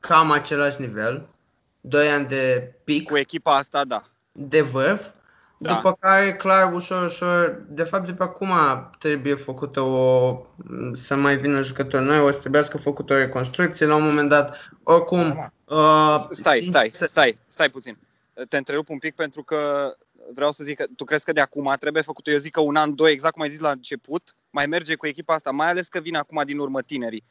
cam 0.00 0.30
același 0.30 0.80
nivel, 0.80 1.28
2 1.80 2.08
ani 2.08 2.26
de 2.26 2.72
pic, 2.84 3.08
Cu 3.08 3.16
echipa 3.16 3.56
asta, 3.56 3.84
da. 3.84 4.02
de 4.32 4.60
vârf, 4.60 5.06
Da. 5.58 5.74
după 5.74 5.92
care, 6.00 6.34
clar, 6.34 6.72
ușor, 6.72 7.04
ușor, 7.06 7.62
de 7.68 7.82
fapt, 7.82 8.06
de 8.06 8.12
pe 8.12 8.22
acum 8.22 8.52
trebuie 8.98 9.34
făcută 9.34 9.80
o, 9.80 10.36
să 10.92 11.14
mai 11.16 11.36
vină 11.36 11.62
jucători 11.62 12.04
noi, 12.04 12.18
o 12.20 12.30
să 12.30 12.38
trebuiască 12.38 12.78
făcută 12.78 13.12
o 13.12 13.16
reconstrucție 13.16 13.86
la 13.86 13.94
un 13.96 14.04
moment 14.04 14.28
dat. 14.28 14.70
Oricum, 14.82 15.52
uh, 15.64 16.26
Stai, 16.30 16.58
sincer- 16.58 16.90
stai, 16.90 16.92
stai, 17.06 17.38
stai 17.48 17.70
puțin. 17.70 17.98
Te 18.48 18.56
întrerup 18.56 18.88
un 18.88 18.98
pic 18.98 19.14
pentru 19.14 19.42
că 19.42 19.92
vreau 20.34 20.52
să 20.52 20.64
zic 20.64 20.76
că 20.76 20.84
tu 20.96 21.04
crezi 21.04 21.24
că 21.24 21.32
de 21.32 21.40
acum 21.40 21.74
trebuie 21.80 22.02
făcut, 22.02 22.26
eu 22.26 22.38
zic 22.38 22.52
că 22.52 22.60
un 22.60 22.76
an, 22.76 22.94
doi, 22.94 23.12
exact 23.12 23.32
cum 23.34 23.42
ai 23.42 23.50
zis 23.50 23.60
la 23.60 23.70
început, 23.70 24.34
mai 24.50 24.66
merge 24.66 24.94
cu 24.94 25.06
echipa 25.06 25.34
asta, 25.34 25.50
mai 25.50 25.68
ales 25.68 25.88
că 25.88 25.98
vine 25.98 26.18
acum 26.18 26.42
din 26.44 26.58
urmă 26.58 26.82
tinerii. 26.82 27.24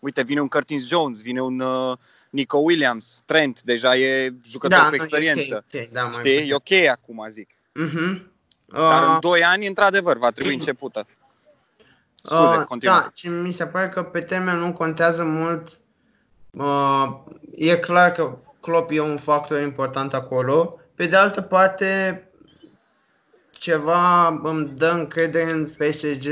Uite, 0.00 0.22
vine 0.22 0.40
un 0.40 0.48
Curtis 0.48 0.86
Jones, 0.86 1.22
vine 1.22 1.42
un 1.42 1.60
uh, 1.60 1.96
Nico 2.34 2.58
Williams, 2.58 3.22
Trent, 3.24 3.62
deja 3.62 3.96
e 3.96 4.34
jucător 4.44 4.78
da, 4.78 4.84
cu 4.84 4.90
nu, 4.90 4.94
e 4.94 4.96
experiență. 4.96 5.64
ok, 5.74 5.80
ok, 5.80 5.88
da, 5.88 6.02
mai 6.02 6.12
Știi? 6.18 6.48
E 6.48 6.54
ok 6.54 6.72
acum, 6.90 7.26
zic. 7.30 7.48
Mhm. 7.72 8.32
Dar 8.64 9.02
Uh, 9.02 9.08
în 9.12 9.20
doi 9.20 9.44
ani, 9.44 9.66
într-adevăr, 9.66 10.18
va 10.18 10.30
trebui 10.30 10.54
începută. 10.54 11.06
Scuze, 12.22 12.56
Uh, 12.56 12.64
continuă. 12.64 12.94
Da, 12.94 13.10
și 13.14 13.28
mi 13.28 13.52
se 13.52 13.66
pare 13.66 13.88
că 13.88 14.02
pe 14.02 14.20
termen 14.20 14.58
nu 14.58 14.72
contează 14.72 15.24
mult. 15.24 15.80
Uh, 16.50 17.08
e 17.56 17.76
clar 17.76 18.12
că 18.12 18.38
Klopp 18.60 18.90
e 18.90 19.00
un 19.00 19.16
factor 19.16 19.60
important 19.60 20.14
acolo. 20.14 20.78
Pe 20.94 21.06
de 21.06 21.16
altă 21.16 21.40
parte, 21.40 22.22
ceva 23.52 24.28
îmi 24.28 24.66
dă 24.76 24.90
încredere 24.90 25.52
în 25.52 25.64
PSG 25.64 26.28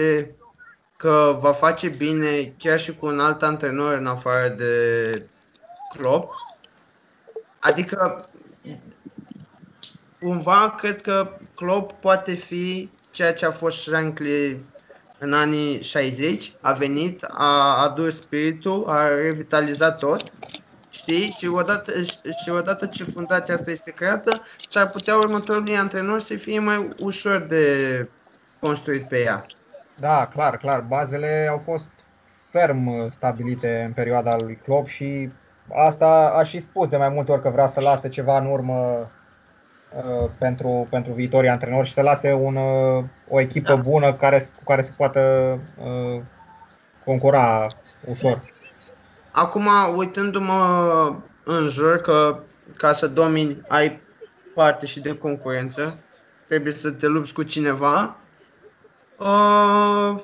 că 0.96 1.36
va 1.40 1.52
face 1.52 1.88
bine 1.88 2.54
chiar 2.58 2.80
și 2.80 2.94
cu 2.94 3.06
un 3.06 3.20
alt 3.20 3.42
antrenor 3.42 3.92
în 3.92 4.06
afară 4.06 4.48
de 4.48 5.26
Klopp. 5.96 6.34
Adică 7.58 8.28
cumva 10.20 10.74
cred 10.78 11.00
că 11.00 11.30
Klopp 11.54 12.00
poate 12.00 12.32
fi 12.32 12.90
ceea 13.10 13.34
ce 13.34 13.46
a 13.46 13.50
fost 13.50 13.80
Shankly 13.80 14.64
în 15.18 15.32
anii 15.32 15.82
60, 15.82 16.52
a 16.60 16.72
venit, 16.72 17.24
a 17.28 17.82
adus 17.82 18.20
spiritul, 18.20 18.84
a 18.86 19.08
revitalizat 19.08 19.98
tot, 19.98 20.32
știi? 20.90 21.34
Și 21.38 21.46
odată, 21.46 22.00
și 22.00 22.50
odată 22.50 22.86
ce 22.86 23.04
fundația 23.04 23.54
asta 23.54 23.70
este 23.70 23.90
creată, 23.90 24.42
s-ar 24.68 24.90
putea 24.90 25.16
următorului 25.16 25.76
antrenor 25.76 26.20
să 26.20 26.36
fie 26.36 26.58
mai 26.58 26.88
ușor 26.98 27.40
de 27.40 28.08
construit 28.60 29.08
pe 29.08 29.22
ea. 29.22 29.46
Da, 29.98 30.26
clar, 30.32 30.56
clar. 30.56 30.80
Bazele 30.80 31.46
au 31.50 31.58
fost 31.58 31.88
ferm 32.50 32.86
uh, 32.86 33.10
stabilite 33.10 33.82
în 33.86 33.92
perioada 33.92 34.36
lui 34.36 34.58
Klopp 34.62 34.88
și 34.88 35.30
asta 35.68 36.32
a 36.36 36.42
și 36.42 36.60
spus 36.60 36.88
de 36.88 36.96
mai 36.96 37.08
multe 37.08 37.32
ori 37.32 37.42
că 37.42 37.48
vrea 37.48 37.68
să 37.68 37.80
lase 37.80 38.08
ceva 38.08 38.38
în 38.38 38.46
urmă 38.46 39.10
uh, 39.96 40.30
pentru, 40.38 40.86
pentru 40.90 41.12
viitorii 41.12 41.48
antrenori 41.48 41.86
și 41.86 41.92
să 41.92 42.02
lase 42.02 42.32
un, 42.32 42.56
uh, 42.56 43.04
o 43.28 43.40
echipă 43.40 43.74
Da. 43.74 43.80
bună 43.80 44.14
care, 44.14 44.50
cu 44.56 44.64
care 44.64 44.82
să 44.82 44.90
poată 44.96 45.20
uh, 45.78 46.22
concura 47.04 47.66
ușor. 48.08 48.38
Acum, 49.30 49.68
uitându-mă 49.96 51.16
în 51.44 51.68
jur, 51.68 51.96
că 51.96 52.38
ca 52.76 52.92
să 52.92 53.06
domini 53.06 53.60
ai 53.68 54.00
parte 54.54 54.86
și 54.86 55.00
de 55.00 55.16
concurență, 55.18 55.98
trebuie 56.48 56.72
să 56.72 56.90
te 56.90 57.06
lupți 57.06 57.32
cu 57.32 57.42
cineva. 57.42 58.16
Uh, 59.18 60.20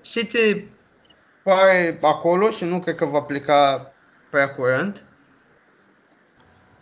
City 0.00 0.66
pare 1.42 1.98
acolo 2.02 2.50
și 2.50 2.64
nu 2.64 2.80
cred 2.80 2.94
că 2.94 3.04
va 3.04 3.20
pleca 3.20 3.91
prea 4.32 4.54
curând. 4.54 5.04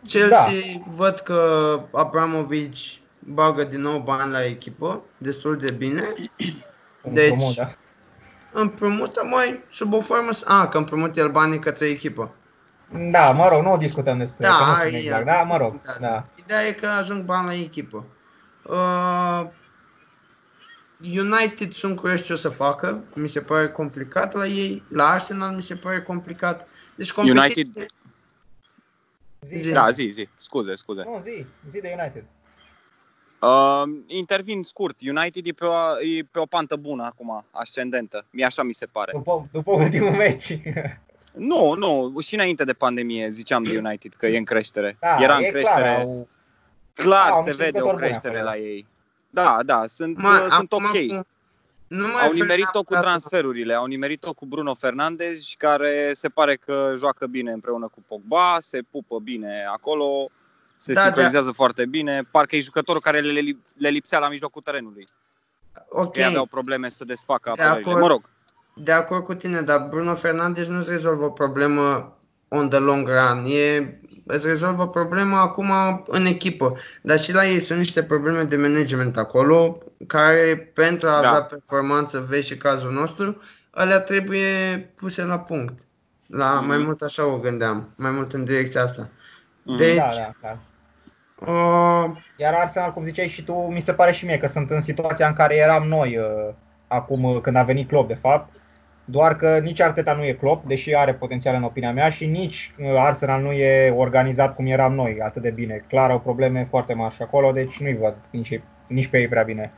Chelsea 0.06 0.46
văd 0.86 1.18
că 1.18 1.80
Abramovich 1.92 2.94
bagă 3.18 3.64
din 3.64 3.80
nou 3.80 3.98
bani 3.98 4.30
la 4.32 4.44
echipă, 4.44 5.02
destul 5.18 5.56
de 5.56 5.70
bine. 5.72 6.02
Un 7.02 7.14
Deci- 7.14 7.30
împrumut, 7.30 7.54
da. 7.56 7.74
Împrumută 8.52 9.24
mai 9.24 9.64
sub 9.72 9.92
o 9.92 10.00
formă... 10.00 10.32
s- 10.32 10.44
A, 10.46 10.68
că 10.68 10.78
împrumută 10.78 11.20
el 11.20 11.30
banii 11.30 11.58
către 11.58 11.86
echipă. 11.86 12.34
Da, 13.10 13.30
mă 13.30 13.48
rog, 13.48 13.62
nu 13.62 13.76
discutăm 13.76 14.18
despre 14.18 14.46
că 14.46 14.52
nu 14.52 14.58
Da, 14.72 14.78
știm 14.80 14.94
e- 14.94 14.98
exact. 14.98 15.24
Da, 15.24 15.42
mă 15.42 15.56
rog. 15.56 15.68
contează. 15.68 15.98
Da. 16.00 16.24
Ideea 16.34 16.62
e 16.66 16.72
că 16.72 16.86
ajung 16.86 17.24
bani 17.24 17.46
la 17.46 17.54
echipă. 17.54 18.04
Uh, 18.62 19.46
United 21.18 21.72
sunt 21.72 21.96
curios 21.96 22.22
ce 22.22 22.32
o 22.32 22.36
să 22.36 22.48
facă. 22.48 23.02
Mi 23.14 23.28
se 23.28 23.40
pare 23.40 23.68
complicat 23.68 24.34
la 24.34 24.46
ei. 24.46 24.82
La 24.92 25.08
Arsenal 25.08 25.54
mi 25.54 25.62
se 25.62 25.74
pare 25.74 26.02
complicat. 26.02 26.68
Deci 27.00 27.12
competiție... 27.12 27.64
United- 27.64 27.86
Zi, 29.40 29.70
Da, 29.70 29.90
zi, 29.90 30.08
zi. 30.08 30.28
Scuze, 30.36 30.74
scuze. 30.74 31.02
Nu, 31.06 31.20
zi, 31.22 31.46
zi 31.70 31.80
de 31.80 31.96
United. 32.00 32.24
Uh, 33.40 33.82
intervin 34.06 34.62
scurt. 34.62 35.00
United 35.00 35.46
e 35.46 35.52
pe, 35.52 35.64
o, 35.64 36.00
e 36.00 36.22
pe 36.30 36.38
o 36.38 36.46
pantă 36.46 36.76
bună 36.76 37.04
acum, 37.04 37.44
ascendentă. 37.50 38.24
Mie 38.30 38.44
așa 38.44 38.62
mi 38.62 38.72
se 38.72 38.86
pare. 38.86 39.12
După, 39.12 39.48
după 39.52 39.72
ultimul 39.72 40.10
meci. 40.10 40.58
Nu, 41.34 41.74
nu, 41.74 42.20
și 42.20 42.34
înainte 42.34 42.64
de 42.64 42.72
pandemie 42.72 43.28
ziceam 43.28 43.62
de 43.62 43.78
United 43.78 44.14
că 44.14 44.26
e 44.26 44.38
în 44.38 44.44
creștere. 44.44 44.96
Da, 45.00 45.16
Era 45.20 45.36
în 45.36 45.42
e 45.42 45.48
creștere. 45.48 45.82
Clar, 45.82 46.00
au, 46.04 46.28
Clar, 46.94 47.30
au 47.30 47.42
se 47.42 47.48
niște 47.48 47.64
vede 47.64 47.76
o 47.78 47.80
jucători 47.80 47.96
buni 48.00 48.08
creștere 48.10 48.38
acolo. 48.38 48.50
la 48.50 48.56
ei. 48.56 48.86
Da, 49.30 49.62
da, 49.62 49.86
sunt, 49.86 50.16
Mă, 50.16 50.28
uh, 50.28 50.46
sunt 50.50 50.72
acum 50.72 50.84
ok. 50.84 50.90
cu- 51.16 51.26
Nu 51.90 52.07
mai 52.07 52.12
Au 52.22 52.29
refer 52.31 52.33
nimerit-o 52.40 52.83
cu 52.83 52.92
neapărat- 52.92 53.03
transferurile, 53.03 53.74
au 53.74 53.87
nimerit-o 53.87 54.33
cu 54.33 54.46
Bruno 54.46 54.74
Fernandes, 54.74 55.55
care 55.59 56.12
se 56.14 56.29
pare 56.29 56.57
că 56.57 56.94
joacă 56.96 57.26
bine 57.26 57.53
împreună 57.53 57.88
cu 57.88 58.03
Pogba, 58.09 58.57
se 58.61 58.81
pupă 58.90 59.18
bine 59.18 59.64
acolo, 59.72 60.29
se 60.76 60.92
Da, 60.92 61.00
sincronizează 61.00 61.50
foarte 61.50 61.87
bine. 61.87 62.22
Parcă 62.31 62.57
e 62.57 62.61
jucătorul 62.61 63.00
care 63.00 63.20
le, 63.20 63.40
le, 63.40 63.57
le 63.76 63.88
lipsea 63.88 64.18
la 64.18 64.29
mijlocul 64.29 64.62
terenului. 64.62 65.07
Ok, 65.88 66.16
Ei 66.16 66.24
aveau 66.24 66.46
probleme 66.46 66.88
să 66.88 67.05
desfacă 67.05 67.53
De 67.55 67.62
apărările. 67.62 67.90
acord. 67.90 68.03
Mă 68.03 68.12
rog, 68.12 68.31
de 68.74 68.92
acord 68.92 69.24
cu 69.24 69.35
tine, 69.35 69.61
dar 69.61 69.87
Bruno 69.88 70.14
Fernandes 70.14 70.66
nu-ți 70.66 70.90
rezolvă 70.90 71.24
o 71.24 71.31
problemă 71.31 72.16
on 72.52 72.68
the 72.68 72.78
long 72.78 73.08
run. 73.08 73.44
E, 73.44 73.98
îți 74.26 74.46
rezolvă 74.46 74.88
problema 74.88 75.40
acum 75.40 75.72
în 76.06 76.26
echipă. 76.26 76.76
Dar 77.02 77.18
și 77.18 77.34
la 77.34 77.46
ei 77.46 77.58
sunt 77.60 77.78
niște 77.78 78.02
probleme 78.02 78.42
de 78.42 78.56
management 78.56 79.16
acolo, 79.16 79.78
care 80.06 80.70
pentru 80.74 81.08
a 81.08 81.20
Da. 81.20 81.28
avea 81.28 81.40
performanță, 81.42 82.26
vezi 82.28 82.46
și 82.46 82.56
cazul 82.56 82.92
nostru, 82.92 83.36
alea 83.70 84.00
trebuie 84.00 84.78
puse 84.96 85.24
la 85.24 85.38
punct. 85.38 85.78
La, 86.26 86.54
Mhm. 86.54 86.66
Mai 86.66 86.78
mult 86.78 87.00
așa 87.02 87.26
o 87.26 87.38
gândeam, 87.38 87.92
mai 87.96 88.10
mult 88.10 88.32
în 88.32 88.44
direcția 88.44 88.82
asta. 88.82 89.08
Mhm. 89.62 89.76
Deci, 89.76 89.96
da, 89.96 90.08
da, 90.18 90.32
da. 90.42 90.58
uh, 91.52 92.10
Iar 92.36 92.54
Arsenal, 92.54 92.92
cum 92.92 93.04
ziceai 93.04 93.28
și 93.28 93.42
tu, 93.44 93.52
mi 93.52 93.80
se 93.82 93.92
pare 93.92 94.12
și 94.12 94.24
mie 94.24 94.38
că 94.38 94.46
sunt 94.48 94.70
în 94.70 94.82
situația 94.82 95.26
în 95.26 95.32
care 95.32 95.56
eram 95.56 95.88
noi 95.88 96.16
uh, 96.18 96.54
acum 96.88 97.24
uh, 97.24 97.40
când 97.40 97.56
a 97.56 97.62
venit 97.62 97.88
Klopp, 97.88 98.08
de 98.08 98.18
fapt. 98.20 98.52
Doar 99.11 99.37
că 99.37 99.59
nici 99.62 99.81
Arteta 99.81 100.14
nu 100.14 100.25
e 100.25 100.33
Klopp, 100.33 100.66
deși 100.66 100.94
are 100.94 101.14
potențial 101.14 101.55
în 101.55 101.62
opinia 101.62 101.92
mea, 101.92 102.09
și 102.09 102.27
nici 102.27 102.75
uh, 102.79 102.87
Arsenal 102.96 103.42
nu 103.42 103.53
e 103.53 103.90
organizat 103.90 104.55
cum 104.55 104.66
eram 104.66 104.94
noi, 104.94 105.18
atât 105.23 105.42
de 105.42 105.51
bine. 105.51 105.85
Clar 105.88 106.11
au 106.11 106.20
probleme 106.20 106.66
foarte 106.70 106.94
mari 106.94 107.14
și 107.14 107.23
acolo, 107.23 107.53
deci 107.53 107.79
nu-i 107.79 107.96
văd 107.96 108.14
nici, 108.31 108.61
nici 108.87 109.07
pe 109.07 109.18
ei 109.18 109.29
prea 109.29 109.42
bine. 109.42 109.73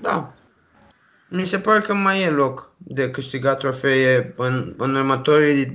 Da. 0.00 0.32
Mi 1.28 1.44
se 1.44 1.58
pare 1.58 1.80
că 1.80 1.94
mai 1.94 2.22
e 2.22 2.28
loc 2.28 2.72
de 2.78 3.10
câștigat 3.10 3.58
trofee 3.58 4.34
în, 4.36 4.74
în 4.76 4.94
următorii 4.94 5.66
2-3 5.66 5.72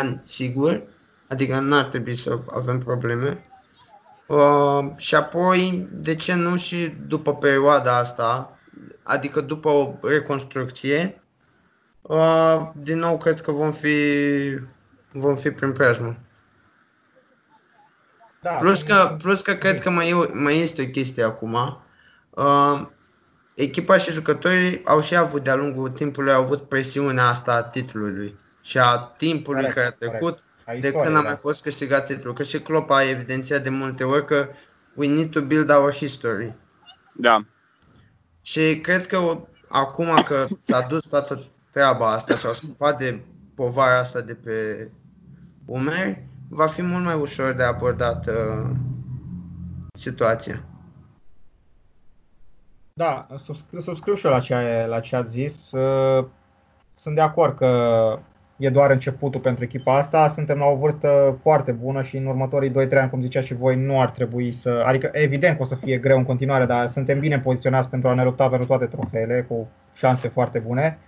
ani, 0.00 0.22
sigur. 0.26 0.82
Adică 1.28 1.58
n-ar 1.58 1.84
trebui 1.84 2.14
să 2.14 2.38
avem 2.54 2.78
probleme. 2.78 3.40
Uh, 4.26 4.90
și 4.96 5.14
apoi, 5.14 5.88
de 5.92 6.14
ce 6.14 6.34
nu 6.34 6.56
și 6.56 6.94
după 7.06 7.34
perioada 7.34 7.98
asta, 7.98 8.58
adică 9.02 9.40
după 9.40 9.68
o 9.68 9.94
reconstrucție, 10.02 11.23
uh, 12.08 12.70
din 12.74 12.98
nou 12.98 13.18
cred 13.18 13.40
că 13.40 13.50
vom 13.52 13.72
fi, 13.72 13.96
vom 15.12 15.36
fi 15.36 15.50
prin 15.50 15.72
preajmă. 15.72 16.16
Da, 18.40 18.50
Plus 18.50 18.78
sunt- 18.78 18.90
că, 18.90 19.16
plus 19.22 19.40
că 19.42 19.52
cred 19.52 19.80
că 19.80 19.90
mai, 19.90 20.08
e, 20.10 20.14
mai 20.32 20.58
este 20.58 20.82
o 20.82 20.86
chestie 20.86 21.22
acum. 21.22 21.82
Uh, 22.30 22.86
echipa 23.54 23.96
și 23.96 24.10
jucătorii 24.12 24.84
au 24.84 25.00
și 25.00 25.16
avut 25.16 25.42
de-a 25.42 25.54
lungul 25.54 25.88
timpului 25.88 26.32
au 26.32 26.42
avut 26.42 26.68
presiunea 26.68 27.26
asta 27.26 27.52
a 27.54 27.62
titlului 27.62 28.38
și 28.62 28.78
a 28.78 28.96
timpului 28.96 29.60
Corect, 29.60 29.74
care 29.74 29.86
a 29.86 29.90
corect. 29.90 30.12
trecut 30.18 30.38
A 30.66 30.70
de 30.72 30.76
istoriei, 30.76 31.02
când 31.04 31.16
a 31.16 31.20
da. 31.20 31.26
mai 31.26 31.36
fost 31.36 31.62
câștigat 31.62 32.06
titlul. 32.06 32.34
Că 32.34 32.42
și 32.42 32.60
Klopp 32.60 32.90
a 32.90 33.02
evidențiat 33.08 33.62
de 33.62 33.68
multe 33.68 34.04
ori 34.04 34.24
că 34.26 34.48
we 34.94 35.06
need 35.08 35.30
to 35.30 35.40
build 35.40 35.70
our 35.70 35.92
history. 35.94 36.54
da. 37.12 37.44
Și 38.42 38.80
cred 38.80 39.06
că 39.06 39.18
o- 39.18 39.46
acum 39.68 40.22
că 40.26 40.46
s-a 40.62 40.80
dus 40.88 41.06
toată 41.06 41.44
treaba 41.74 42.12
asta 42.12 42.34
și 42.34 42.46
au 42.46 42.52
scăpat 42.52 42.98
de 42.98 43.20
povara 43.54 43.98
asta 43.98 44.20
de 44.20 44.34
pe 44.34 44.88
umeri, 45.66 46.22
va 46.48 46.66
fi 46.66 46.82
mult 46.82 47.04
mai 47.04 47.14
ușor 47.14 47.52
de 47.52 47.62
abordat 47.62 48.26
uh, 48.26 48.70
situația. 49.94 50.62
Da, 52.92 53.26
subscriu, 53.36 53.80
subscriu 53.80 54.14
și 54.14 54.26
eu 54.26 54.32
la 54.32 54.40
ce, 54.40 54.86
la 54.88 55.00
ce 55.00 55.16
ați 55.16 55.30
zis. 55.30 55.70
Uh, 55.72 56.26
Sunt 56.96 57.14
de 57.14 57.20
acord 57.20 57.56
că 57.56 57.70
e 58.56 58.70
doar 58.70 58.90
începutul 58.90 59.40
pentru 59.40 59.64
echipa 59.64 59.96
asta. 59.96 60.28
Suntem 60.28 60.58
la 60.58 60.64
o 60.64 60.76
vârstă 60.76 61.38
foarte 61.40 61.72
bună 61.72 62.02
și 62.02 62.16
în 62.16 62.26
următorii 62.26 62.70
2-3 62.70 62.72
ani, 62.90 63.10
cum 63.10 63.20
ziceați 63.20 63.46
și 63.46 63.54
voi, 63.54 63.76
nu 63.76 64.00
ar 64.00 64.10
trebui 64.10 64.52
să. 64.52 64.82
Adică, 64.86 65.08
evident 65.12 65.56
că 65.56 65.62
o 65.62 65.64
să 65.64 65.74
fie 65.74 65.98
greu 65.98 66.18
în 66.18 66.24
continuare, 66.24 66.66
dar 66.66 66.86
suntem 66.86 67.18
bine 67.18 67.40
poziționați 67.40 67.90
pentru 67.90 68.08
a 68.08 68.14
ne 68.14 68.24
lupta 68.24 68.48
pentru 68.48 68.66
toate 68.66 68.86
trofeele, 68.86 69.42
cu 69.48 69.68
șanse 69.94 70.28
foarte 70.28 70.58
bune. 70.58 70.98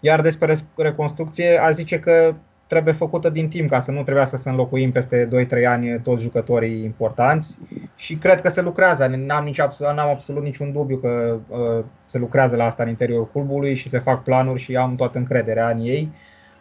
Iar 0.00 0.20
despre 0.20 0.46
res- 0.46 0.64
reconstrucție, 0.76 1.58
a 1.58 1.70
zice 1.70 1.98
că 1.98 2.34
trebuie 2.66 2.94
făcută 2.94 3.30
din 3.30 3.48
timp 3.48 3.70
ca 3.70 3.80
să 3.80 3.90
nu 3.90 4.02
trebuiască 4.02 4.36
să 4.36 4.48
înlocuim 4.48 4.92
peste 4.92 5.28
2-3 5.62 5.64
ani 5.66 6.00
toți 6.00 6.22
jucătorii 6.22 6.84
importanți 6.84 7.58
și 7.96 8.14
cred 8.14 8.40
că 8.40 8.48
se 8.48 8.62
lucrează, 8.62 9.06
n-am, 9.06 9.44
nici, 9.44 9.60
absolut, 9.60 9.92
n-am 9.92 10.08
absolut 10.08 10.42
niciun 10.42 10.72
dubiu 10.72 10.96
că 10.96 11.38
uh, 11.48 11.84
se 12.04 12.18
lucrează 12.18 12.56
la 12.56 12.64
asta 12.64 12.82
în 12.82 12.88
interiorul 12.88 13.28
clubului 13.32 13.74
și 13.74 13.88
se 13.88 13.98
fac 13.98 14.22
planuri 14.22 14.60
și 14.60 14.76
am 14.76 14.94
toată 14.94 15.18
încrederea 15.18 15.70
în 15.70 15.80
ei. 15.80 16.12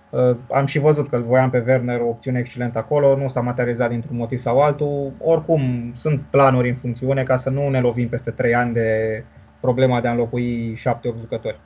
Uh, 0.10 0.36
am 0.52 0.66
și 0.66 0.80
văzut 0.80 1.10
că 1.10 1.16
îl 1.16 1.24
voiam 1.24 1.50
pe 1.50 1.64
Werner 1.68 2.02
o 2.02 2.08
opțiune 2.08 2.40
excelentă 2.40 2.78
acolo, 2.78 3.18
nu 3.18 3.28
s-a 3.28 3.42
materializat 3.42 3.90
dintr-un 3.90 4.18
motiv 4.18 4.40
sau 4.40 4.62
altul. 4.62 5.14
Oricum, 5.20 5.92
sunt 5.96 6.22
planuri 6.30 6.70
în 6.70 6.76
funcțiune 6.76 7.24
ca 7.24 7.36
să 7.36 7.50
nu 7.50 7.70
ne 7.70 7.80
lovim 7.80 8.10
peste 8.10 8.32
3 8.32 8.56
ani 8.56 8.74
de 8.74 9.24
problema 9.60 10.02
de 10.02 10.08
a 10.08 10.12
înlocui 10.12 10.78
7-8 10.78 11.20
jucători. 11.20 11.60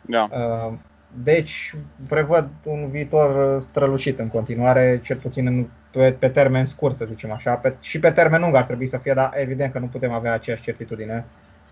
Da. 0.00 0.28
Uh, 0.30 0.72
Deci, 1.14 1.74
prevăd 2.08 2.48
un 2.64 2.90
viitor 2.90 3.60
strălucit 3.60 4.18
în 4.18 4.28
continuare, 4.28 5.00
cel 5.04 5.16
puțin 5.16 5.46
în, 5.46 5.66
pe, 5.90 6.12
pe 6.12 6.28
termen 6.28 6.64
scurt, 6.64 6.96
să 6.96 7.06
zicem 7.10 7.32
așa. 7.32 7.54
Pe, 7.54 7.76
și 7.80 7.98
pe 7.98 8.10
termen 8.10 8.40
lung 8.40 8.54
ar 8.54 8.64
trebui 8.64 8.86
să 8.86 8.98
fie, 8.98 9.12
dar 9.12 9.32
evident 9.34 9.72
că 9.72 9.78
nu 9.78 9.86
putem 9.86 10.12
avea 10.12 10.32
aceeași 10.32 10.62
certitudine. 10.62 11.26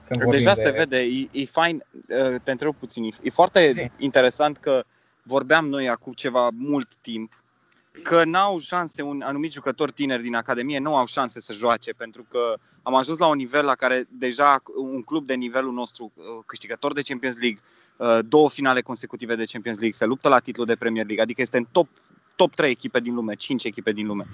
Când 0.06 0.22
vorbim 0.22 0.38
Deja 0.38 0.54
de... 0.54 0.60
se 0.60 0.70
vede, 0.70 0.98
e, 0.98 1.28
e 1.30 1.44
fain, 1.44 1.84
uh, 1.92 2.40
te 2.42 2.50
întreb 2.50 2.74
puțin, 2.74 3.04
e- 3.04 3.08
e 3.22 3.30
foarte 3.30 3.72
Zi. 3.72 3.90
interesant 3.96 4.56
că 4.56 4.84
vorbeam 5.22 5.68
noi 5.68 5.88
acum 5.88 6.12
ceva 6.12 6.48
mult 6.52 6.88
timp 7.00 7.42
că 8.02 8.24
n-au 8.24 8.58
șanse, 8.58 9.02
un 9.02 9.22
anumit 9.22 9.52
jucători 9.52 9.92
tineri 9.92 10.22
din 10.22 10.34
Academie 10.34 10.78
nu 10.78 10.96
au 10.96 11.06
șanse 11.06 11.40
să 11.40 11.52
joace 11.52 11.92
pentru 11.92 12.26
că 12.30 12.54
am 12.82 12.94
ajuns 12.94 13.18
la 13.18 13.26
un 13.26 13.36
nivel 13.36 13.64
la 13.64 13.74
care 13.74 14.04
deja 14.08 14.62
un 14.76 15.02
club 15.02 15.26
de 15.26 15.34
nivelul 15.34 15.72
nostru, 15.72 16.12
uh, 16.14 16.24
câștigător 16.46 16.92
de 16.92 17.02
Champions 17.02 17.34
League, 17.34 17.60
uh, 17.62 17.79
două 18.24 18.50
finale 18.50 18.80
consecutive 18.80 19.34
de 19.34 19.44
Champions 19.44 19.78
League, 19.78 19.96
se 19.96 20.04
luptă 20.04 20.28
la 20.28 20.38
titlul 20.38 20.66
de 20.66 20.76
Premier 20.76 21.04
League, 21.04 21.22
adică 21.22 21.40
este 21.40 21.56
în 21.56 21.66
top, 21.72 21.88
top 22.36 22.54
3 22.54 22.70
echipe 22.70 23.00
din 23.00 23.14
lume, 23.14 23.34
5 23.34 23.64
echipe 23.64 23.92
din 23.92 24.06
lume. 24.06 24.26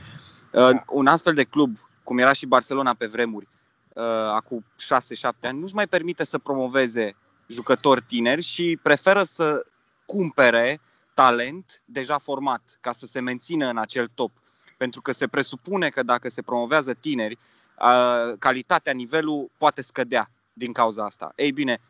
Uh, 0.53 0.71
Un 0.89 1.07
astfel 1.07 1.35
de 1.35 1.45
club, 1.45 1.77
cum 2.05 2.19
era 2.19 2.33
și 2.33 2.47
Barcelona 2.47 2.95
pe 2.95 3.07
vremuri, 3.07 3.49
uh, 3.95 4.03
acum 4.35 4.65
6-7 4.77 5.49
ani, 5.49 5.59
nu-și 5.59 5.75
mai 5.75 5.87
permite 5.87 6.25
să 6.25 6.39
promoveze 6.39 7.17
jucători 7.47 8.03
tineri 8.03 8.43
și 8.43 8.79
preferă 8.83 9.25
să 9.25 9.67
cumpere 10.07 10.81
talent 11.15 11.83
deja 11.85 12.19
format 12.19 12.79
ca 12.81 12.93
să 12.93 13.07
se 13.07 13.21
mențină 13.21 13.69
în 13.69 13.79
acel 13.79 14.11
top. 14.15 14.33
Pentru 14.77 15.01
că 15.01 15.13
se 15.13 15.27
presupune 15.27 15.89
că 15.89 16.03
dacă 16.03 16.29
se 16.29 16.43
promovează 16.43 16.95
tineri, 16.95 17.39
uh, 17.79 18.33
calitatea, 18.39 18.93
nivelul 18.93 19.51
poate 19.59 19.83
scădea 19.83 20.31
din 20.53 20.73
cauza 20.73 21.05
asta. 21.05 21.33
Ei 21.37 21.53
bine, 21.53 21.77
n- 21.77 21.81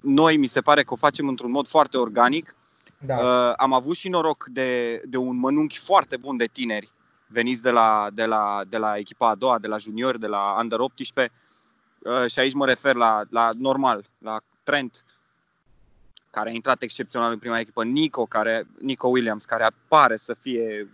noi 0.00 0.36
mi 0.36 0.46
se 0.46 0.60
pare 0.60 0.82
că 0.82 0.92
o 0.92 0.96
facem 0.96 1.28
într-un 1.28 1.50
mod 1.50 1.66
foarte 1.66 1.96
organic. 1.96 2.54
Da. 2.98 3.16
Uh, 3.16 3.52
am 3.56 3.72
avut 3.72 3.96
și 3.96 4.08
noroc 4.08 4.46
de, 4.50 5.02
de 5.04 5.16
un 5.16 5.38
mănunchi 5.38 5.78
foarte 5.78 6.16
bun 6.16 6.36
de 6.36 6.46
tineri 6.46 6.92
veniți 7.28 7.62
de 7.62 7.70
la, 7.70 8.08
de 8.12 8.24
la, 8.24 8.62
de 8.68 8.76
la 8.76 8.96
echipa 8.96 9.28
a 9.28 9.34
doua, 9.34 9.58
de 9.58 9.66
la 9.66 9.76
junior, 9.76 10.18
de 10.18 10.26
la 10.26 10.56
under 10.60 10.78
18 10.78 11.32
uh, 11.98 12.30
și 12.30 12.38
aici 12.38 12.52
mă 12.52 12.66
refer 12.66 12.94
la, 12.94 13.22
la 13.30 13.50
normal, 13.58 14.04
la 14.18 14.40
Trent, 14.62 15.04
care 16.30 16.48
a 16.48 16.52
intrat 16.52 16.82
excepțional 16.82 17.32
în 17.32 17.38
prima 17.38 17.58
echipă, 17.58 17.84
Nico, 17.84 18.26
care, 18.26 18.66
Nico 18.80 19.08
Williams, 19.08 19.44
care 19.44 19.64
apare 19.64 20.16
să 20.16 20.34
fie, 20.34 20.88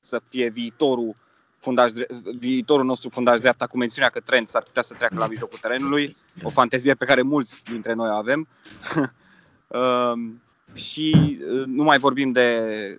să 0.00 0.20
fie 0.28 0.48
viitorul, 0.48 1.14
fundaș, 1.64 1.92
dre- 1.92 2.06
viitorul 2.38 2.84
nostru 2.84 3.08
fundaș 3.08 3.40
dreapta 3.40 3.66
cu 3.66 3.76
mențiunea 3.76 4.10
că 4.10 4.20
Trent 4.20 4.48
s-ar 4.48 4.62
putea 4.62 4.82
să 4.82 4.94
treacă 4.94 5.14
la 5.18 5.26
mijlocul 5.26 5.58
terenului, 5.58 6.16
o 6.42 6.50
fantezie 6.50 6.94
pe 6.94 7.04
care 7.04 7.22
mulți 7.22 7.64
dintre 7.64 7.92
noi 7.92 8.08
o 8.08 8.14
avem. 8.14 8.48
um, 10.12 10.42
și 10.74 11.38
uh, 11.40 11.62
nu 11.66 11.82
mai 11.82 11.98
vorbim 11.98 12.32
de 12.32 12.48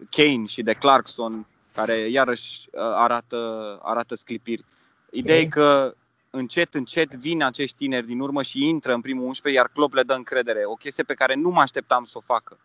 Kane 0.09 0.45
și 0.45 0.63
de 0.63 0.73
Clarkson, 0.73 1.47
care 1.73 1.97
iarăși 1.97 2.67
uh, 2.71 2.81
arată, 2.81 3.39
arată 3.83 4.15
sclipiri. 4.15 4.65
Ideea 5.11 5.39
e 5.39 5.45
că 5.45 5.95
încet, 6.29 6.73
încet 6.73 7.15
vin 7.15 7.43
acești 7.43 7.77
tineri 7.77 8.05
din 8.05 8.19
urmă 8.19 8.41
și 8.41 8.67
intră 8.67 8.93
în 8.93 9.01
primul 9.01 9.25
11, 9.25 9.61
iar 9.61 9.71
Klopp 9.73 9.93
le 9.93 10.03
dă 10.03 10.13
încredere. 10.13 10.61
O 10.65 10.73
chestie 10.73 11.03
pe 11.03 11.13
care 11.13 11.35
nu 11.35 11.49
mă 11.49 11.61
așteptam 11.61 12.03
să 12.03 12.17
o 12.17 12.21
facă. 12.25 12.57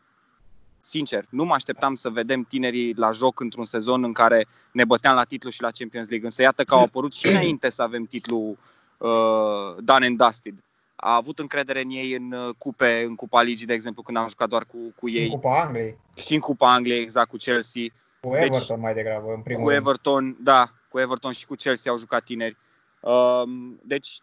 Sincer, 0.81 1.27
nu 1.29 1.45
mă 1.45 1.55
așteptam 1.55 1.95
să 1.95 2.09
vedem 2.09 2.43
tinerii 2.43 2.95
la 2.97 3.11
joc 3.11 3.41
într-un 3.41 3.65
sezon 3.65 4.05
în 4.05 4.13
care 4.13 4.47
ne 4.73 4.85
băteam 4.85 5.15
la 5.15 5.25
titlu 5.25 5.51
și 5.51 5.63
la 5.63 5.71
Champions 5.71 6.09
League. 6.09 6.27
Însă 6.27 6.43
iată 6.43 6.65
că 6.65 6.75
au 6.75 6.83
apărut 6.83 7.15
și 7.15 7.27
înainte 7.27 7.71
să 7.71 7.83
avem 7.83 8.05
titlul 8.05 8.59
uh, 8.99 9.77
done 9.79 10.07
and 10.07 10.17
dusted. 10.17 10.55
A 10.97 11.15
avut 11.15 11.39
încredere 11.39 11.81
în 11.81 11.91
ei 11.91 12.13
în 12.13 12.33
uh, 12.33 12.55
cupe, 12.59 13.05
în 13.07 13.15
Cupa 13.15 13.43
Ligii, 13.43 13.67
de 13.67 13.73
exemplu, 13.73 14.03
când 14.03 14.17
am 14.17 14.29
jucat 14.29 14.49
doar 14.49 14.65
cu, 14.65 14.77
cu 14.97 15.07
În 15.07 15.13
ei 15.13 15.29
Cupa 15.29 15.61
Angliei. 15.61 15.99
și 16.17 16.35
în 16.35 16.41
Cupa 16.41 16.73
Angliei, 16.73 17.01
exact 17.01 17.29
cu 17.29 17.37
Chelsea. 17.37 17.83
Cu 18.21 18.35
Everton 18.35 18.59
deci, 18.69 18.79
mai 18.79 18.95
degrabă, 18.95 19.33
în 19.35 19.41
primul 19.41 19.65
Cu 19.65 19.71
Everton, 19.71 20.37
da, 20.41 20.73
cu 20.89 20.99
Everton 20.99 21.33
și 21.33 21.47
cu 21.47 21.55
Chelsea 21.55 21.93
au 21.93 21.99
jucat 21.99 22.25
tineri. 22.25 22.57
Um, 23.01 23.81
deci 23.83 24.19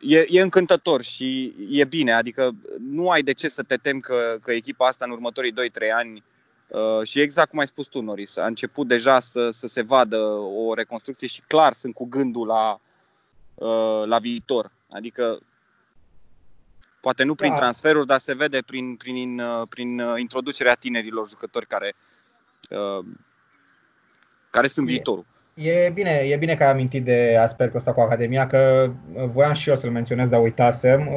e, 0.00 0.26
e 0.28 0.40
încântător 0.40 1.02
și 1.02 1.54
e 1.70 1.84
bine, 1.84 2.12
adică 2.12 2.50
nu 2.78 3.10
ai 3.10 3.22
de 3.22 3.32
ce 3.32 3.48
să 3.48 3.62
te 3.62 3.76
temi 3.76 4.00
că, 4.00 4.38
că 4.42 4.52
echipa 4.52 4.86
asta 4.86 5.04
în 5.04 5.10
următorii 5.10 5.52
2-3 5.52 5.54
ani 5.94 6.24
uh, 6.68 7.06
și 7.06 7.20
exact 7.20 7.50
cum 7.50 7.58
ai 7.58 7.66
spus 7.66 7.86
tu, 7.86 8.00
Noris, 8.00 8.36
a 8.36 8.46
început 8.46 8.88
deja 8.88 9.20
să, 9.20 9.50
să 9.50 9.66
se 9.66 9.82
vadă 9.82 10.18
o 10.56 10.74
reconstrucție 10.74 11.26
și 11.26 11.42
clar 11.46 11.72
sunt 11.72 11.94
cu 11.94 12.04
gândul 12.04 12.46
la, 12.46 12.80
uh, 13.54 14.02
la 14.04 14.18
viitor. 14.18 14.72
Adică 14.90 15.40
poate 17.00 17.22
nu 17.22 17.34
prin 17.34 17.50
da. 17.50 17.56
transferuri, 17.56 18.06
dar 18.06 18.18
se 18.18 18.34
vede 18.34 18.62
prin, 18.62 18.96
prin, 18.96 19.40
uh, 19.40 19.62
prin 19.68 20.02
introducerea 20.16 20.74
tinerilor 20.74 21.28
jucători 21.28 21.66
care, 21.66 21.94
care 24.50 24.66
sunt 24.66 24.86
viitorul. 24.86 25.26
E 25.54 25.90
bine, 25.94 26.10
e 26.10 26.36
bine 26.36 26.54
că 26.54 26.64
ai 26.64 26.70
amintit 26.70 27.04
de 27.04 27.36
aspectul 27.40 27.78
ăsta 27.78 27.92
cu 27.92 28.00
Academia, 28.00 28.46
că 28.46 28.90
voiam 29.26 29.52
și 29.52 29.68
eu 29.68 29.76
să-l 29.76 29.90
menționez, 29.90 30.28
dar 30.28 30.40
uitasem. 30.40 31.08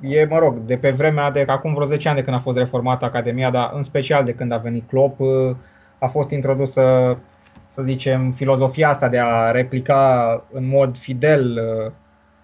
Uh, 0.00 0.10
e, 0.10 0.24
mă 0.24 0.38
rog, 0.38 0.58
de 0.58 0.76
pe 0.76 0.90
vremea 0.90 1.30
de 1.30 1.44
acum 1.46 1.74
vreo 1.74 1.86
10 1.86 2.08
ani 2.08 2.16
de 2.16 2.22
când 2.22 2.36
a 2.36 2.40
fost 2.40 2.58
reformată 2.58 3.04
Academia, 3.04 3.50
dar 3.50 3.70
în 3.74 3.82
special 3.82 4.24
de 4.24 4.32
când 4.32 4.52
a 4.52 4.56
venit 4.56 4.88
Klopp, 4.88 5.20
uh, 5.20 5.56
a 5.98 6.06
fost 6.06 6.30
introdusă, 6.30 7.18
să 7.66 7.82
zicem, 7.82 8.32
filozofia 8.32 8.88
asta 8.88 9.08
de 9.08 9.18
a 9.18 9.50
replica 9.50 10.44
în 10.52 10.68
mod 10.68 10.98
fidel 10.98 11.60
uh, 11.86 11.92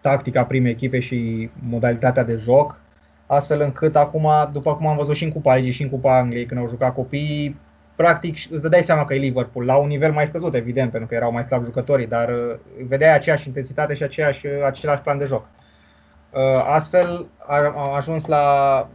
tactica 0.00 0.44
primei 0.44 0.70
echipe 0.70 1.00
și 1.00 1.50
modalitatea 1.68 2.24
de 2.24 2.35
joc, 2.35 2.81
astfel 3.26 3.61
încât 3.61 3.96
acum, 3.96 4.28
după 4.52 4.74
cum 4.74 4.87
am 4.87 4.96
văzut 4.96 5.14
și 5.14 5.24
în 5.24 5.33
Cupa 5.33 5.55
Ligii 5.55 5.72
și 5.72 5.83
în 5.83 5.88
Cupa 5.88 6.18
Angliei, 6.18 6.46
când 6.46 6.61
au 6.61 6.68
jucat 6.68 6.94
copiii, 6.94 7.57
practic 7.96 8.37
îți 8.50 8.70
dai 8.70 8.83
seama 8.83 9.05
că 9.05 9.14
e 9.14 9.18
Liverpool, 9.18 9.64
la 9.64 9.76
un 9.76 9.88
nivel 9.88 10.12
mai 10.12 10.26
scăzut, 10.26 10.55
evident, 10.55 10.90
pentru 10.90 11.09
că 11.09 11.14
erau 11.14 11.33
mai 11.33 11.44
slabi 11.44 11.64
jucătorii, 11.64 12.07
dar 12.07 12.28
uh, 12.28 12.55
vedeai 12.88 13.14
aceeași 13.14 13.46
intensitate 13.46 13.94
și 13.94 14.02
aceeași, 14.02 14.46
uh, 14.46 14.52
același 14.64 15.02
plan 15.02 15.18
de 15.18 15.24
joc. 15.24 15.46
Uh, 16.31 16.64
astfel 16.66 17.26
am 17.46 17.94
ajuns 17.94 18.26
la, 18.26 18.88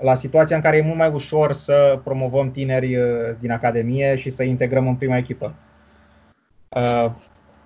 la 0.00 0.14
situația 0.14 0.56
în 0.56 0.62
care 0.62 0.76
e 0.76 0.82
mult 0.82 0.98
mai 0.98 1.10
ușor 1.12 1.52
să 1.52 2.00
promovăm 2.04 2.50
tineri 2.50 2.98
din 3.38 3.50
Academie 3.50 4.16
și 4.16 4.30
să 4.30 4.42
integrăm 4.42 4.88
în 4.88 4.94
prima 4.94 5.16
echipă. 5.16 5.54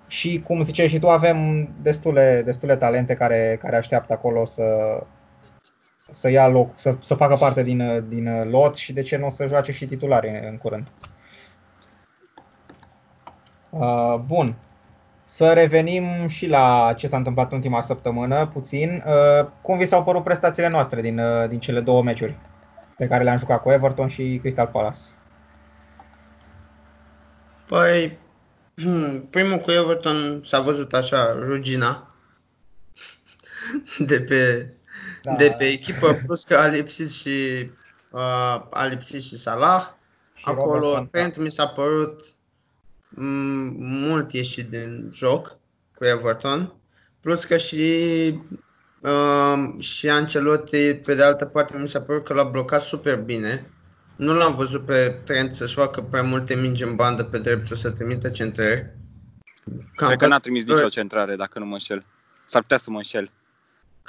Și 0.07 0.41
cum 0.43 0.61
ziceai 0.61 0.87
și 0.87 0.99
tu, 0.99 1.09
avem 1.09 1.69
destule, 1.81 2.41
destule 2.45 2.75
talente 2.75 3.13
care, 3.13 3.59
care 3.61 3.75
așteaptă 3.75 4.13
acolo 4.13 4.45
să, 4.45 4.63
să 6.11 6.29
ia 6.29 6.47
loc, 6.47 6.71
să, 6.75 6.95
să 7.01 7.13
facă 7.15 7.35
parte 7.35 7.63
din, 7.63 8.05
din 8.07 8.49
lot 8.49 8.75
și 8.75 8.93
de 8.93 9.01
ce 9.01 9.17
nu 9.17 9.25
o 9.25 9.29
să 9.29 9.47
joace 9.47 9.71
și 9.71 9.85
titulare 9.85 10.47
în 10.49 10.57
curând. 10.57 10.87
Uh, 13.69 14.15
bun. 14.25 14.55
Să 15.25 15.53
revenim 15.53 16.27
și 16.27 16.47
la 16.47 16.93
ce 16.97 17.07
s-a 17.07 17.17
întâmplat 17.17 17.51
în 17.51 17.57
ultima 17.57 17.81
săptămână, 17.81 18.47
puțin. 18.47 19.03
Uh, 19.07 19.47
cum 19.61 19.77
vi 19.77 19.85
s-au 19.85 20.03
părut 20.03 20.23
prestațiile 20.23 20.69
noastre 20.69 21.01
din, 21.01 21.19
uh, 21.19 21.49
din 21.49 21.59
cele 21.59 21.79
două 21.79 22.03
meciuri 22.03 22.37
pe 22.97 23.07
care 23.07 23.23
le-am 23.23 23.37
jucat 23.37 23.61
cu 23.61 23.71
Everton 23.71 24.07
și 24.07 24.39
Crystal 24.41 24.67
Palace? 24.67 24.99
Păi, 27.67 28.17
primul 29.31 29.57
cu 29.57 29.71
Everton 29.71 30.41
s-a 30.43 30.59
văzut 30.59 30.93
așa, 30.93 31.33
rugina 31.33 32.15
de 34.09 34.21
pe 34.21 34.69
da. 35.23 35.35
de 35.35 35.55
pe 35.57 35.63
echipă, 35.63 36.21
plus 36.25 36.43
că 36.43 36.55
a 36.55 36.67
lipsit 36.67 37.11
și, 37.11 37.69
uh, 38.09 38.61
a 38.69 38.85
lipsit 38.89 39.23
și 39.23 39.37
Salah. 39.37 39.87
Și 40.33 40.45
Acolo, 40.47 41.07
Trent 41.11 41.37
mi 41.37 41.51
s-a 41.51 41.67
părut 41.67 42.21
m- 43.11 43.73
mult 43.77 44.33
ieșit 44.33 44.69
din 44.69 45.09
joc 45.13 45.57
cu 45.95 46.05
Everton. 46.05 46.73
Plus 47.21 47.43
că 47.43 47.57
și 47.57 47.83
uh, 48.99 49.83
și 49.83 50.09
Ancelotti, 50.09 50.93
pe 50.93 51.15
de 51.15 51.23
altă 51.23 51.45
parte, 51.45 51.77
mi 51.77 51.89
s-a 51.89 52.01
părut 52.01 52.23
că 52.25 52.33
l-a 52.33 52.43
blocat 52.43 52.81
super 52.81 53.17
bine. 53.17 53.69
Nu 54.15 54.33
l-am 54.33 54.55
văzut 54.55 54.85
pe 54.85 55.21
Trent 55.25 55.53
să-și 55.53 55.73
facă 55.73 56.01
prea 56.01 56.21
multe 56.21 56.55
mingi 56.55 56.83
în 56.83 56.95
bandă 56.95 57.23
pe 57.23 57.39
dreptul 57.39 57.75
să 57.75 57.89
trimită 57.89 58.29
centrări. 58.29 58.97
Cam 59.95 60.07
Cred 60.07 60.19
că 60.19 60.27
n-a 60.27 60.39
trimis 60.39 60.65
nicio 60.65 60.87
centrare, 60.87 61.35
dacă 61.35 61.59
nu 61.59 61.65
mă 61.65 61.73
înșel. 61.73 62.05
S-ar 62.45 62.61
putea 62.61 62.77
să 62.77 62.89
mă 62.89 62.97
înșel. 62.97 63.31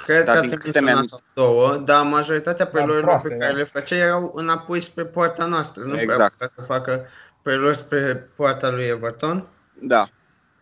Cred 0.03 0.25
dar 0.25 0.39
că 0.39 0.45
din 0.45 0.57
câte 0.57 0.81
mi-am 0.81 1.05
sau 1.05 1.19
două, 1.33 1.77
dar 1.77 2.05
majoritatea 2.05 2.67
preluărilor 2.67 3.19
pe 3.21 3.29
care 3.29 3.51
da. 3.51 3.57
le 3.57 3.63
făcea 3.63 3.95
erau 3.95 4.31
înapoi 4.35 4.79
spre 4.79 5.05
poarta 5.05 5.45
noastră. 5.45 5.83
Nu 5.83 5.99
exact. 5.99 6.35
prea 6.37 6.51
să 6.55 6.61
facă 6.61 7.05
preluări 7.41 7.77
spre 7.77 8.29
poarta 8.35 8.69
lui 8.69 8.83
Everton. 8.83 9.47
Da. 9.81 10.07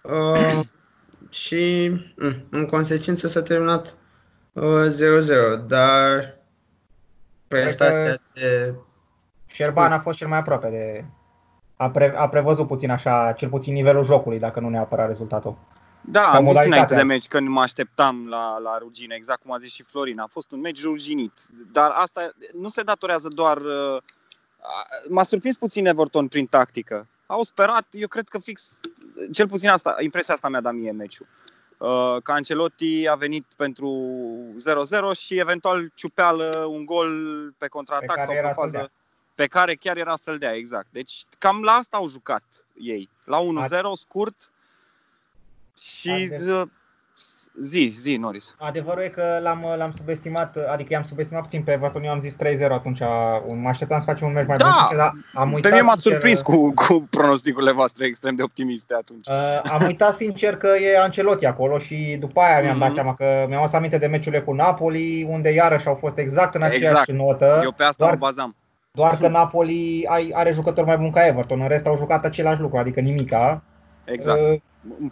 Uh, 0.01 0.59
și 1.29 1.91
mm, 2.15 2.47
în 2.49 2.65
consecință 2.65 3.27
s-a 3.27 3.41
terminat 3.41 3.97
uh, 4.53 4.63
0-0, 5.55 5.67
dar 5.67 6.37
prestația 7.47 8.21
de... 8.33 8.73
Șerban 9.45 9.91
a 9.91 9.99
fost 9.99 10.17
cel 10.17 10.27
mai 10.27 10.37
aproape 10.37 10.69
de... 10.69 11.05
A, 11.75 11.89
pre, 11.89 12.13
a 12.15 12.29
prevăzut 12.29 12.67
puțin 12.67 12.91
așa, 12.91 13.33
cel 13.37 13.49
puțin 13.49 13.73
nivelul 13.73 14.03
jocului, 14.03 14.39
dacă 14.39 14.59
nu 14.59 14.69
neapărat 14.69 15.07
rezultatul. 15.07 15.57
Da, 16.01 16.33
am 16.33 16.45
zis 16.45 16.65
înainte 16.65 16.95
de 16.95 17.03
meci 17.03 17.27
când 17.27 17.47
mă 17.47 17.61
așteptam 17.61 18.27
la, 18.27 18.57
la 18.57 18.77
rugine, 18.77 19.15
exact 19.15 19.41
cum 19.41 19.51
a 19.51 19.57
zis 19.57 19.73
și 19.73 19.83
Florin. 19.83 20.19
A 20.19 20.27
fost 20.31 20.51
un 20.51 20.59
meci 20.59 20.83
ruginit, 20.83 21.33
dar 21.71 21.91
asta 21.91 22.29
nu 22.53 22.67
se 22.67 22.81
datorează 22.81 23.27
doar... 23.27 23.57
Uh, 23.57 23.97
m-a 25.09 25.23
surprins 25.23 25.57
puțin 25.57 25.85
Everton 25.85 26.27
prin 26.27 26.45
tactică. 26.45 27.07
Au 27.25 27.43
sperat, 27.43 27.85
eu 27.91 28.07
cred 28.07 28.27
că 28.27 28.37
fix, 28.37 28.79
cel 29.31 29.47
puțin 29.47 29.69
asta, 29.69 29.95
impresia 29.99 30.33
asta 30.33 30.49
mi-a 30.49 30.61
dat 30.61 30.73
mie 30.73 30.91
meciul. 30.91 31.27
Uh, 31.77 32.17
că 32.23 32.31
Ancelotti 32.31 33.07
a 33.07 33.15
venit 33.15 33.45
pentru 33.57 34.13
0-0 35.13 35.17
și 35.19 35.39
eventual 35.39 35.91
ciupeală 35.95 36.65
un 36.69 36.85
gol 36.85 37.11
pe 37.57 37.67
contraatac 37.67 38.15
pe 38.15 38.23
sau 38.25 38.35
pe 38.41 38.51
fază 38.55 38.91
pe 39.39 39.47
care 39.47 39.75
chiar 39.75 39.97
era 39.97 40.15
să-l 40.15 40.37
dea, 40.37 40.53
exact. 40.53 40.87
Deci 40.91 41.23
cam 41.37 41.61
la 41.63 41.71
asta 41.71 41.97
au 41.97 42.07
jucat 42.07 42.43
ei. 42.73 43.09
La 43.23 43.39
1-0, 43.39 43.43
scurt, 43.93 44.51
și 45.79 46.09
Adev... 46.09 46.69
zi, 47.61 47.93
zi, 47.99 48.15
Norris. 48.15 48.55
Adevărul 48.59 49.03
e 49.03 49.07
că 49.07 49.39
l-am, 49.41 49.65
l-am 49.77 49.91
subestimat, 49.91 50.55
adică 50.55 50.93
i-am 50.93 51.03
subestimat 51.03 51.43
puțin 51.43 51.63
pe 51.63 51.71
Everton, 51.71 52.03
eu 52.03 52.11
am 52.11 52.19
zis 52.19 52.33
3-0 52.33 52.37
atunci, 52.69 52.99
mă 53.55 53.67
așteptam 53.67 53.99
să 53.99 54.05
facem 54.05 54.27
un 54.27 54.33
meci 54.33 54.47
mai 54.47 54.57
da, 54.57 54.65
bun, 54.65 54.73
sincer, 54.73 54.97
dar 54.97 55.13
am 55.33 55.53
uitat 55.53 55.71
Pe 55.71 55.77
mine 55.77 55.89
m-a 55.89 55.95
surprins 55.97 56.41
cu, 56.41 56.73
cu 56.73 57.07
pronosticurile 57.09 57.71
voastre 57.71 58.05
extrem 58.05 58.35
de 58.35 58.43
optimiste 58.43 58.93
atunci. 58.93 59.27
Uh, 59.27 59.71
am 59.71 59.85
uitat 59.85 60.15
sincer 60.15 60.57
că 60.57 60.67
e 60.67 60.99
Ancelotti 60.99 61.45
acolo 61.45 61.77
și 61.77 62.17
după 62.19 62.39
aia 62.39 62.61
mi-am 62.61 62.75
mm-hmm. 62.75 62.79
dat 62.79 62.87
mhm. 62.87 62.95
seama 62.95 63.13
că 63.13 63.45
mi-am 63.47 63.61
adus 63.61 63.73
aminte 63.73 63.97
de 63.97 64.07
meciurile 64.07 64.41
cu 64.41 64.53
Napoli, 64.53 65.23
unde 65.23 65.49
iarăși 65.49 65.87
au 65.87 65.95
fost 65.95 66.17
exact 66.17 66.55
în 66.55 66.61
aceeași 66.61 66.85
exact. 66.85 67.11
notă. 67.11 67.59
Eu 67.63 67.71
pe 67.71 67.83
asta 67.83 68.03
doar, 68.03 68.11
mă 68.11 68.17
bazam. 68.17 68.55
Doar 68.91 69.17
că 69.17 69.27
Napoli 69.27 70.07
are 70.33 70.51
jucători 70.51 70.87
mai 70.87 70.97
buni 70.97 71.11
ca 71.11 71.25
Everton, 71.25 71.61
în 71.61 71.67
rest 71.67 71.85
au 71.85 71.97
jucat 71.97 72.25
același 72.25 72.61
lucru, 72.61 72.77
adică 72.77 72.99
nimica. 72.99 73.63
Exact. 74.05 74.39
Uh, 74.39 74.59
un 74.99 75.11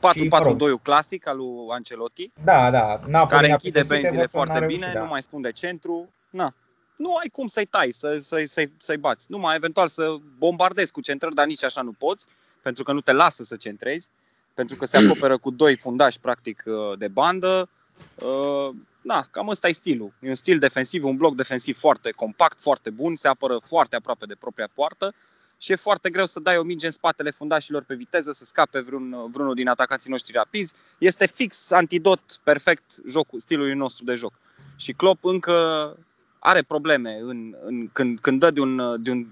4-4-2 0.77 0.81
clasic 0.81 1.27
al 1.27 1.37
lui 1.37 1.67
Ancelotti. 1.69 2.31
Da, 2.43 2.69
da. 2.69 2.99
Napoli 3.07 3.29
care 3.29 3.51
închide 3.51 3.83
benzile 3.87 4.25
foarte 4.25 4.65
bine, 4.65 4.91
da. 4.93 4.99
nu 4.99 5.07
mai 5.07 5.21
spun 5.21 5.41
de 5.41 5.51
centru. 5.51 6.09
Na. 6.29 6.53
Nu 6.95 7.15
ai 7.15 7.27
cum 7.27 7.47
să-i 7.47 7.65
tai, 7.65 7.91
să, 7.91 8.19
să, 8.21 8.41
să-i, 8.45 8.73
să-i 8.77 8.97
bați. 8.97 9.25
Numai 9.29 9.55
eventual 9.55 9.87
să 9.87 10.15
bombardezi 10.37 10.91
cu 10.91 11.01
centrări, 11.01 11.35
dar 11.35 11.45
nici 11.45 11.63
așa 11.63 11.81
nu 11.81 11.91
poți, 11.91 12.27
pentru 12.61 12.83
că 12.83 12.91
nu 12.91 13.01
te 13.01 13.11
lasă 13.11 13.43
să 13.43 13.55
centrezi, 13.55 14.09
pentru 14.53 14.75
că 14.75 14.85
se 14.85 14.97
acoperă 15.05 15.37
cu 15.37 15.51
doi 15.51 15.77
fundași 15.77 16.19
practic 16.19 16.63
uh, 16.65 16.97
de 16.97 17.07
bandă. 17.07 17.69
Uh, 18.15 18.69
na, 19.01 19.27
cam 19.31 19.47
ăsta 19.47 19.67
e 19.67 19.71
stilul. 19.71 20.13
E 20.19 20.29
un 20.29 20.35
stil 20.35 20.59
defensiv, 20.59 21.03
un 21.03 21.17
bloc 21.17 21.35
defensiv 21.35 21.77
foarte 21.77 22.11
compact, 22.11 22.59
foarte 22.59 22.89
bun, 22.89 23.15
se 23.15 23.27
apără 23.27 23.59
foarte 23.63 23.95
aproape 23.95 24.25
de 24.25 24.35
propria 24.35 24.69
poartă 24.73 25.13
și 25.57 25.71
e 25.71 25.75
foarte 25.75 26.09
greu 26.09 26.25
să 26.25 26.39
dai 26.39 26.57
o 26.57 26.63
minge 26.63 26.85
în 26.85 26.91
spatele 26.91 27.29
fundașilor 27.29 27.83
pe 27.83 27.95
viteză, 27.95 28.31
să 28.31 28.45
scape 28.45 28.79
vreun, 28.79 29.31
vreunul 29.31 29.53
din 29.53 29.67
atacații 29.67 30.11
noștri 30.11 30.33
rapizi. 30.33 30.73
Este 30.97 31.25
fix 31.25 31.71
antidot 31.71 32.39
perfect 32.43 32.95
jocul, 33.07 33.39
stilului 33.39 33.73
nostru 33.73 34.03
de 34.03 34.13
joc. 34.13 34.33
Și 34.75 34.93
Klopp 34.93 35.23
încă 35.23 35.97
are 36.39 36.61
probleme 36.61 37.17
în, 37.21 37.55
în, 37.61 37.87
când, 37.87 38.19
când, 38.19 38.39
dă 38.39 38.51
de 38.51 38.61
un, 38.61 39.03
de 39.03 39.11
un, 39.11 39.27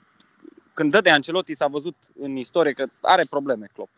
când 0.74 0.92
dă 0.92 1.02
de 1.02 1.10
Ancelotti 1.10 1.54
s-a 1.54 1.68
văzut 1.68 1.96
în 2.20 2.36
istorie 2.36 2.74
că 2.74 2.86
are 3.02 3.26
probleme 3.30 3.70
Klopp. 3.74 3.90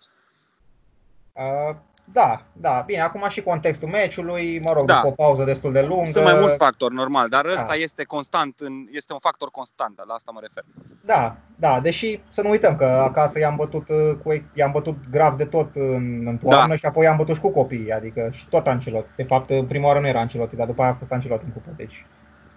Uh, 1.34 1.76
da, 2.14 2.42
da, 2.54 2.84
bine, 2.86 3.02
acum 3.02 3.26
și 3.30 3.42
contextul 3.42 3.88
meciului, 3.88 4.60
mă 4.60 4.72
rog, 4.74 4.86
da. 4.86 4.94
după 4.94 5.08
o 5.08 5.12
pauză 5.12 5.44
destul 5.44 5.72
de 5.72 5.82
lungă. 5.82 6.10
Sunt 6.10 6.24
mai 6.24 6.40
mulți 6.40 6.58
factori, 6.58 6.94
normal, 6.94 7.30
dar 7.30 7.46
ăsta 7.46 7.66
da. 7.68 7.74
este 7.74 8.04
constant, 8.04 8.60
în, 8.60 8.74
este 8.92 9.14
un 9.14 9.20
factor 9.20 9.50
constant, 9.50 10.02
la 10.08 10.14
asta 10.14 10.32
mă 10.32 10.40
refer. 10.42 10.64
Da, 11.06 11.36
da, 11.56 11.80
deși 11.80 12.20
să 12.30 12.42
nu 12.42 12.50
uităm 12.50 12.76
că 12.76 12.86
acasă 12.86 13.40
i-am 13.40 13.56
bătut, 13.56 13.90
uh, 13.90 14.12
cu, 14.24 14.50
i-am 14.54 14.72
bătut 14.72 14.96
grav 15.12 15.38
de 15.38 15.46
tot 15.46 15.76
în, 15.76 16.28
în 16.28 16.38
toamnă 16.38 16.68
da. 16.68 16.76
și 16.76 16.86
apoi 16.86 17.06
i-am 17.06 17.18
bătut 17.18 17.36
și 17.36 17.42
cu 17.42 17.50
copiii, 17.50 17.92
adică 17.92 18.30
și 18.32 18.48
tot 18.48 18.68
Ancelotti. 18.68 19.10
De 19.16 19.24
fapt, 19.24 19.68
prima 19.68 19.88
oară 19.88 20.00
nu 20.00 20.08
era 20.08 20.20
Ancelotti, 20.20 20.56
dar 20.56 20.68
după 20.68 20.82
aia 20.82 20.92
a 20.92 20.96
fost 21.00 21.12
Ancelotti 21.12 21.46
în 21.46 21.52
cupă, 21.52 21.74
deci... 21.76 22.06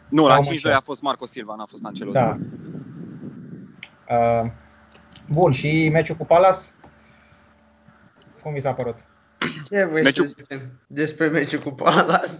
Nu, 0.09 0.27
la 0.27 0.39
5 0.39 0.67
a 0.67 0.81
fost 0.85 1.03
Marco 1.03 1.27
Silva, 1.27 1.55
n-a 1.57 1.67
fost 1.67 1.85
Ancelotti. 1.85 2.19
Da. 2.19 2.37
Uh, 4.09 4.51
Bun, 5.33 5.53
și 5.53 5.89
meciul 5.93 6.17
cu 6.17 6.25
Palas? 6.25 6.73
Cum 8.43 8.53
vi 8.53 8.61
s-a 8.61 8.73
părut? 8.73 8.97
Ce 9.71 9.85
vrei 9.85 10.03
Meciul- 10.03 10.27
să 10.27 10.35
zicem 10.37 10.61
despre 10.87 11.29
meciul 11.29 11.61
cu 11.61 11.71
Palace? 11.71 12.31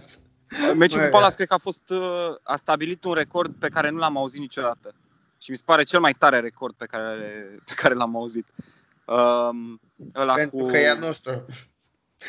Meciul 0.75 0.99
Băi, 0.99 1.09
cu 1.09 1.15
Palace 1.15 1.35
cred 1.35 1.47
că 1.47 1.53
a 1.53 1.57
fost 1.57 1.89
uh, 1.89 2.35
a 2.43 2.55
stabilit 2.55 3.03
un 3.03 3.13
record 3.13 3.55
pe 3.59 3.67
care 3.69 3.89
nu 3.89 3.97
l-am 3.97 4.17
auzit 4.17 4.39
niciodată. 4.39 4.93
Și 5.37 5.51
mi 5.51 5.57
se 5.57 5.63
pare 5.65 5.83
cel 5.83 5.99
mai 5.99 6.13
tare 6.13 6.39
record 6.39 6.73
pe 6.75 6.85
care, 6.85 7.55
pe 7.65 7.73
care 7.75 7.93
l-am 7.93 8.15
auzit. 8.15 8.47
Um, 9.05 9.79
ăla 10.15 10.33
Pentru 10.33 10.57
cu... 10.57 10.65
că 10.65 10.77
e 10.77 10.89
a 10.89 10.93
nostru. 10.95 11.45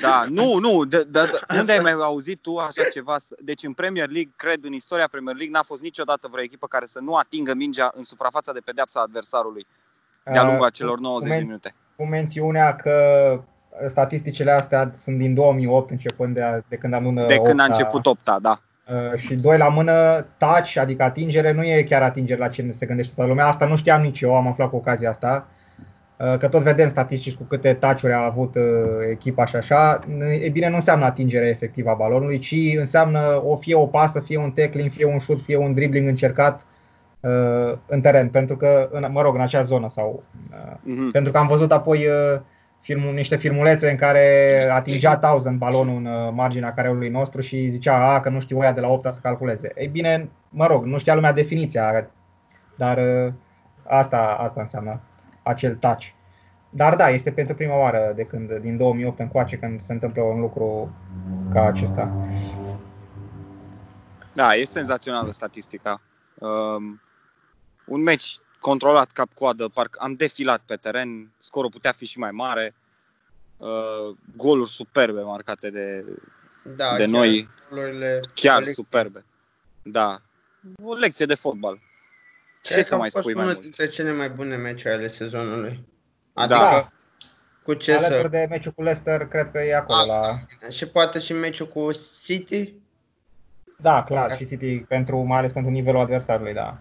Da, 0.00 0.24
nu, 0.28 0.58
nu, 0.58 0.84
de, 0.84 1.04
de, 1.04 1.24
de, 1.24 1.40
unde 1.58 1.72
ai 1.72 1.78
mai 1.78 1.92
auzit 1.92 2.40
tu 2.40 2.56
așa 2.56 2.84
ceva? 2.84 3.16
Deci 3.38 3.62
în 3.62 3.72
Premier 3.72 4.08
League, 4.08 4.32
cred, 4.36 4.64
în 4.64 4.72
istoria 4.72 5.08
Premier 5.08 5.34
League 5.34 5.54
n-a 5.54 5.62
fost 5.62 5.80
niciodată 5.80 6.28
vreo 6.30 6.42
echipă 6.42 6.66
care 6.66 6.86
să 6.86 6.98
nu 7.00 7.14
atingă 7.14 7.54
mingea 7.54 7.92
în 7.94 8.04
suprafața 8.04 8.52
de 8.52 8.60
pedeapsa 8.60 9.00
adversarului 9.00 9.66
de-a 10.24 10.42
lungul 10.42 10.60
Uh, 10.60 10.66
acelor 10.66 10.96
cu 10.96 11.02
90 11.02 11.30
de 11.30 11.36
men- 11.36 11.42
minute. 11.46 11.74
Cu 11.96 12.06
mențiunea 12.06 12.76
că 12.76 12.92
statisticile 13.88 14.50
astea 14.50 14.92
sunt 14.96 15.18
din 15.18 15.34
2008, 15.34 15.90
începând 15.90 16.34
de, 16.34 16.62
de 16.68 16.76
când 16.76 16.94
anună 16.94 17.26
De 17.26 17.34
când 17.36 17.60
a 17.60 17.64
opta. 17.64 17.64
început 17.64 18.06
opta, 18.06 18.38
da. 18.42 18.60
Uh, 18.88 19.18
și 19.18 19.34
doi 19.34 19.58
la 19.58 19.68
mână, 19.68 20.26
touch, 20.38 20.76
adică 20.80 21.02
atingere, 21.02 21.52
nu 21.52 21.62
e 21.62 21.82
chiar 21.82 22.02
atingere 22.02 22.40
la 22.40 22.48
ce 22.48 22.70
se 22.72 22.86
gândește 22.86 23.12
toată 23.14 23.30
lumea. 23.30 23.46
Asta 23.46 23.66
nu 23.66 23.76
știam 23.76 24.02
nici 24.02 24.20
eu, 24.20 24.34
am 24.36 24.46
aflat 24.46 24.68
cu 24.68 24.76
ocazia 24.76 25.10
asta. 25.10 25.46
Uh, 26.16 26.38
Că 26.38 26.48
tot 26.48 26.62
vedem 26.62 26.88
statistici 26.88 27.34
cu 27.34 27.42
câte 27.42 27.72
touch-uri 27.74 28.12
a 28.12 28.24
avut 28.24 28.54
uh, 28.54 28.62
echipa 29.10 29.46
și 29.46 29.56
așa. 29.56 29.98
E 30.42 30.48
bine, 30.48 30.68
nu 30.68 30.74
înseamnă 30.74 31.04
atingere 31.04 31.48
efectivă 31.48 31.90
a 31.90 31.94
balonului, 31.94 32.38
ci 32.38 32.54
înseamnă 32.78 33.42
o 33.44 33.56
fie 33.56 33.74
o 33.74 33.86
pasă, 33.86 34.20
fie 34.20 34.38
un 34.38 34.50
tackling, 34.50 34.90
fie 34.90 35.04
un 35.06 35.18
shoot, 35.18 35.40
fie 35.40 35.56
un 35.56 35.74
dribbling 35.74 36.08
încercat 36.08 36.62
uh, 37.20 37.30
în 37.86 38.00
teren. 38.00 38.28
Pentru 38.28 38.56
că, 38.56 38.88
în, 38.92 39.06
mă 39.10 39.22
rog, 39.22 39.34
în 39.34 39.40
acea 39.40 39.62
zonă 39.62 39.88
sau 39.88 40.22
uh, 40.52 40.72
Mhm. 40.82 41.10
pentru 41.10 41.32
că 41.32 41.38
am 41.38 41.46
văzut 41.46 41.72
apoi 41.72 41.98
uh, 42.06 42.40
filmul, 42.82 43.12
niște 43.12 43.36
filmulețe 43.36 43.90
în 43.90 43.96
care 43.96 44.66
atingea 44.70 45.16
Thousand 45.24 45.58
balonul 45.58 45.96
în 45.96 46.06
uh, 46.06 46.30
marginea 46.32 46.72
careului 46.72 47.08
nostru 47.08 47.40
și 47.40 47.68
zicea 47.68 48.14
a, 48.14 48.20
că 48.20 48.28
nu 48.28 48.40
știu 48.40 48.58
oia 48.58 48.72
de 48.72 48.80
la 48.80 48.88
8 48.88 49.12
să 49.12 49.18
calculeze. 49.22 49.72
Ei 49.76 49.88
bine, 49.88 50.30
mă 50.48 50.66
rog, 50.66 50.84
nu 50.84 50.98
știa 50.98 51.14
lumea 51.14 51.32
definiția, 51.32 52.10
dar 52.76 52.98
uh, 52.98 53.32
asta, 53.82 54.36
asta 54.40 54.60
înseamnă 54.60 55.00
acel 55.42 55.74
touch. 55.74 56.06
Dar 56.70 56.96
da, 56.96 57.08
este 57.08 57.32
pentru 57.32 57.54
prima 57.54 57.78
oară 57.78 58.12
de 58.16 58.22
când, 58.22 58.52
din 58.52 58.76
2008 58.76 59.18
încoace, 59.18 59.56
când 59.56 59.80
se 59.80 59.92
întâmplă 59.92 60.22
un 60.22 60.40
lucru 60.40 60.94
ca 61.52 61.66
acesta. 61.66 62.12
Da, 64.32 64.54
e 64.54 64.64
senzațională 64.64 65.30
statistica. 65.30 66.00
Um, 66.34 67.00
un 67.86 68.02
meci 68.02 68.38
controlat 68.62 69.10
cap-coadă, 69.10 69.68
parcă 69.68 69.98
am 70.02 70.14
defilat 70.14 70.62
pe 70.66 70.76
teren, 70.76 71.30
scorul 71.38 71.70
putea 71.70 71.92
fi 71.92 72.06
și 72.06 72.18
mai 72.18 72.30
mare, 72.30 72.74
uh, 73.56 74.16
goluri 74.36 74.70
superbe 74.70 75.20
marcate 75.20 75.70
de, 75.70 76.04
Da, 76.76 76.96
de 76.96 77.02
chiar 77.02 77.08
noi, 77.08 77.48
golurile 77.68 78.20
chiar 78.34 78.52
colective. 78.52 78.72
superbe. 78.74 79.24
Da, 79.82 80.20
o 80.82 80.94
lecție 80.94 81.26
de 81.26 81.34
fotbal. 81.34 81.78
Ce 82.62 82.72
Cred 82.72 82.84
să 82.84 82.90
că 82.90 82.96
mai 82.96 83.06
a 83.06 83.10
fost 83.10 83.22
spui 83.22 83.34
mai 83.34 83.42
unul 83.44 83.54
mult? 83.54 83.66
dintre 83.66 83.86
cele 83.86 84.12
mai 84.12 84.30
bune 84.30 84.56
meciuri 84.56 84.94
ale 84.94 85.08
sezonului. 85.08 85.84
Da. 86.32 86.42
Adică 86.42 86.92
cu 87.62 87.74
ce 87.74 87.92
Alături 87.92 88.22
să... 88.22 88.28
de 88.28 88.46
meciul 88.50 88.72
cu 88.72 88.82
Leicester, 88.82 89.26
cred 89.26 89.50
că 89.50 89.58
e 89.58 89.76
acolo 89.76 90.06
la... 90.06 90.14
Asta. 90.14 90.68
Și 90.70 90.86
poate 90.86 91.18
și 91.18 91.32
meciul 91.32 91.66
cu 91.68 91.90
City. 92.24 92.74
Da, 93.78 94.04
clar, 94.04 94.36
și 94.36 94.46
City, 94.46 94.78
pentru, 94.78 95.18
mai 95.22 95.38
ales 95.38 95.52
pentru 95.52 95.70
nivelul 95.70 96.00
adversarului, 96.00 96.52
da. 96.52 96.78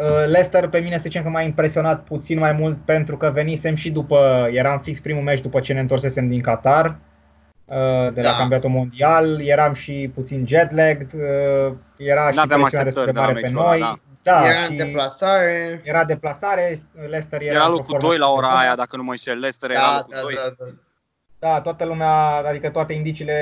Uh, 0.00 0.24
Leicester 0.26 0.68
pe 0.68 0.78
mine 0.78 0.94
să 0.96 1.02
zicem 1.02 1.22
că 1.22 1.28
m-a 1.28 1.40
impresionat 1.40 2.02
puțin 2.02 2.38
mai 2.38 2.52
mult 2.52 2.76
pentru 2.84 3.16
că 3.16 3.30
venisem 3.34 3.74
și 3.74 3.90
după, 3.90 4.48
eram 4.52 4.78
fix 4.80 5.00
primul 5.00 5.22
meci 5.22 5.40
după 5.40 5.60
ce 5.60 5.72
ne 5.72 5.80
întorsesem 5.80 6.28
din 6.28 6.40
Qatar, 6.40 6.86
uh, 6.86 7.74
de 8.12 8.20
la 8.20 8.30
Da. 8.30 8.36
campionatul 8.36 8.70
mondial, 8.70 9.40
eram 9.46 9.74
și 9.74 10.10
puțin 10.14 10.46
jetlagged, 10.46 11.12
uh, 11.14 11.72
era 11.96 12.30
și 12.30 12.36
N-aveam 12.36 12.60
presiunea 12.60 12.84
destul 12.84 13.04
de 13.04 13.10
așteptări 13.10 13.12
de 13.12 13.18
la 13.18 13.20
mare 13.20 13.32
pe 13.34 13.40
meciul 13.40 13.58
ăla, 13.58 13.68
noi. 13.70 13.80
da. 13.80 13.98
Da, 14.22 14.46
era 14.48 14.58
în 14.60 14.64
și 14.70 14.84
deplasare. 14.84 15.80
era 15.84 16.04
deplasare, 16.04 16.78
Leicester 17.08 17.40
era, 17.42 17.50
Era 17.54 17.58
într-o 17.64 17.70
locul 17.76 17.86
formă 17.90 18.08
2 18.08 18.18
la 18.18 18.26
ora 18.26 18.32
foarte 18.36 18.50
bună. 18.54 18.64
aia, 18.66 18.74
dacă 18.76 18.96
nu 18.96 19.02
mă 19.02 19.10
înșel. 19.10 19.38
Leicester 19.38 19.70
era 19.70 19.80
Da, 19.80 19.94
locul 19.96 20.12
da, 20.14 20.20
2. 20.22 20.34
da, 20.34 20.64
da. 20.64 20.70
Da, 21.48 21.60
toată 21.60 21.84
lumea, 21.84 22.12
adică 22.48 22.70
toate 22.70 22.92
indiciile, 22.92 23.36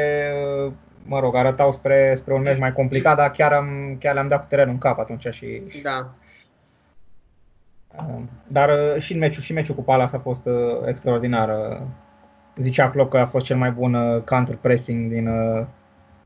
mă 1.05 1.21
rog, 1.21 1.37
arătau 1.37 1.73
spre, 1.73 2.15
spre 2.17 2.35
un 2.35 2.43
meci 2.43 2.59
mai 2.59 2.73
complicat, 2.73 3.17
dar 3.17 3.31
chiar, 3.31 3.53
am, 3.53 3.97
chiar 4.01 4.15
le-am 4.15 4.29
dat 4.29 4.41
cu 4.41 4.47
terenul 4.49 4.73
în 4.73 4.79
cap 4.79 4.99
atunci 4.99 5.27
și... 5.31 5.63
Da. 5.83 6.11
Uh, 7.99 8.23
Dar 8.47 8.69
uh, 8.69 9.01
și 9.03 9.17
meciul, 9.17 9.43
și 9.43 9.53
meciul 9.53 9.75
cu 9.75 9.83
Palace 9.83 10.17
a 10.17 10.19
fost 10.19 10.47
uh, 10.47 10.55
extraordinar. 10.87 11.49
uh. 11.49 11.81
Zicea 12.57 12.91
Klopp 12.91 13.11
că 13.11 13.19
a 13.19 13.27
fost 13.27 13.45
cel 13.45 13.57
mai 13.57 13.71
bun 13.71 13.95
uh, 13.95 14.23
counter-pressing 14.23 15.13
din, 15.13 15.29
uh, 15.29 15.65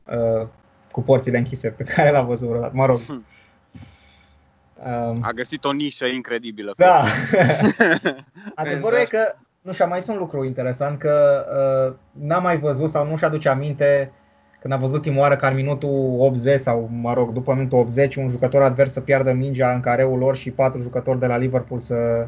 uh, 0.03 0.47
cu 0.91 1.01
porțile 1.01 1.37
închise 1.37 1.69
pe 1.69 1.83
care 1.83 2.11
l-a 2.11 2.21
văzut 2.21 2.47
vreodată. 2.47 2.71
Mă 2.75 2.85
rog. 2.85 2.97
Hmm. 2.99 3.25
Um, 4.85 5.17
A 5.21 5.31
găsit 5.31 5.63
o 5.63 5.71
nișă 5.71 6.05
incredibilă. 6.05 6.73
Da. 6.77 7.03
Adevărul 8.55 8.97
e 8.97 9.01
Exact. 9.01 9.25
că, 9.25 9.35
nu 9.61 9.71
și-a 9.71 9.85
mai 9.85 9.99
zis 9.99 10.09
un 10.09 10.17
lucru 10.17 10.45
interesant, 10.45 10.99
că 10.99 11.45
uh, 11.89 11.95
n-a 12.27 12.39
mai 12.39 12.57
văzut 12.59 12.89
sau 12.89 13.07
nu 13.07 13.17
și-aduce 13.17 13.49
aminte 13.49 14.11
când 14.63 14.75
a 14.75 14.77
văzut 14.77 14.95
ultima 14.95 15.19
oară 15.19 15.35
ca 15.35 15.47
în 15.47 15.55
minutul 15.55 16.15
80 16.19 16.59
sau, 16.59 16.89
mă 16.91 17.13
rog, 17.13 17.31
după 17.31 17.53
minutul 17.53 17.79
80, 17.79 18.15
un 18.15 18.29
jucător 18.29 18.61
advers 18.61 18.91
să 18.91 19.01
piardă 19.01 19.31
mingea 19.31 19.73
în 19.73 19.79
careul 19.79 20.17
lor 20.17 20.35
și 20.35 20.51
patru 20.51 20.81
jucători 20.81 21.19
de 21.19 21.25
la 21.25 21.37
Liverpool 21.37 21.79
să 21.79 22.27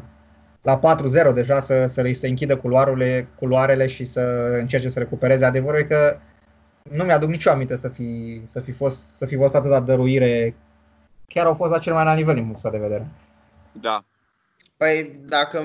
la 0.62 0.80
4-0 1.30 1.34
deja 1.34 1.60
să, 1.60 1.86
să, 1.86 2.10
să 2.18 2.26
închidă 2.26 2.56
culoarele, 2.56 3.28
culoarele 3.38 3.86
și 3.86 4.04
să 4.04 4.20
încerce 4.60 4.88
să 4.88 4.98
recupereze. 4.98 5.44
Adevărul 5.44 5.78
e 5.78 5.84
că 5.84 6.16
nu 6.82 7.04
mi-aduc 7.04 7.28
nicio 7.28 7.50
aminte 7.50 7.76
să 7.76 7.88
fi, 7.88 8.40
să 8.52 8.60
fi, 8.60 8.72
fost, 8.72 8.98
să 9.16 9.26
fi 9.26 9.36
fost 9.36 9.54
atâta 9.54 9.80
dăruire. 9.80 10.54
Chiar 11.28 11.46
au 11.46 11.54
fost 11.54 11.70
la 11.70 11.78
cel 11.78 11.92
mai 11.92 12.02
înalt 12.02 12.18
nivel 12.18 12.34
din 12.34 12.42
punctul 12.42 12.66
ăsta 12.66 12.78
de 12.78 12.86
vedere. 12.88 13.06
Da. 13.72 14.04
Păi 14.76 15.20
dacă 15.28 15.64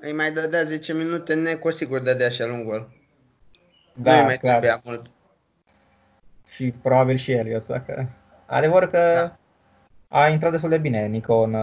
îi 0.00 0.12
mai 0.12 0.32
dădea 0.32 0.62
10 0.62 0.92
minute, 0.94 1.34
Neco 1.34 1.70
sigur 1.70 1.98
dădea 1.98 2.28
și 2.28 2.42
el 2.42 2.50
un 2.50 2.64
gol. 2.64 2.88
nu 3.92 4.12
îi 4.12 4.22
mai 4.22 4.38
trebuia 4.38 4.80
mult. 4.84 5.06
Și 6.58 6.74
probabil 6.82 7.16
și 7.16 7.32
Elliot. 7.32 7.66
Dacă... 7.66 8.08
Adevăr 8.46 8.86
că 8.90 9.32
Da. 10.08 10.18
a 10.18 10.28
intrat 10.28 10.50
destul 10.50 10.70
de 10.70 10.78
bine 10.78 11.06
Nico 11.06 11.34
în, 11.34 11.54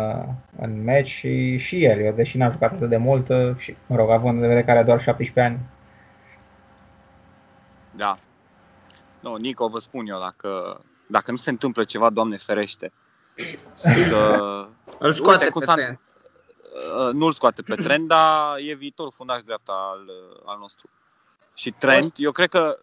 în 0.60 0.84
meci 0.84 1.08
și, 1.08 1.58
și 1.58 1.84
Elliot, 1.84 2.16
deși 2.16 2.38
n-a 2.38 2.50
jucat 2.50 2.72
atât 2.74 2.90
de 2.90 2.98
mult 2.98 3.28
și, 3.58 3.76
mă 3.88 3.96
rog, 3.96 4.10
având 4.10 4.34
în 4.34 4.40
vedere 4.42 4.64
că 4.64 4.72
are 4.72 4.84
doar 4.84 5.02
17 5.02 5.54
ani. 5.54 5.60
Da. 7.96 8.20
Nu, 9.20 9.36
Nico, 9.36 9.68
vă 9.68 9.80
spun 9.80 10.08
eu, 10.08 10.20
dacă, 10.20 10.82
dacă 11.08 11.32
nu 11.32 11.38
se 11.38 11.50
întâmplă 11.50 11.84
ceva, 11.84 12.10
Doamne 12.10 12.38
ferește, 12.38 12.92
să... 13.74 13.90
Îl 15.00 15.14
scoate 15.14 15.38
Uite 15.40 15.50
cum 15.50 15.60
pe 15.60 15.66
s-a- 15.66 15.74
tren. 15.74 16.00
Uh, 16.98 17.14
nu-l 17.14 17.34
scoate 17.34 17.62
pe 17.62 17.76
Trent, 17.76 18.08
dar 18.08 18.56
e 18.70 18.74
viitorul 18.74 19.12
fundaș 19.16 19.44
dreapta 19.44 19.74
al, 19.92 20.00
uh, 20.00 20.42
al 20.46 20.58
nostru. 20.60 20.90
Și 21.54 21.72
Trent, 21.72 22.14
eu 22.16 22.32
cred 22.32 22.50
că, 22.50 22.78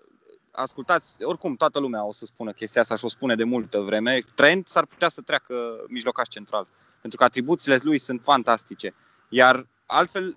ascultați, 0.52 1.22
oricum 1.22 1.54
toată 1.54 1.78
lumea 1.78 2.04
o 2.04 2.12
să 2.12 2.24
spună 2.24 2.52
chestia 2.52 2.80
asta 2.80 2.96
și 2.96 3.04
o 3.04 3.08
spune 3.08 3.34
de 3.34 3.44
multă 3.44 3.80
vreme, 3.80 4.24
Trent 4.34 4.68
s-ar 4.68 4.86
putea 4.86 5.08
să 5.08 5.20
treacă 5.20 5.54
mijlocaș 5.88 6.28
central, 6.28 6.66
pentru 7.00 7.18
că 7.18 7.24
atribuțiile 7.24 7.78
lui 7.82 7.98
sunt 7.98 8.20
fantastice. 8.22 8.94
Iar 9.28 9.66
altfel, 9.86 10.28
uh, 10.28 10.36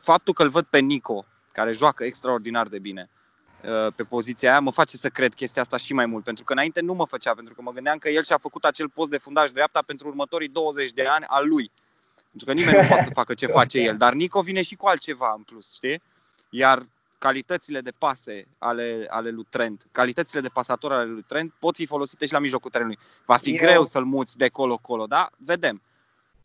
faptul 0.00 0.34
că 0.34 0.42
îl 0.42 0.48
văd 0.48 0.64
pe 0.64 0.78
Nico, 0.78 1.24
care 1.52 1.72
joacă 1.72 2.04
extraordinar 2.04 2.66
de 2.66 2.78
bine, 2.78 3.10
uh, 3.64 3.92
pe 3.96 4.02
poziția 4.04 4.50
aia, 4.50 4.60
mă 4.60 4.70
face 4.70 4.96
să 4.96 5.08
cred 5.08 5.34
chestia 5.34 5.62
asta 5.62 5.76
și 5.76 5.92
mai 5.92 6.06
mult, 6.06 6.24
pentru 6.24 6.44
că 6.44 6.52
înainte 6.52 6.80
nu 6.80 6.94
mă 6.94 7.06
făcea, 7.06 7.34
pentru 7.34 7.54
că 7.54 7.62
mă 7.62 7.72
gândeam 7.72 7.98
că 7.98 8.08
el 8.08 8.22
și-a 8.22 8.38
făcut 8.38 8.64
acel 8.64 8.88
post 8.88 9.10
de 9.10 9.18
fundaș 9.18 9.50
dreapta 9.50 9.82
pentru 9.86 10.08
următorii 10.08 10.48
20 10.48 10.90
de 10.92 11.06
ani 11.06 11.24
al 11.24 11.48
lui. 11.48 11.70
Pentru 12.30 12.46
că 12.46 12.52
nimeni 12.52 12.80
nu 12.80 12.88
poate 12.88 13.02
să 13.02 13.10
facă 13.12 13.34
ce 13.34 13.46
face 13.46 13.78
el, 13.88 13.96
dar 13.96 14.12
Nico 14.12 14.42
vine 14.42 14.62
și 14.62 14.74
cu 14.74 14.86
altceva 14.86 15.34
în 15.36 15.42
plus, 15.42 15.74
știi? 15.74 16.02
Iar 16.50 16.86
calitățile 17.18 17.80
de 17.80 17.92
pase 17.98 18.46
ale, 18.58 19.06
ale 19.08 19.30
lui 19.30 19.46
Trent, 19.50 19.86
calitățile 19.92 20.40
de 20.40 20.48
pasator 20.48 20.92
ale 20.92 21.04
lui 21.10 21.24
Trent 21.28 21.52
pot 21.58 21.74
fi 21.74 21.86
folosite 21.86 22.26
și 22.26 22.32
la 22.32 22.38
mijlocul 22.38 22.70
terenului. 22.70 22.98
Va 23.26 23.36
fi 23.36 23.50
Eu- 23.50 23.56
greu 23.56 23.84
să-l 23.84 24.04
muți 24.04 24.36
de 24.38 24.48
colo-colo, 24.48 25.06
da? 25.06 25.30
Vedem. 25.36 25.82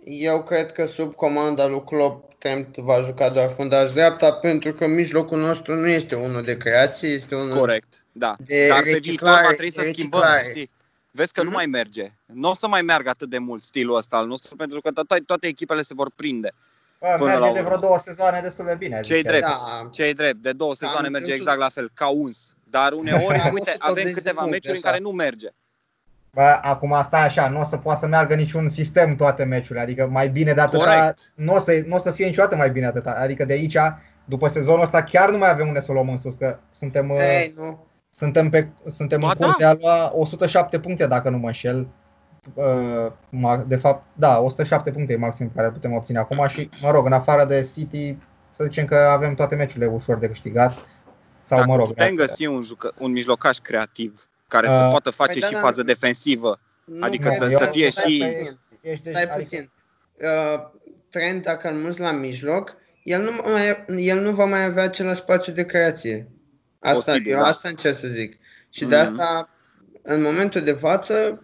Eu 0.05 0.43
cred 0.43 0.71
că 0.71 0.85
sub 0.85 1.13
comanda 1.15 1.67
lui 1.67 1.83
Klopp 1.83 2.33
Trent 2.33 2.77
va 2.77 3.01
juca 3.01 3.29
doar 3.29 3.49
fundaș 3.49 3.91
dreapta 3.91 4.31
pentru 4.33 4.73
că 4.73 4.87
mijlocul 4.87 5.39
nostru 5.39 5.73
nu 5.75 5.87
este 5.87 6.15
unul 6.15 6.41
de 6.41 6.57
creație, 6.57 7.09
este 7.09 7.35
unul 7.35 7.57
Corect, 7.57 8.05
da. 8.11 8.35
de 8.39 8.67
Dar 8.67 8.77
pe 8.77 8.83
viitor 8.83 9.01
reciclare- 9.05 9.41
va 9.47 9.53
trebui 9.53 9.71
să 9.71 9.81
schimbăm, 9.81 10.19
reciclare. 10.21 10.47
știi? 10.49 10.69
Vezi 11.11 11.33
că 11.33 11.39
nu 11.41 11.47
Mhm. 11.47 11.55
mai 11.57 11.65
merge. 11.65 12.11
Nu 12.25 12.49
o 12.49 12.53
să 12.53 12.67
mai 12.67 12.81
meargă 12.81 13.09
atât 13.09 13.29
de 13.29 13.37
mult 13.37 13.63
stilul 13.63 13.95
ăsta 13.95 14.17
al 14.17 14.27
nostru, 14.27 14.55
pentru 14.55 14.81
că 14.81 14.91
toate, 14.91 15.19
toate 15.25 15.47
echipele 15.47 15.81
se 15.81 15.93
vor 15.93 16.11
prinde. 16.15 16.51
Bă, 17.03 17.15
Până 17.17 17.33
la 17.33 17.39
merge 17.39 17.53
de 17.53 17.59
urmă. 17.59 17.67
vreo 17.69 17.77
două 17.87 17.99
sezoane 17.99 18.39
destul 18.41 18.65
de 18.65 18.75
bine. 18.77 18.99
Ce-i 19.01 19.17
zic 19.17 19.25
drept, 19.25 19.43
chiar. 19.43 19.57
Da. 19.81 19.89
ce-i 19.91 20.13
drept. 20.13 20.35
De 20.37 20.51
două 20.51 20.75
sezoane 20.75 21.05
Am 21.05 21.11
merge 21.11 21.31
înțeles. 21.31 21.39
exact 21.39 21.59
la 21.59 21.69
fel, 21.69 21.89
ca 21.93 22.07
uns. 22.07 22.55
Dar 22.63 22.91
uneori, 22.91 23.39
Am 23.47 23.53
uite, 23.53 23.71
180 23.71 23.77
avem 23.79 24.03
de 24.03 24.11
câteva 24.11 24.41
puncte, 24.41 24.51
meciuri 24.51 24.77
în 24.77 24.81
așa. 24.83 24.89
care 24.89 25.01
nu 25.01 25.09
merge. 25.11 25.47
Bă, 26.31 26.59
acum 26.61 26.93
asta 26.93 27.17
e 27.17 27.21
așa, 27.21 27.49
nu 27.49 27.59
o 27.59 27.63
să 27.63 27.77
poată 27.77 27.99
să 27.99 28.07
meargă 28.07 28.35
niciun 28.35 28.69
sistem 28.69 29.15
toate 29.15 29.43
meciurile, 29.43 29.79
adică 29.83 30.07
mai 30.11 30.29
bine 30.29 30.53
de 30.53 30.61
atâta, 30.61 30.83
Corect. 30.83 31.31
nu 31.35 31.53
o, 31.53 31.59
să, 31.59 31.83
nu 31.85 31.95
o 31.95 31.99
să 31.99 32.11
fie 32.11 32.25
niciodată 32.25 32.55
mai 32.55 32.69
bine 32.69 32.89
de 32.91 32.99
atâta, 32.99 33.11
adică 33.19 33.45
de 33.45 33.53
aici, 33.53 33.77
după 34.25 34.47
sezonul 34.47 34.81
ăsta, 34.81 35.03
chiar 35.03 35.29
nu 35.29 35.37
mai 35.37 35.49
avem 35.49 35.67
unde 35.67 35.79
să 35.79 35.91
o 35.91 35.93
luăm 35.93 36.09
în 36.09 36.17
sus, 36.17 36.33
că 36.35 36.57
suntem, 36.71 37.09
uh, 37.09 37.19
Ei, 37.19 37.53
nu. 37.57 37.85
suntem, 38.17 38.49
pe, 38.49 38.67
suntem 38.87 39.19
Ba 39.19 39.27
în 39.27 39.33
da. 39.39 39.45
curs 39.45 39.57
de 39.57 39.63
a 39.65 39.73
lua 39.73 40.11
107 40.15 40.79
puncte, 40.79 41.07
dacă 41.07 41.29
nu 41.29 41.37
mă 41.37 41.47
înșel. 41.47 41.87
Uh, 42.53 43.11
ma- 43.29 43.63
De 43.67 43.75
fapt, 43.75 44.03
da, 44.13 44.39
107 44.39 44.91
puncte 44.91 45.13
e 45.13 45.17
maxim 45.17 45.47
pe 45.47 45.53
care 45.55 45.67
îl 45.67 45.73
putem 45.73 45.93
obține 45.93 46.17
acum 46.19 46.47
și, 46.47 46.69
mă 46.81 46.91
rog, 46.91 47.05
în 47.05 47.13
afară 47.13 47.45
de 47.45 47.69
City, 47.73 48.17
să 48.55 48.63
zicem 48.63 48.85
că 48.85 48.95
avem 48.95 49.33
toate 49.33 49.55
meciurile 49.55 49.85
ușor 49.87 50.17
de 50.17 50.27
câștigat. 50.27 50.71
Sau, 51.45 51.57
Dacă 51.57 51.69
mă 51.69 51.75
rog, 51.75 51.87
putem 51.87 52.15
dacă- 52.15 52.27
găsi 52.27 52.45
un, 52.45 52.61
jucă, 52.61 52.93
un 52.97 53.11
mijlocaș 53.11 53.57
creativ 53.57 54.27
care 54.47 54.69
să 54.69 54.81
Uh, 54.83 54.87
poată 54.89 55.09
face 55.09 55.31
păi 55.31 55.39
da, 55.39 55.47
și 55.47 55.53
da. 55.53 55.59
fază 55.59 55.83
defensivă. 55.83 56.59
Nu 56.85 57.05
Adică 57.05 57.27
cred 57.27 57.37
să- 57.39 57.47
că- 57.47 57.55
să 57.57 57.69
fie 57.71 57.89
stai 57.91 58.11
și- 58.11 58.17
puțin, 58.25 58.59
Ești 58.81 59.07
Stai 59.07 59.21
adică- 59.23 59.37
puțin. 59.39 59.71
Uh, 60.21 60.69
Trent, 61.09 61.43
dacă 61.43 61.69
îl 61.69 61.75
muți 61.75 61.99
la 61.99 62.11
mijloc, 62.11 62.75
el 63.03 63.21
nu, 63.21 63.31
mai, 63.51 63.85
el 64.05 64.19
nu 64.19 64.31
va 64.31 64.45
mai 64.45 64.63
avea 64.63 64.83
același 64.83 65.19
spațiu 65.21 65.53
de 65.53 65.65
creație. 65.65 66.27
Asta, 66.79 67.11
Posibil, 67.11 67.31
eu 67.31 67.37
da. 67.39 67.45
asta 67.45 67.69
încerc 67.69 67.95
să 67.95 68.07
zic. 68.07 68.39
Și 68.69 68.85
de 68.85 68.95
Mhm. 68.95 69.03
asta, 69.03 69.49
în 70.05 70.21
momentul 70.21 70.61
de 70.61 70.71
față, 70.71 71.41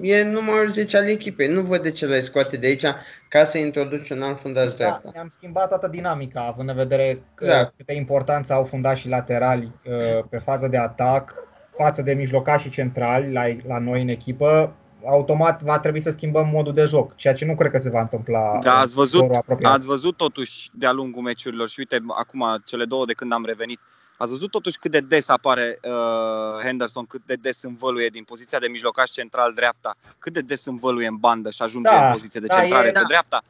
e 0.00 0.22
numărul 0.24 0.70
10 0.70 0.96
al 0.96 1.08
echipei. 1.08 1.48
Nu 1.48 1.60
văd 1.60 1.82
de 1.82 1.90
ce 1.90 2.06
l-ai 2.06 2.20
scoate 2.20 2.56
de 2.56 2.66
aici 2.66 2.84
ca 3.28 3.44
să 3.44 3.58
introduci 3.58 4.10
un 4.10 4.22
alt 4.22 4.38
fundaș 4.40 4.66
Da, 4.66 4.74
dreapta. 4.74 5.10
ne-am 5.12 5.28
schimbat 5.28 5.68
toată 5.68 5.88
dinamica, 5.88 6.46
având 6.46 6.68
în 6.68 6.74
vedere 6.74 7.22
că 7.34 7.44
Exact. 7.44 7.74
câtă 7.76 7.92
importanță 7.92 8.52
au 8.52 8.64
fundașii 8.64 9.10
laterali 9.10 9.72
uh, 9.84 10.24
pe 10.30 10.38
fază 10.38 10.68
de 10.68 10.76
atac 10.78 11.34
față 11.76 12.02
de 12.02 12.12
mijlocașii 12.12 12.70
centrali 12.70 13.32
la, 13.32 13.42
la 13.66 13.78
noi 13.78 14.02
în 14.02 14.08
echipă. 14.08 14.72
Automat 15.06 15.62
va 15.62 15.78
trebui 15.78 16.00
să 16.00 16.10
schimbăm 16.10 16.48
modul 16.48 16.74
de 16.74 16.84
joc, 16.84 17.16
ceea 17.16 17.34
ce 17.34 17.44
nu 17.44 17.54
cred 17.54 17.70
că 17.70 17.78
se 17.78 17.88
va 17.88 18.00
întâmpla 18.00 18.58
Da, 18.62 18.72
în 18.72 18.78
ați 18.78 18.94
văzut, 18.94 19.10
viitorul 19.20 19.36
apropiat. 19.42 19.72
ați 19.74 19.86
văzut 19.86 20.16
totuși 20.16 20.70
de-a 20.74 20.92
lungul 20.92 21.22
meciurilor 21.22 21.68
și 21.68 21.78
uite, 21.78 21.98
acum 22.08 22.44
cele 22.64 22.84
două 22.84 23.04
de 23.04 23.12
când 23.12 23.32
am 23.32 23.44
revenit, 23.44 23.80
ați 24.18 24.30
văzut 24.30 24.50
totuși 24.50 24.78
cât 24.78 24.90
de 24.90 25.00
des 25.00 25.28
apare 25.28 25.78
uh, 25.82 26.62
Henderson, 26.62 27.06
cât 27.06 27.22
de 27.26 27.34
des 27.34 27.62
învăluie 27.62 28.08
din 28.08 28.24
poziția 28.24 28.58
de 28.58 28.68
mijlocaș 28.68 29.10
central 29.10 29.52
dreapta, 29.54 29.96
cât 30.18 30.32
de 30.32 30.40
des 30.40 30.64
învăluie 30.64 31.06
în 31.06 31.16
bandă 31.16 31.50
și 31.50 31.62
ajunge 31.62 31.90
Da, 31.90 32.06
în 32.06 32.12
poziție 32.12 32.40
de 32.40 32.46
da, 32.46 32.60
centrare 32.60 32.88
e- 32.88 32.90
pe 32.90 32.98
da. 33.00 33.04
dreapta. 33.06 33.42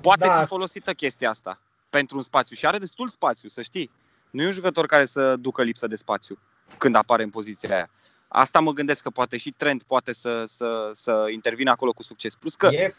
Poate 0.00 0.26
Da. 0.26 0.40
fi 0.40 0.46
folosită 0.46 0.92
chestia 0.92 1.30
asta 1.30 1.60
pentru 1.90 2.16
un 2.16 2.22
spațiu 2.22 2.56
și 2.56 2.66
are 2.66 2.78
destul 2.78 3.08
spațiu, 3.08 3.48
să 3.48 3.62
știi. 3.62 3.90
Nu 4.30 4.42
e 4.42 4.46
un 4.46 4.52
jucător 4.52 4.86
care 4.86 5.04
să 5.04 5.36
ducă 5.36 5.62
lipsă 5.62 5.86
de 5.86 5.96
spațiu 5.96 6.38
când 6.78 6.94
apare 6.94 7.22
în 7.22 7.30
poziția 7.30 7.74
aia. 7.74 7.90
Asta 8.28 8.60
mă 8.60 8.72
gândesc 8.72 9.02
că 9.02 9.10
poate 9.10 9.36
și 9.36 9.50
Trent 9.50 9.82
poate 9.82 10.12
să, 10.12 10.44
să, 10.46 10.90
să 10.94 11.26
intervină 11.32 11.70
acolo 11.70 11.92
cu 11.92 12.02
succes. 12.02 12.34
Plus 12.34 12.54
că 12.54 12.66
E, 12.66 12.94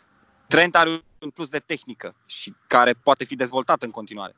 Trent 0.48 0.76
are 0.76 1.04
un 1.20 1.30
plus 1.30 1.50
de 1.50 1.60
tehnică 1.60 2.16
și 2.26 2.56
care 2.68 2.94
poate 2.94 3.24
fi 3.24 3.36
dezvoltat 3.36 3.82
în 3.82 3.92
continuare. 3.92 4.36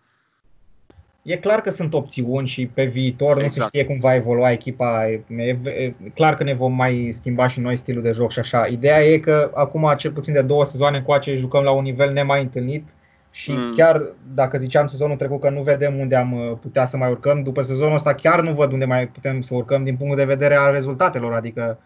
E 1.28 1.36
clar 1.38 1.62
că 1.62 1.70
sunt 1.70 1.94
opțiuni 1.94 2.48
și 2.48 2.68
pe 2.68 2.86
viitor 2.86 3.34
nu 3.34 3.40
se 3.40 3.46
Exact. 3.46 3.68
știe 3.68 3.86
cum 3.86 4.00
va 4.00 4.16
evolua 4.16 4.52
echipa. 4.52 5.10
E, 5.10 5.22
e, 5.38 5.58
e 5.64 5.94
clar 6.14 6.36
că 6.36 6.44
ne 6.44 6.54
vom 6.54 6.74
mai 6.76 7.16
schimba 7.20 7.48
și 7.48 7.60
noi 7.60 7.78
stilul 7.78 8.04
de 8.04 8.12
joc 8.12 8.32
și 8.32 8.40
așa. 8.40 8.66
Ideea 8.66 9.04
e 9.04 9.18
că 9.18 9.52
acum, 9.54 9.94
cel 9.98 10.12
puțin 10.12 10.34
de 10.34 10.42
două 10.42 10.66
sezoane 10.66 10.98
încoace, 10.98 11.36
jucăm 11.36 11.64
la 11.64 11.72
un 11.72 11.84
nivel 11.84 12.14
nemai 12.14 12.42
întâlnit 12.42 12.88
și 13.32 13.52
Mm. 13.52 13.74
chiar 13.76 14.02
dacă 14.34 14.58
ziceam 14.58 14.88
sezonul 14.88 15.16
trecut 15.18 15.42
că 15.42 15.50
nu 15.50 15.62
vedem 15.62 16.00
unde 16.00 16.16
am 16.16 16.34
uh, 16.34 16.58
putea 16.62 16.86
să 16.86 16.98
mai 16.98 17.10
urcăm, 17.10 17.44
după 17.44 17.62
sezonul 17.62 17.96
ăsta 17.96 18.14
chiar 18.14 18.42
nu 18.42 18.54
văd 18.54 18.72
unde 18.72 18.86
mai 18.86 19.08
putem 19.08 19.42
să 19.42 19.54
urcăm 19.54 19.84
din 19.84 19.96
punct 19.98 20.16
de 20.18 20.26
vedere 20.26 20.56
al 20.56 20.72
rezultatelor, 20.74 21.34
adică 21.34 21.80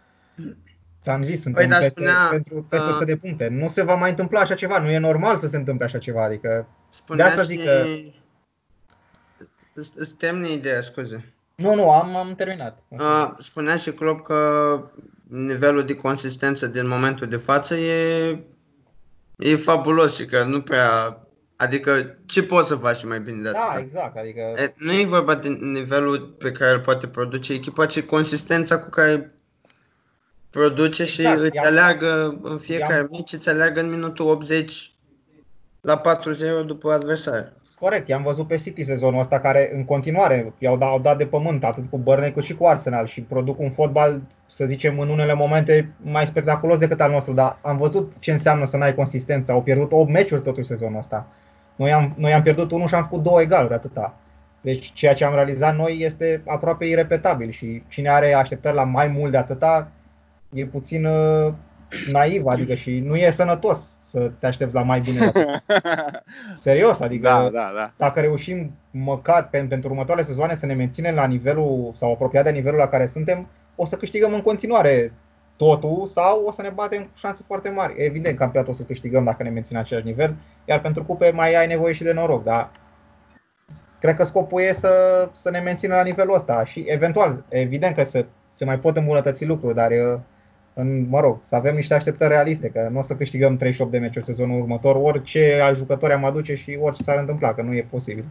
ți-am 1.01 1.21
zis, 1.21 1.41
suntem 1.41 1.61
Păi, 1.61 1.71
dar 1.71 1.79
peste, 1.81 1.99
spunea, 1.99 2.27
pentru, 2.31 2.65
peste 2.69 2.85
uh, 2.85 2.91
100 2.91 3.05
de 3.05 3.15
puncte. 3.15 3.47
Nu 3.51 3.67
se 3.67 3.83
va 3.83 3.95
mai 3.95 4.09
întâmpla 4.09 4.39
așa 4.39 4.53
ceva, 4.53 4.77
nu 4.79 4.89
e 4.89 4.97
normal 4.97 5.37
să 5.37 5.47
se 5.47 5.57
întâmple 5.57 5.85
așa 5.85 5.97
ceva, 5.97 6.23
adică 6.23 6.67
Spunea 6.89 7.25
De 7.25 7.29
asta 7.31 7.41
și... 7.43 7.47
zic 7.47 7.63
că- 7.63 7.85
Îți- 9.73 9.91
Îți 9.95 10.13
termin 10.13 10.51
ideea, 10.51 10.81
scuze. 10.81 11.33
nu, 11.55 11.75
nu, 11.75 11.91
am, 11.91 12.15
am 12.15 12.35
terminat. 12.35 12.83
Uh, 12.87 13.31
spunea 13.37 13.75
și 13.75 13.91
Klopp 13.91 14.23
că 14.25 14.79
nivelul 15.27 15.83
de 15.83 15.95
consistență 15.95 16.67
din 16.67 16.87
momentul 16.87 17.27
de 17.27 17.35
față 17.37 17.75
e, 17.75 18.39
e 19.37 19.55
fabulos 19.55 20.15
și 20.15 20.25
că 20.25 20.43
nu 20.43 20.61
prea... 20.61 21.17
Adică 21.55 22.17
ce 22.25 22.43
poți 22.43 22.67
să 22.67 22.75
faci 22.75 23.03
mai 23.05 23.19
bine 23.19 23.41
de 23.41 23.51
Da, 23.51 23.59
atât? 23.59 23.81
exact, 23.83 24.17
adică 24.17 24.39
E, 24.39 24.73
Nu 24.77 24.91
e 24.93 25.05
vorba 25.05 25.35
de 25.35 25.47
nivelul 25.49 26.19
pe 26.19 26.51
care 26.51 26.71
îl 26.73 26.79
poate 26.79 27.07
produce 27.07 27.53
echipa, 27.53 27.85
ci 27.85 28.01
consistența 28.01 28.79
cu 28.79 28.89
care 28.89 29.33
produce 30.49 31.03
și 31.05 31.21
Exact, 31.21 31.39
îți 31.41 31.55
i-am- 31.55 31.65
aleargă 31.65 32.39
în 32.41 32.57
fiecare 32.57 32.93
i-am- 32.95 33.07
meci, 33.11 33.31
îți 33.33 33.49
aleargă 33.49 33.79
în 33.79 33.89
minutul 33.89 34.27
80 34.29 34.93
la 35.81 35.97
4-0 35.97 36.63
după 36.65 36.91
adversar. 36.91 37.53
Corect, 37.81 38.07
i-am 38.07 38.23
văzut 38.23 38.47
pe 38.47 38.57
City 38.57 38.83
sezonul 38.83 39.19
ăsta 39.19 39.39
care 39.39 39.71
în 39.73 39.85
continuare 39.85 40.53
i-au 40.57 40.77
dat, 40.77 40.89
au 40.89 40.99
dat 40.99 41.17
de 41.17 41.25
pământ 41.25 41.63
atât 41.63 41.89
cu 41.89 41.97
Burnley 41.97 42.33
cât 42.33 42.43
și 42.43 42.55
cu 42.55 42.65
Arsenal 42.65 43.05
și 43.05 43.21
produc 43.21 43.59
un 43.59 43.69
fotbal, 43.69 44.21
să 44.45 44.65
zicem, 44.65 44.99
în 44.99 45.09
unele 45.09 45.33
momente 45.33 45.93
mai 46.01 46.25
spectaculos 46.25 46.77
decât 46.77 47.01
al 47.01 47.11
nostru, 47.11 47.33
dar 47.33 47.57
am 47.61 47.77
văzut 47.77 48.13
ce 48.19 48.31
înseamnă 48.31 48.65
să 48.65 48.77
n-ai 48.77 48.95
consistență. 48.95 49.51
Au 49.51 49.61
pierdut 49.61 49.91
8 49.91 50.11
meciuri 50.11 50.41
totuși 50.41 50.67
sezonul 50.67 50.97
ăsta. 50.97 51.27
Noi 51.75 51.93
am, 51.93 52.13
noi 52.17 52.33
am 52.33 52.41
pierdut 52.41 52.71
unul 52.71 52.87
și 52.87 52.95
am 52.95 53.03
făcut 53.03 53.23
două 53.23 53.41
egaluri, 53.41 53.73
atâta. 53.73 54.17
Deci 54.61 54.91
ceea 54.93 55.13
ce 55.13 55.25
am 55.25 55.33
realizat 55.33 55.75
noi 55.75 55.97
este 55.99 56.41
aproape 56.47 56.85
irepetabil 56.85 57.49
și 57.49 57.83
cine 57.87 58.09
are 58.09 58.33
așteptări 58.33 58.75
la 58.75 58.83
mai 58.83 59.07
mult 59.07 59.31
de 59.31 59.37
atâta 59.37 59.91
e 60.53 60.65
puțin 60.65 61.05
uh, 61.05 61.53
naiv, 62.11 62.45
adică 62.45 62.73
și 62.73 62.99
nu 62.99 63.15
e 63.15 63.31
sănătos 63.31 63.79
să 64.11 64.31
te 64.39 64.45
aștepți 64.45 64.75
la 64.75 64.81
mai 64.81 64.99
bine 64.99 65.19
de 65.19 65.25
atât. 65.25 65.61
Serios, 66.65 66.99
adică 66.99 67.27
da, 67.27 67.49
da, 67.49 67.71
da. 67.75 67.93
dacă 67.97 68.19
reușim 68.19 68.71
măcar 68.91 69.49
pe, 69.49 69.65
pentru 69.69 69.89
următoarele 69.89 70.27
sezoane 70.27 70.55
să 70.55 70.65
ne 70.65 70.73
menținem 70.73 71.15
la 71.15 71.27
nivelul 71.27 71.91
sau 71.95 72.11
apropiat 72.11 72.43
de 72.43 72.49
nivelul 72.49 72.79
la 72.79 72.87
care 72.87 73.05
suntem, 73.05 73.47
o 73.75 73.85
să 73.85 73.95
câștigăm 73.95 74.33
în 74.33 74.41
continuare 74.41 75.13
totul 75.55 76.07
sau 76.07 76.43
o 76.45 76.51
să 76.51 76.61
ne 76.61 76.69
batem 76.69 77.01
cu 77.01 77.17
șanse 77.17 77.43
foarte 77.47 77.69
mari. 77.69 77.93
Evident, 77.97 78.37
campionatul 78.37 78.73
o 78.73 78.75
să 78.75 78.83
câștigăm 78.83 79.23
dacă 79.23 79.43
ne 79.43 79.49
menținem 79.49 79.81
același 79.81 80.05
nivel, 80.05 80.35
iar 80.65 80.81
pentru 80.81 81.03
cupe 81.03 81.31
mai 81.31 81.55
ai 81.55 81.67
nevoie 81.67 81.93
și 81.93 82.03
de 82.03 82.13
noroc, 82.13 82.43
dar 82.43 82.71
cred 83.99 84.15
că 84.15 84.23
scopul 84.23 84.61
e 84.61 84.73
să, 84.73 85.29
să 85.33 85.49
ne 85.49 85.59
menținem 85.59 85.95
la 85.95 86.03
nivelul 86.03 86.35
ăsta 86.35 86.63
și 86.63 86.83
eventual, 86.87 87.43
evident 87.49 87.95
că 87.95 88.03
se, 88.03 88.25
se 88.51 88.65
mai 88.65 88.79
pot 88.79 88.97
îmbunătăți 88.97 89.45
lucruri, 89.45 89.75
dar 89.75 89.91
uh, 89.91 90.19
în, 90.81 91.07
mă 91.09 91.19
rog, 91.19 91.39
să 91.43 91.55
avem 91.55 91.75
niște 91.75 91.93
așteptări 91.93 92.31
realiste, 92.31 92.69
că 92.69 92.87
nu 92.91 92.97
o 92.97 93.01
să 93.01 93.15
câștigăm 93.15 93.57
38 93.57 93.91
de 93.91 93.97
meciuri 93.97 94.25
sezonul 94.25 94.61
următor, 94.61 94.95
orice 94.95 95.59
al 95.63 95.75
jucători 95.75 96.13
am 96.13 96.25
aduce 96.25 96.55
și 96.55 96.77
orice 96.81 97.03
s-ar 97.03 97.17
întâmpla, 97.17 97.53
că 97.53 97.61
nu 97.61 97.73
e 97.73 97.87
posibil. 97.89 98.25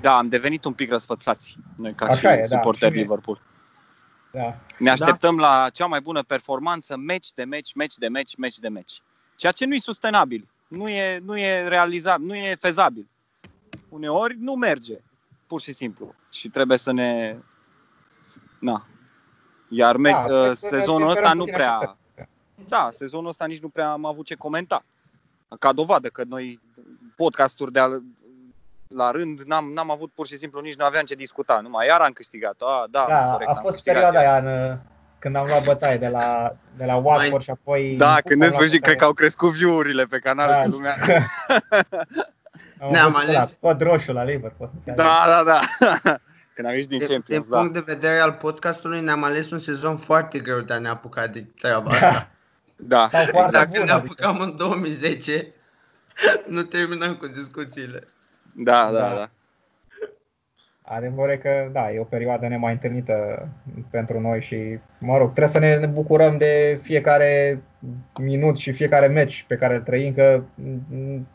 Da, 0.00 0.16
am 0.16 0.28
devenit 0.28 0.64
un 0.64 0.72
pic 0.72 0.90
răsfățați 0.90 1.56
noi 1.76 1.92
ca 1.92 2.06
Așa 2.06 2.14
și 2.14 2.26
e, 2.26 2.46
da, 2.50 2.56
suporteri 2.56 2.90
și 2.90 2.92
mie. 2.92 3.02
Liverpool. 3.02 3.40
Da. 4.32 4.56
Ne 4.78 4.90
așteptăm 4.90 5.36
la 5.38 5.68
cea 5.72 5.86
mai 5.86 6.00
bună 6.00 6.22
performanță, 6.22 6.96
meci 6.96 7.32
de 7.34 7.44
meci, 7.44 7.74
meci 7.74 7.94
de 7.94 8.08
meci, 8.08 8.36
meci 8.36 8.58
de 8.58 8.68
meci. 8.68 9.02
Ceea 9.36 9.52
ce 9.52 9.66
nu 9.66 9.74
e 9.74 9.78
sustenabil, 9.78 10.48
nu 10.68 10.88
e, 10.88 11.20
nu 11.24 11.38
e 11.38 11.68
realizabil, 11.68 12.26
nu 12.26 12.34
e 12.34 12.56
fezabil. 12.60 13.08
Uneori 13.88 14.36
nu 14.38 14.52
merge, 14.52 14.98
pur 15.46 15.60
și 15.60 15.72
simplu. 15.72 16.14
Și 16.30 16.48
trebuie 16.48 16.78
să 16.78 16.92
ne... 16.92 17.36
Na. 18.58 18.86
Iar 19.68 19.96
me- 19.96 20.10
Da, 20.10 20.18
uh, 20.18 20.26
trebuie 20.28 20.54
să 20.54 20.68
ne 20.70 20.78
sezonul 20.78 21.08
ăsta 21.08 21.12
temperăm 21.14 21.36
nu 21.36 21.42
puțin 21.42 21.54
prea... 21.54 21.72
așteptările. 21.72 22.28
Da, 22.68 22.88
sezonul 22.92 23.28
ăsta 23.28 23.44
nici 23.46 23.60
nu 23.60 23.68
prea 23.68 23.90
am 23.90 24.04
avut 24.04 24.24
ce 24.26 24.34
comenta. 24.34 24.82
Ca 25.58 25.72
dovadă 25.72 26.08
că 26.08 26.22
noi 26.28 26.60
podcasturi 27.16 27.72
de 27.72 27.78
al, 27.78 28.02
la 28.88 29.10
rând 29.10 29.40
n-am, 29.40 29.72
n-am 29.72 29.90
avut 29.90 30.10
pur 30.14 30.26
și 30.26 30.36
simplu 30.36 30.60
nici 30.60 30.74
nu 30.76 30.84
aveam 30.84 31.04
ce 31.04 31.14
discuta. 31.14 31.60
Numai 31.62 31.86
iar 31.86 32.00
am 32.00 32.12
câștigat. 32.12 32.54
A, 32.60 32.86
da, 32.90 33.04
Da, 33.08 33.30
corect, 33.32 33.50
a 33.50 33.54
am 33.54 33.60
fost 33.62 33.72
câștigat 33.74 33.94
perioada 34.02 34.22
iar. 34.22 34.44
aia 34.44 34.68
în, 34.70 34.78
când 35.18 35.36
am 35.36 35.46
luat 35.48 35.64
bătaie 35.64 35.96
de 35.96 36.08
la, 36.08 36.56
de 36.76 36.84
la 36.84 36.96
Watford 36.96 37.30
Mai- 37.32 37.42
și 37.42 37.50
apoi... 37.50 37.94
Da, 37.98 38.14
am 38.14 38.20
când 38.24 38.42
în 38.42 38.48
luat 38.48 38.52
sfârșit 38.52 38.74
bătaie. 38.80 38.80
cred 38.80 38.96
că 38.96 39.04
au 39.04 39.12
crescut 39.12 39.52
view-urile 39.52 40.04
pe 40.04 40.18
canal 40.18 40.46
Da. 40.48 40.54
da. 40.58 40.64
lumea. 40.66 40.94
Am 42.80 42.90
Ne-am 42.90 43.06
avut 43.14 43.20
ales. 43.28 43.36
ăla, 43.36 43.46
Cod 43.60 43.80
roșu 43.80 44.12
la 44.12 44.24
Liverpool. 44.24 44.70
Da, 44.84 45.24
da, 45.26 45.42
da. 45.44 45.60
Când 46.56 46.68
am 46.68 46.74
ieșit 46.74 46.88
din 46.88 46.98
Din, 46.98 47.06
din 47.06 47.16
Champions, 47.16 47.48
da. 47.48 47.58
punct 47.58 47.72
de 47.72 47.92
vedere 47.92 48.18
al 48.18 48.32
podcastului 48.32 49.00
ne-am 49.00 49.22
ales 49.22 49.50
un 49.50 49.58
sezon 49.58 49.96
foarte 49.96 50.38
greu 50.38 50.60
de 50.60 50.72
a 50.72 50.78
ne 50.78 50.88
apuca 50.88 51.26
de 51.26 51.46
treaba 51.60 51.90
asta. 51.90 52.28
Da, 52.78 53.08
Sau 53.12 53.24
foarte 53.24 53.40
exact. 53.40 53.52
Dacă 53.52 53.68
bun, 53.76 53.84
ne 53.84 53.90
adică. 53.92 54.26
apucam 54.26 54.40
în 54.48 54.56
2010, 54.56 55.52
nu 56.54 56.62
terminăm 56.62 57.16
cu 57.16 57.26
discuțiile. 57.26 58.08
Da, 58.54 58.90
da, 58.92 58.98
Da. 58.98 59.14
da. 59.14 59.30
Adevărul 60.82 61.30
e 61.30 61.36
că, 61.36 61.68
da, 61.72 61.92
e 61.92 62.00
o 62.00 62.04
perioadă 62.04 62.46
nemai 62.46 62.72
întâlnită 62.72 63.48
pentru 63.90 64.20
noi 64.20 64.40
și, 64.40 64.78
mă 64.98 65.16
rog, 65.16 65.32
trebuie 65.32 65.52
să 65.52 65.58
ne, 65.58 65.76
ne 65.76 65.86
bucurăm 65.86 66.36
de 66.38 66.80
fiecare 66.82 67.62
minut 68.20 68.56
și 68.56 68.72
fiecare 68.72 69.06
meci 69.06 69.44
pe 69.48 69.54
care 69.54 69.74
îl 69.74 69.80
trăim, 69.80 70.14
că 70.14 70.42
mm, 70.54 71.28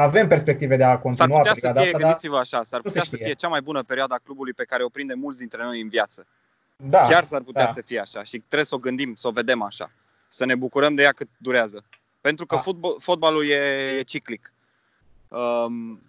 avem 0.00 0.28
perspective 0.28 0.76
de 0.76 0.84
a 0.84 0.88
S-ar 0.88 0.98
continua 1.00 1.36
putea 1.38 1.54
să 1.54 1.60
perioada 1.60 1.80
fie, 1.80 1.88
asta, 1.88 1.98
dar 1.98 2.08
gândiți-vă 2.08 2.36
așa, 2.38 2.62
s-ar 2.62 2.80
nu 2.84 2.90
se 2.90 2.98
putea 2.98 3.02
să 3.10 3.14
știe. 3.16 3.24
fie 3.26 3.34
cea 3.34 3.48
mai 3.48 3.60
bună 3.60 3.82
perioadă 3.82 4.14
a 4.14 4.20
clubului 4.24 4.52
pe 4.52 4.64
care 4.64 4.82
o 4.84 4.88
prinde 4.88 5.14
mulți 5.14 5.38
dintre 5.38 5.62
noi 5.62 5.80
în 5.80 5.88
viață. 5.88 6.26
Da, 6.76 7.06
Chiar 7.08 7.24
s-ar 7.24 7.40
putea 7.42 7.64
da. 7.64 7.72
să 7.72 7.80
fie 7.80 8.00
așa 8.00 8.22
și 8.22 8.38
trebuie 8.38 8.64
să 8.64 8.74
o 8.74 8.78
gândim, 8.78 9.14
să 9.14 9.28
o 9.28 9.30
vedem 9.30 9.62
așa. 9.62 9.90
Să 10.28 10.44
ne 10.44 10.54
bucurăm 10.54 10.94
de 10.94 11.02
ea 11.02 11.12
cât 11.12 11.28
durează. 11.36 11.84
Pentru 12.20 12.46
că 12.46 12.54
Da. 12.54 12.60
fotbal, 12.60 12.96
fotbalul 12.98 13.48
e, 13.48 13.54
e 13.98 14.02
ciclic. 14.02 14.52
Um, 15.28 16.02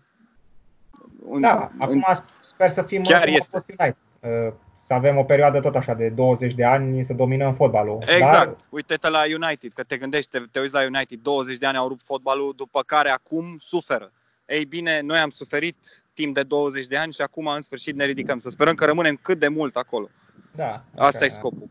un- 1.26 1.42
Da, 1.42 1.72
în- 1.74 1.82
acum 1.82 2.06
sper 2.48 2.70
să 2.70 2.82
fim 2.84 3.02
Chiar 3.04 3.24
cum 3.24 3.34
a 3.34 3.36
este. 3.36 3.50
fost 3.52 3.66
United. 3.80 3.96
Uh, 4.20 4.54
Să 4.92 4.98
avem 4.98 5.18
o 5.18 5.24
perioadă 5.24 5.60
tot 5.60 5.76
așa 5.76 5.94
de 5.94 6.10
20 6.10 6.54
de 6.54 6.66
ani 6.66 7.04
să 7.04 7.14
dominăm 7.14 7.54
fotbalul. 7.54 7.98
Exact. 8.02 8.32
Dar, 8.32 8.56
Uite-te 8.70 9.10
la 9.10 9.22
United, 9.42 9.72
că 9.74 9.84
te 9.84 9.98
gândești, 9.98 10.30
te, 10.30 10.40
te 10.52 10.60
uiți 10.60 10.74
la 10.74 10.84
United, 10.84 11.20
20 11.22 11.58
de 11.58 11.66
ani 11.66 11.78
au 11.78 11.88
rupt 11.88 12.02
fotbalul, 12.06 12.54
după 12.56 12.84
care 12.86 13.10
acum 13.10 13.56
suferă. 13.60 14.12
Ei 14.46 14.66
bine, 14.66 15.00
noi 15.02 15.18
am 15.18 15.30
suferit 15.30 16.04
timp 16.14 16.34
de 16.34 16.44
20 16.44 16.88
de 16.88 16.98
ani 16.98 17.12
și 17.12 17.22
acum 17.22 17.48
în 17.48 17.62
sfârșit 17.62 17.96
ne 17.96 18.06
ridicăm. 18.06 18.38
Să 18.38 18.50
sperăm 18.50 18.76
că 18.76 18.86
rămânem 18.86 19.20
cât 19.22 19.40
de 19.40 19.48
mult 19.48 19.76
acolo. 19.76 20.10
da, 20.56 20.84
Asta 20.96 21.18
așa, 21.18 21.26
e 21.26 21.30
scopul. 21.30 21.70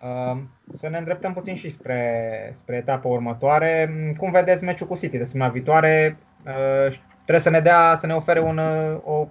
Uh, 0.00 0.38
Să 0.72 0.88
ne 0.88 0.98
îndreptăm 0.98 1.32
puțin 1.32 1.56
și 1.56 1.68
spre, 1.70 2.54
spre 2.56 2.76
etapa 2.76 3.08
următoare. 3.08 3.94
Cum 4.18 4.30
vedeți 4.30 4.64
meciul 4.64 4.86
cu 4.86 4.96
City 4.96 5.18
de 5.18 5.24
săptămâna 5.24 5.50
viitoare? 5.50 6.18
Uh, 6.46 6.96
Trebuie 7.22 7.44
să 7.44 7.50
ne 7.50 7.60
dea, 7.60 7.96
să 8.00 8.06
ne 8.06 8.14
ofere 8.14 8.40
un, 8.40 8.58
uh, 8.58 9.00
o 9.04 9.28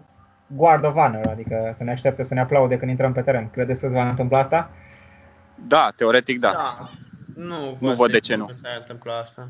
guard 0.56 0.86
of 0.86 0.94
honor, 0.94 1.28
adică 1.28 1.74
să 1.78 1.84
ne 1.84 1.92
aștepte 1.92 2.24
să 2.24 2.34
ne 2.34 2.40
aplaude 2.40 2.78
când 2.78 2.92
intrăm 2.92 3.14
pe 3.14 3.22
teren. 3.22 3.50
Credeți 3.50 3.80
că 3.80 3.88
se 3.88 3.94
va 3.94 4.10
întâmpla 4.10 4.40
asta? 4.40 4.70
Da, 5.68 5.94
teoretic 5.96 6.40
da. 6.40 6.52
Da. 6.54 6.90
Nu, 7.36 7.78
Nu 7.80 7.94
văd 7.94 8.12
de 8.12 8.20
ce 8.20 8.36
nu. 8.36 8.50
s-ar 8.54 8.72
întâmpla 8.80 9.14
asta. 9.18 9.48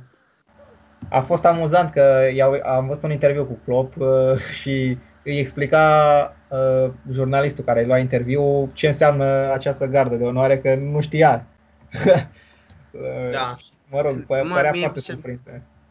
A 1.09 1.19
fost 1.21 1.45
amuzant 1.45 1.91
că 1.91 2.29
i-au, 2.35 2.59
am 2.63 2.87
văzut 2.87 3.03
un 3.03 3.11
interviu 3.11 3.45
cu 3.45 3.59
Klopp 3.65 3.95
uh, 3.97 4.07
și 4.61 4.97
îi 5.23 5.39
explica 5.39 6.35
uh, 6.47 6.91
jurnalistul 7.11 7.63
care 7.63 7.79
îi 7.81 7.85
lua 7.87 7.97
interviu 7.97 8.69
ce 8.73 8.87
înseamnă 8.87 9.51
această 9.53 9.85
gardă 9.85 10.15
de 10.15 10.23
onoare, 10.23 10.59
că 10.59 10.75
nu 10.75 11.01
știa. 11.01 11.45
Uh, 12.93 13.29
Da. 13.31 13.55
Mă 13.89 14.01
rog, 14.01 14.23
pă- 14.23 14.43
Mă, 14.47 14.53
părea 14.53 14.71
mie 14.71 14.81
foarte 14.81 14.99
se- 14.99 15.11
surprins. 15.11 15.39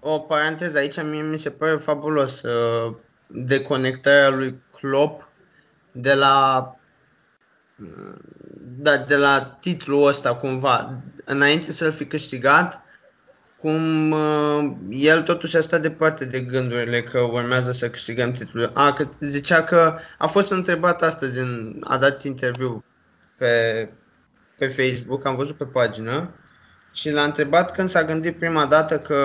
O 0.00 0.18
paranteză 0.18 0.78
aici, 0.78 1.02
mie 1.02 1.22
mi 1.22 1.38
se 1.38 1.50
pare 1.50 1.76
fabulos 1.76 2.42
uh, 2.42 2.94
deconectarea 3.26 4.28
lui 4.28 4.62
Klopp 4.80 5.28
de 5.92 6.14
la 6.14 6.74
da, 8.82 8.96
de 8.96 9.16
la 9.16 9.56
titlul 9.60 10.06
ăsta 10.06 10.34
cumva. 10.34 11.02
Înainte 11.24 11.72
să-l 11.72 11.92
fi 11.92 12.06
câștigat, 12.06 12.82
cum 13.58 14.10
uh, 14.10 14.72
el 14.90 15.22
totuși 15.22 15.56
a 15.56 15.60
stat 15.60 15.80
departe 15.80 16.24
de 16.24 16.40
gândurile 16.40 17.02
că 17.02 17.18
urmează 17.18 17.72
să 17.72 17.90
câștigăm 17.90 18.32
titlul. 18.32 18.70
A, 18.74 18.92
că 18.92 19.08
zicea 19.20 19.64
că 19.64 19.98
a 20.18 20.26
fost 20.26 20.50
întrebat 20.50 21.02
astăzi, 21.02 21.38
în, 21.38 21.80
a 21.84 21.98
dat 21.98 22.24
interviu 22.24 22.84
pe, 23.36 23.88
pe 24.58 24.66
Facebook, 24.66 25.26
am 25.26 25.36
văzut 25.36 25.56
pe 25.56 25.64
pagină, 25.64 26.34
și 26.92 27.10
l-a 27.10 27.22
întrebat 27.22 27.72
când 27.72 27.88
s-a 27.88 28.04
gândit 28.04 28.38
prima 28.38 28.66
dată 28.66 28.98
că 28.98 29.16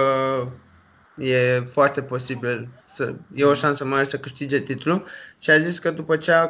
e 1.17 1.59
foarte 1.71 2.01
posibil 2.03 2.67
să 2.85 3.15
e 3.35 3.43
o 3.43 3.53
șansă 3.53 3.85
mare 3.85 4.03
să 4.03 4.17
câștige 4.19 4.59
titlul 4.59 5.07
și 5.39 5.49
a 5.51 5.59
zis 5.59 5.79
că 5.79 5.91
după 5.91 6.17
ce, 6.17 6.31
a, 6.31 6.49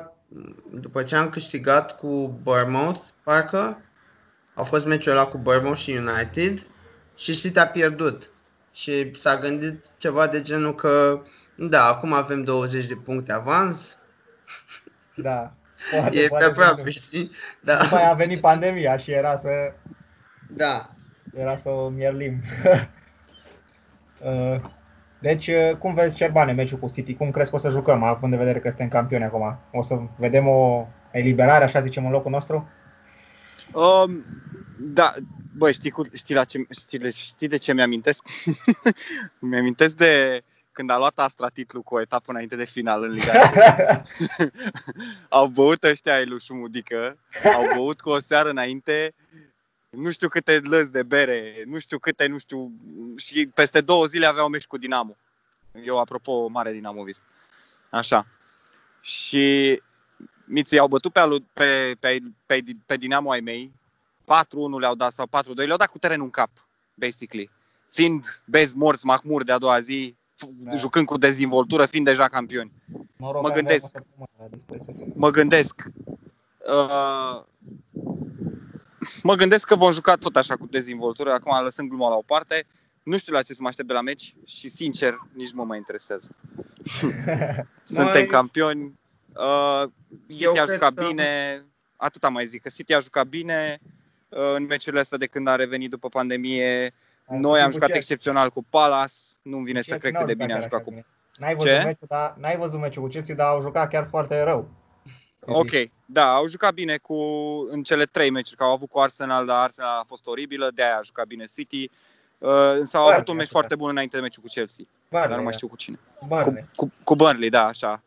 după 0.71 1.03
ce 1.03 1.15
am 1.15 1.29
câștigat 1.29 1.95
cu 1.95 2.39
Bournemouth, 2.43 3.01
parcă 3.23 3.81
a 4.53 4.63
fost 4.63 4.85
meciul 4.85 5.11
ăla 5.11 5.25
cu 5.25 5.37
Bournemouth 5.37 5.79
și 5.79 5.91
United 5.91 6.65
și 7.17 7.35
City 7.35 7.59
a 7.59 7.67
pierdut. 7.67 8.29
Și 8.73 9.11
s-a 9.19 9.37
gândit 9.37 9.85
ceva 9.97 10.27
de 10.27 10.41
genul 10.41 10.75
că 10.75 11.21
da, 11.55 11.85
acum 11.85 12.13
avem 12.13 12.43
20 12.43 12.85
de 12.85 12.95
puncte 12.95 13.31
avans, 13.31 13.97
Da. 15.15 15.53
Poate, 15.91 16.17
e 16.17 16.21
pe 16.21 16.27
poate 16.27 16.45
aproape, 16.45 16.81
să- 16.91 16.99
știi? 16.99 17.31
Da, 17.59 17.77
După 17.83 17.95
aia 17.95 18.09
a 18.09 18.13
venit 18.13 18.39
pandemia 18.39 18.97
și 18.97 19.11
era 19.11 19.37
să, 19.37 19.49
da. 20.49 20.89
era 21.37 21.55
să 21.57 21.69
o 21.69 21.89
mierlim. 21.89 22.41
Uh, 24.25 24.61
Deci, 25.19 25.47
uh, 25.47 25.71
cum 25.79 25.93
vezi, 25.93 26.15
Cerbane, 26.15 26.51
meciul 26.51 26.77
cu 26.77 26.91
City? 26.93 27.15
Cum 27.15 27.31
crezi 27.31 27.49
că 27.49 27.55
o 27.55 27.59
să 27.59 27.69
jucăm, 27.69 28.03
având 28.03 28.33
în 28.33 28.39
vedere 28.39 28.59
că 28.59 28.67
suntem 28.67 28.87
campioni 28.87 29.23
acum? 29.23 29.59
O 29.71 29.81
să 29.81 29.99
vedem 30.17 30.47
o 30.47 30.87
eliberare, 31.11 31.63
așa 31.63 31.81
zicem, 31.81 32.05
în 32.05 32.11
locul 32.11 32.31
nostru? 32.31 32.69
Um, 33.73 34.25
da, 34.79 35.13
băi, 35.57 35.73
știi, 35.73 35.89
cu, 35.89 36.03
știi, 36.13 36.35
la 36.35 36.43
ce, 36.43 36.65
știi, 36.69 36.99
de- 36.99 37.09
știi 37.11 37.47
de 37.47 37.57
ce 37.57 37.73
mi-amintesc? 37.73 38.23
mi-amintesc 39.39 39.95
de 39.95 40.41
când 40.71 40.89
a 40.89 40.97
luat 40.97 41.19
Astra 41.19 41.47
titlul 41.47 41.83
cu 41.83 41.95
o 41.95 42.01
etapă 42.01 42.31
înainte 42.31 42.55
de 42.55 42.65
final 42.65 43.03
în 43.03 43.11
Liga. 43.11 43.31
au 45.29 45.47
băut 45.47 45.83
ăștia 45.83 46.13
ai 46.13 46.25
lui 46.25 46.39
Șumudică, 46.39 47.17
au 47.55 47.67
băut 47.75 48.01
cu 48.01 48.09
o 48.09 48.19
seară 48.19 48.49
înainte 48.49 49.13
nu 49.95 50.11
știu 50.11 50.27
câte 50.27 50.59
lăzi 50.63 50.91
de 50.91 51.03
bere, 51.03 51.63
nu 51.65 51.79
știu 51.79 51.99
câte, 51.99 52.27
nu 52.27 52.37
știu, 52.37 52.71
și 53.15 53.47
peste 53.53 53.81
două 53.81 54.05
zile 54.05 54.25
aveau 54.25 54.47
meci 54.49 54.67
cu 54.67 54.77
Dinamo. 54.77 55.15
Eu, 55.83 55.99
apropo, 55.99 56.47
mare 56.47 56.71
Dinamovist. 56.71 57.21
Așa. 57.89 58.27
Și 59.01 59.81
Miții 60.45 60.79
au 60.79 60.87
bătut 60.87 61.11
pe, 61.13 61.19
alu- 61.19 61.43
pe, 61.53 61.95
pe, 61.99 62.17
pe, 62.45 62.59
pe 62.85 62.97
Dinamo 62.97 63.31
ai 63.31 63.39
mei, 63.39 63.71
4-1 64.23 64.79
le-au 64.79 64.95
dat 64.95 65.13
sau 65.13 65.25
4-2, 65.27 65.29
le-au 65.55 65.77
dat 65.77 65.89
cu 65.89 65.97
terenul 65.97 66.25
în 66.25 66.31
cap, 66.31 66.49
basically. 66.93 67.49
Fiind 67.91 68.41
bezi 68.45 68.75
morți 68.77 69.05
Mahmur 69.05 69.43
de 69.43 69.51
a 69.51 69.57
doua 69.57 69.79
zi, 69.79 70.15
f- 70.35 70.49
Da. 70.57 70.75
jucând 70.75 71.05
cu 71.05 71.17
dezvoltură, 71.17 71.85
fiind 71.85 72.05
deja 72.05 72.27
campioni. 72.27 72.71
Mă, 73.17 73.31
rog, 73.31 73.41
Mă 73.41 73.47
am 73.47 73.53
gândesc. 73.53 73.85
o 73.85 73.87
săptămână 73.87 74.29
la 74.39 74.45
dispoziție. 74.57 75.13
Mă 75.15 75.29
gândesc, 75.29 75.83
uh, 76.67 77.43
mă 79.23 79.35
gândesc 79.35 79.67
că 79.67 79.75
vom 79.75 79.91
juca 79.91 80.15
tot 80.15 80.35
așa 80.35 80.55
cu 80.55 80.67
dezvoltură, 80.69 81.31
acum 81.31 81.63
lăsând 81.63 81.89
gluma 81.89 82.09
la 82.09 82.15
o 82.15 82.21
parte. 82.25 82.65
Nu 83.03 83.17
știu 83.17 83.33
la 83.33 83.41
ce 83.41 83.53
să 83.53 83.61
mă 83.61 83.67
aștept 83.67 83.87
de 83.87 83.93
la 83.93 84.01
meci 84.01 84.35
și 84.45 84.69
sincer 84.69 85.17
nici 85.33 85.51
nu 85.51 85.63
mă 85.65 85.75
interesează. 85.75 86.35
Suntem 87.83 88.13
Mai- 88.13 88.25
campioni, 88.25 88.99
uh, 89.35 89.83
Eu 89.83 89.89
City 90.27 90.45
a 90.59 90.63
cred 90.63 90.73
jucat 90.75 90.93
că- 90.93 91.05
bine, 91.07 91.63
atâta 91.95 92.29
mai 92.29 92.45
zic, 92.45 92.61
că 92.61 92.69
City 92.69 92.93
a 92.93 92.99
jucat 92.99 93.27
bine 93.27 93.79
uh, 94.29 94.53
în 94.55 94.65
meciurile 94.65 95.01
astea 95.01 95.17
de 95.17 95.25
când 95.25 95.47
a 95.47 95.55
revenit 95.55 95.89
după 95.89 96.09
pandemie. 96.09 96.93
Noi 97.29 97.59
am 97.59 97.65
Cu 97.67 97.73
jucat 97.73 97.89
ce- 97.89 97.95
excepțional 97.95 98.49
cu 98.49 98.63
Palace, 98.69 99.13
nu-mi 99.41 99.63
vine 99.65 99.81
să 99.81 99.97
Chelsea 99.97 99.97
cred 99.97 100.13
n-au 100.13 100.25
cât 100.25 100.37
de 100.37 100.43
bine 100.43 100.53
jucat 100.59 100.63
am 100.63 100.69
chiar 100.69 100.79
jucat 100.79 100.79
așa 100.79 100.89
cu 100.89 100.89
bine. 100.89 101.05
N-ai 101.37 101.55
văzut, 101.55 101.69
Ce? 101.71 101.83
meciul, 101.85 102.07
dar, 102.07 102.35
n-ai 102.39 102.57
văzut 102.57 102.79
meciul 102.79 103.01
cu 103.03 103.07
Chelsea, 103.09 103.35
dar 103.35 103.47
au 103.47 103.61
jucat 103.61 103.89
chiar 103.89 104.07
foarte 104.09 104.43
rău. 104.43 104.69
Ok, 105.47 105.71
da, 106.05 106.33
au 106.33 106.47
jucat 106.47 106.73
bine 106.73 106.97
cu 106.97 107.15
în 107.69 107.83
cele 107.83 108.05
trei 108.05 108.29
meciuri, 108.29 108.57
că 108.57 108.63
au 108.63 108.71
avut 108.71 108.89
cu 108.89 108.99
Arsenal, 108.99 109.45
dar 109.45 109.63
Arsenal 109.63 109.99
a 109.99 110.05
fost 110.07 110.27
oribilă, 110.27 110.71
de 110.73 110.83
aia 110.83 110.97
a 110.97 111.01
jucat 111.03 111.25
bine 111.27 111.45
City. 111.55 111.89
Uh, 112.37 112.49
însă 112.77 112.97
au 112.97 113.03
Burnley 113.03 113.13
avut 113.15 113.27
un 113.27 113.33
a 113.33 113.37
meci 113.37 113.47
jucat. 113.47 113.59
foarte 113.61 113.75
bun 113.75 113.89
înainte 113.89 114.15
de 114.15 114.21
meciul 114.21 114.43
cu 114.43 114.49
Chelsea, 114.49 114.85
dar 115.09 115.19
Burnley, 115.21 115.37
nu 115.37 115.43
mai 115.43 115.51
da. 115.51 115.57
știu 115.57 115.67
cu 115.67 115.75
cine. 115.75 115.99
Cu, 116.19 116.25
Burnley. 116.27 116.65
cu, 116.75 116.91
cu 117.03 117.15
Burnley, 117.15 117.49
da, 117.49 117.65
așa. 117.65 118.01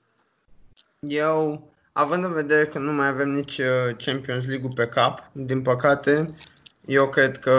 Eu, 1.01 1.69
având 1.93 2.25
în 2.25 2.33
vedere 2.33 2.67
că 2.67 2.79
nu 2.79 2.93
mai 2.93 3.09
avem 3.09 3.29
nici 3.31 3.59
uh, 3.59 3.97
Champions 4.05 4.47
League-ul 4.47 4.73
pe 4.75 4.87
cap, 4.87 5.31
din 5.33 5.63
păcate, 5.63 6.35
eu 6.87 7.09
cred 7.09 7.39
că 7.39 7.57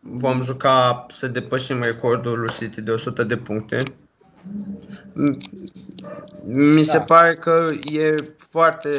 vom 0.00 0.42
juca 0.42 1.06
să 1.10 1.26
depășim 1.28 1.82
recordul 1.82 2.38
lui 2.38 2.52
City 2.52 2.80
de 2.80 2.90
100 2.90 3.22
de 3.22 3.36
puncte. 3.36 3.82
M- 5.12 5.38
Mi 6.44 6.82
se 6.82 6.98
Da. 6.98 7.04
pare 7.04 7.34
că 7.36 7.68
e 7.90 8.14
foarte 8.50 8.90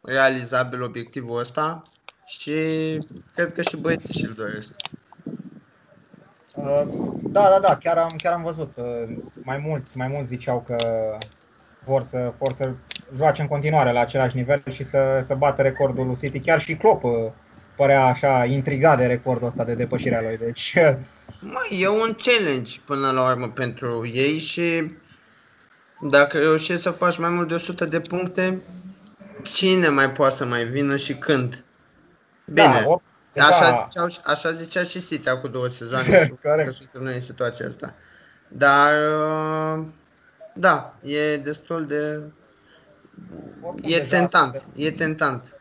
realizabil 0.00 0.82
obiectivul 0.82 1.38
ăsta 1.38 1.82
și 2.26 2.52
cred 3.34 3.52
că 3.52 3.62
și 3.62 3.76
băieții 3.76 4.14
și-l 4.14 4.32
doresc. 4.36 4.74
Uh, 6.54 6.82
Da, 7.22 7.48
da, 7.48 7.58
da, 7.60 7.76
chiar 7.76 7.96
am, 7.98 8.14
chiar 8.16 8.32
am 8.32 8.42
văzut. 8.42 8.72
Uh, 8.76 9.16
Mai 9.42 9.58
mulți, 9.58 9.96
mai 9.96 10.08
mulți 10.08 10.28
ziceau 10.28 10.64
că 10.66 10.76
vor 11.84 12.02
să, 12.02 12.32
vor 12.38 12.52
să 12.52 12.70
joace 13.16 13.42
în 13.42 13.48
continuare 13.48 13.92
la 13.92 14.00
același 14.00 14.36
nivel 14.36 14.62
și 14.70 14.84
să, 14.84 15.22
să 15.26 15.34
bată 15.34 15.62
recordul 15.62 16.06
lui 16.06 16.16
City. 16.16 16.40
Chiar 16.40 16.60
și 16.60 16.76
Klopp 16.76 17.04
uh, 17.04 17.12
părea 17.76 18.04
așa 18.04 18.44
intrigat 18.44 18.98
de 18.98 19.06
recordul 19.06 19.46
ăsta 19.46 19.64
de 19.64 19.74
depășirea 19.74 20.20
lui. 20.20 20.36
Deci, 20.36 20.74
Măi, 21.40 21.80
e 21.80 21.88
un 21.88 22.16
challenge 22.18 22.78
până 22.86 23.10
la 23.10 23.30
urmă 23.30 23.48
pentru 23.48 24.06
ei 24.06 24.38
și 24.38 24.86
dacă 26.02 26.38
reușești 26.38 26.82
să 26.82 26.90
faci 26.90 27.18
mai 27.18 27.30
mult 27.30 27.48
de 27.48 27.54
100 27.54 27.84
de 27.84 28.00
puncte, 28.00 28.62
cine 29.42 29.88
mai 29.88 30.10
poate 30.12 30.34
să 30.34 30.44
mai 30.44 30.64
vină 30.64 30.96
și 30.96 31.14
când? 31.14 31.64
Bine, 32.46 32.80
da, 32.82 32.88
or, 32.88 33.02
așa, 33.36 33.70
deja- 33.70 33.82
ziceau, 33.88 34.08
și- 34.08 34.18
așa 34.24 34.50
zicea 34.50 34.82
și 34.82 35.06
City 35.06 35.28
acum 35.28 35.50
două 35.50 35.68
sezoane 35.68 36.04
și 36.24 36.34
Corect. 36.42 36.68
că 36.68 36.74
suntem 36.74 37.02
noi 37.02 37.14
în 37.14 37.20
situația 37.20 37.66
asta. 37.66 37.94
Dar, 38.48 38.92
uh, 38.94 39.86
da, 40.54 40.94
e 41.02 41.36
destul 41.36 41.86
de... 41.86 42.20
oricum 43.60 43.90
E 43.90 43.96
deja 43.96 44.06
tentant, 44.08 44.52
Suntem, 44.52 44.70
e 44.74 44.90
tentant. 44.90 45.56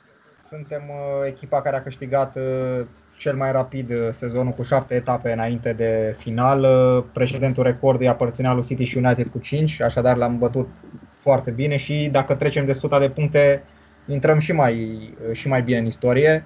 suntem 0.50 0.82
uh, 0.90 1.28
echipa 1.28 1.62
care 1.62 1.76
a 1.76 1.84
câștigat 1.84 2.36
uh, 2.36 2.86
cel 3.22 3.36
mai 3.36 3.52
rapid 3.52 3.90
uh, 3.90 4.10
sezonul 4.12 4.52
cu 4.52 4.62
șapte 4.62 4.96
etape 4.96 5.32
înainte 5.32 5.74
de 5.74 6.16
final. 6.18 6.64
Uh, 6.64 7.04
Precedentul 7.14 7.64
record 7.64 8.00
îi 8.00 8.08
aparținea 8.08 8.54
lui 8.54 8.64
City 8.64 8.84
și 8.84 8.98
United 8.98 9.28
cu 9.28 9.40
5, 9.40 9.82
așadar 9.82 10.18
l-am 10.18 10.38
bătut 10.38 10.68
foarte 11.16 11.52
bine 11.52 11.78
și 11.78 12.10
dacă 12.12 12.36
trecem 12.36 12.66
de 12.66 12.72
100 12.72 12.98
de 13.00 13.10
puncte 13.10 13.64
intrăm 14.08 14.40
și 14.40 14.52
mai, 14.52 15.14
și 15.32 15.48
mai 15.48 15.62
bine 15.62 15.78
în 15.78 15.86
istorie. 15.86 16.46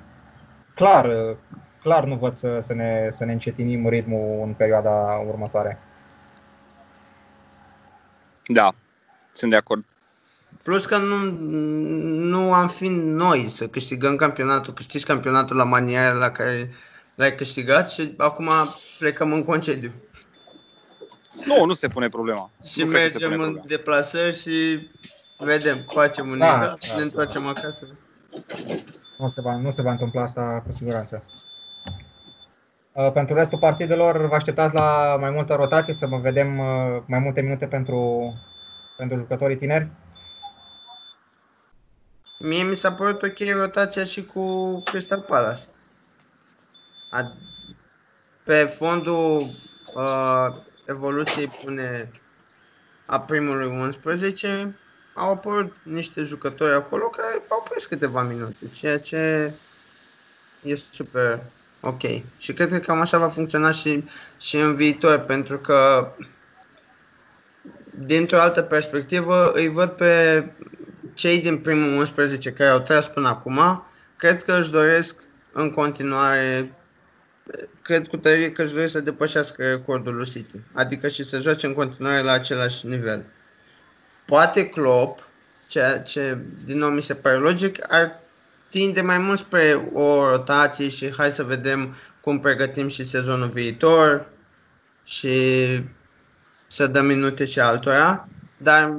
Clar, 0.73 1.36
clar 1.82 2.05
nu 2.05 2.15
văd 2.15 2.36
să, 2.36 2.59
să, 2.61 2.73
ne, 2.73 3.07
să 3.11 3.26
ne 3.26 3.32
încetinim 3.32 3.89
ritmul 3.89 4.41
în 4.45 4.53
perioada 4.53 5.23
următoare. 5.28 5.80
Da, 8.47 8.71
sunt 9.32 9.51
de 9.51 9.57
acord. 9.57 9.86
Plus 10.66 10.86
că 10.86 10.97
nu, 10.97 11.32
nu 12.30 12.53
am 12.53 12.68
fi 12.68 12.88
noi 12.88 13.47
să 13.47 13.68
câștigăm 13.68 14.16
campionatul, 14.16 14.74
câștigi 14.74 15.05
campionatul 15.05 15.55
la 15.55 15.63
maniera 15.63 16.13
la 16.13 16.32
care 16.32 16.72
l-ai 17.16 17.36
câștigat 17.36 17.89
și 17.89 18.13
acum 18.18 18.49
plecăm 18.99 19.34
în 19.34 19.43
concediu. 19.43 19.91
Nu, 21.45 21.66
nu 21.66 21.74
se 21.74 21.88
pune 21.88 22.09
problema. 22.09 22.51
Și 22.63 22.84
nu 22.84 22.89
mergem 22.89 23.32
în 23.32 23.38
problema. 23.38 23.63
deplasări 23.68 24.39
și 24.39 24.88
vedem, 25.38 25.78
facem 25.93 26.30
un 26.30 26.38
da, 26.38 26.57
da, 26.57 26.76
și 26.80 26.91
ne 26.91 26.97
da. 26.97 27.03
întoarcem 27.03 27.47
acasă. 27.47 27.88
Nu 29.18 29.28
se, 29.28 29.41
va, 29.41 29.57
nu 29.57 29.70
se 29.70 29.82
va 29.82 29.91
întâmpla 29.91 30.22
asta 30.22 30.63
cu 30.66 30.72
siguranță. 30.72 31.24
Uh, 32.91 33.11
pentru 33.11 33.36
restul 33.36 33.57
partidelor 33.57 34.28
vă 34.28 34.36
așteptați 34.36 34.74
la 34.74 35.18
mai 35.20 35.30
multă 35.30 35.53
rotație, 35.53 35.93
să 35.93 36.07
mă 36.07 36.18
vedem 36.18 36.59
uh, 36.59 37.01
mai 37.05 37.20
multe 37.20 37.41
minute 37.41 37.66
pentru, 37.66 38.34
pentru 38.97 39.18
jucătorii 39.18 39.57
tineri? 39.57 39.89
Mie 42.45 42.63
mi 42.63 42.75
s-a 42.75 42.93
părut 42.93 43.21
ok 43.21 43.37
rotația 43.53 44.03
și 44.03 44.25
cu 44.25 44.79
Crystal 44.79 45.19
Palace. 45.19 45.61
Pe 48.43 48.63
fondul 48.77 49.49
uh, 49.95 50.47
evoluției 50.85 51.47
pune 51.47 52.11
a 53.05 53.19
primului 53.19 53.67
11, 53.67 54.75
au 55.13 55.31
apărut 55.31 55.73
niște 55.83 56.23
jucători 56.23 56.73
acolo 56.73 57.07
care 57.07 57.41
au 57.49 57.65
prins 57.69 57.85
câteva 57.85 58.21
minute, 58.21 58.69
ceea 58.73 58.99
ce 58.99 59.51
este 60.61 60.87
super 60.91 61.39
ok. 61.79 62.01
Și 62.37 62.53
cred 62.53 62.69
că 62.69 62.77
cam 62.77 63.01
așa 63.01 63.17
va 63.17 63.29
funcționa 63.29 63.71
și, 63.71 64.03
și 64.39 64.57
în 64.57 64.75
viitor, 64.75 65.17
pentru 65.19 65.57
că 65.57 66.11
dintr-o 67.89 68.39
altă 68.39 68.61
perspectivă 68.61 69.51
îi 69.51 69.67
văd 69.67 69.89
pe 69.89 70.43
cei 71.16 71.39
din 71.39 71.57
primul 71.57 71.97
11 71.97 72.51
care 72.51 72.70
au 72.70 72.80
tras 72.80 73.07
până 73.07 73.28
acum, 73.28 73.84
cred 74.18 74.43
că 74.43 74.57
își 74.59 74.72
doresc 74.72 75.20
în 75.51 75.72
continuare 75.72 76.72
cred 77.82 78.07
cu 78.07 78.18
tărie 78.18 78.51
că 78.51 78.61
își 78.61 78.74
doresc 78.74 78.91
să 78.91 78.99
depășească 78.99 79.63
recordul 79.63 80.16
lui 80.16 80.26
City. 80.26 80.57
Adică 80.74 81.07
și 81.07 81.24
să 81.24 81.39
joace 81.39 81.66
în 81.66 81.74
continuare 81.74 82.22
la 82.22 82.32
același 82.32 82.88
nivel. 82.88 83.26
Poate 84.26 84.68
Klopp, 84.68 85.28
ceea 85.68 85.99
ce 85.99 86.38
din 86.66 86.78
nou 86.78 86.89
mi 86.89 87.01
se 87.01 87.13
pare 87.13 87.38
logic, 87.38 87.93
ar 87.93 88.20
tinde 88.70 89.01
mai 89.01 89.18
mult 89.18 89.39
spre 89.39 89.89
o 89.93 90.30
rotație 90.30 90.88
și 90.88 91.13
hai 91.18 91.32
să 91.32 91.43
vedem 91.43 91.95
cum 92.22 92.39
pregătim 92.39 92.88
și 92.88 93.03
sezonul 93.03 93.49
viitor 93.49 94.28
și 95.03 95.66
să 96.68 96.88
dăm 96.88 97.05
minute 97.05 97.45
și 97.45 97.59
altora, 97.59 98.28
dar 98.57 98.97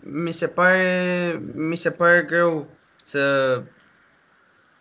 mi 0.00 0.32
se 0.32 0.46
pare, 0.46 1.42
mi 1.54 1.76
se 1.76 1.90
pare 1.90 2.22
greu 2.22 2.68
să, 3.04 3.62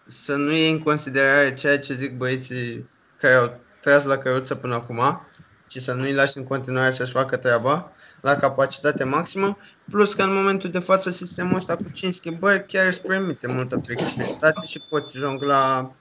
să 0.06 0.36
nu 0.36 0.52
iei 0.52 0.72
în 0.72 0.80
considerare 0.80 1.54
ceea 1.54 1.80
ce 1.80 1.94
zic 1.94 2.18
băieții 2.18 2.90
care 3.18 3.34
au 3.34 3.60
tras 3.82 4.04
la 4.04 4.18
căruță 4.18 4.56
până 4.56 4.74
acum 4.74 5.22
și 5.68 5.80
să 5.80 5.94
nu-i 5.94 6.14
lași 6.14 6.38
în 6.38 6.44
continuare 6.44 6.92
să-și 6.92 7.12
facă 7.12 7.38
treaba 7.38 7.92
la 8.22 8.36
capacitate 8.36 9.04
maximă, 9.04 9.58
plus 9.90 10.14
că 10.14 10.24
în 10.24 10.34
momentul 10.34 10.72
de 10.72 10.80
față 10.80 11.10
sistemul 11.10 11.56
ăsta 11.56 11.76
cu 11.76 11.90
5 11.94 12.14
schimbări 12.14 12.66
chiar 12.66 12.86
îți 12.86 13.02
permite 13.02 13.48
multă 13.48 13.82
flexibilitate 13.84 14.66
și 14.66 14.82
poți 14.90 15.18
jongla 15.18 15.92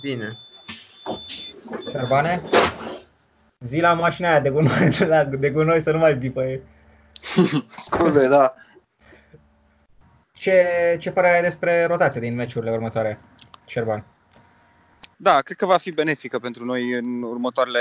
bine. 0.00 0.38
Șerbane? 1.90 2.42
Zi 3.66 3.80
la 3.80 3.92
mașina 3.92 4.28
aia 4.28 4.40
de 4.40 4.50
gunoi, 4.50 4.90
de 5.38 5.50
gunoi 5.50 5.82
să 5.82 5.90
nu 5.90 5.98
mai 5.98 6.16
bipă 6.16 6.42
Scuze, 7.86 8.28
da. 8.28 8.54
Ce, 10.32 10.96
ce 11.00 11.10
părere 11.10 11.36
ai 11.36 11.42
despre 11.42 11.84
rotația 11.84 12.20
din 12.20 12.34
meciurile 12.34 12.72
următoare, 12.72 13.20
Șerban? 13.66 14.04
Da, 15.16 15.40
cred 15.40 15.56
că 15.56 15.66
va 15.66 15.76
fi 15.76 15.90
benefică 15.90 16.38
pentru 16.38 16.64
noi 16.64 16.92
în 16.92 17.22
următoarele, 17.22 17.80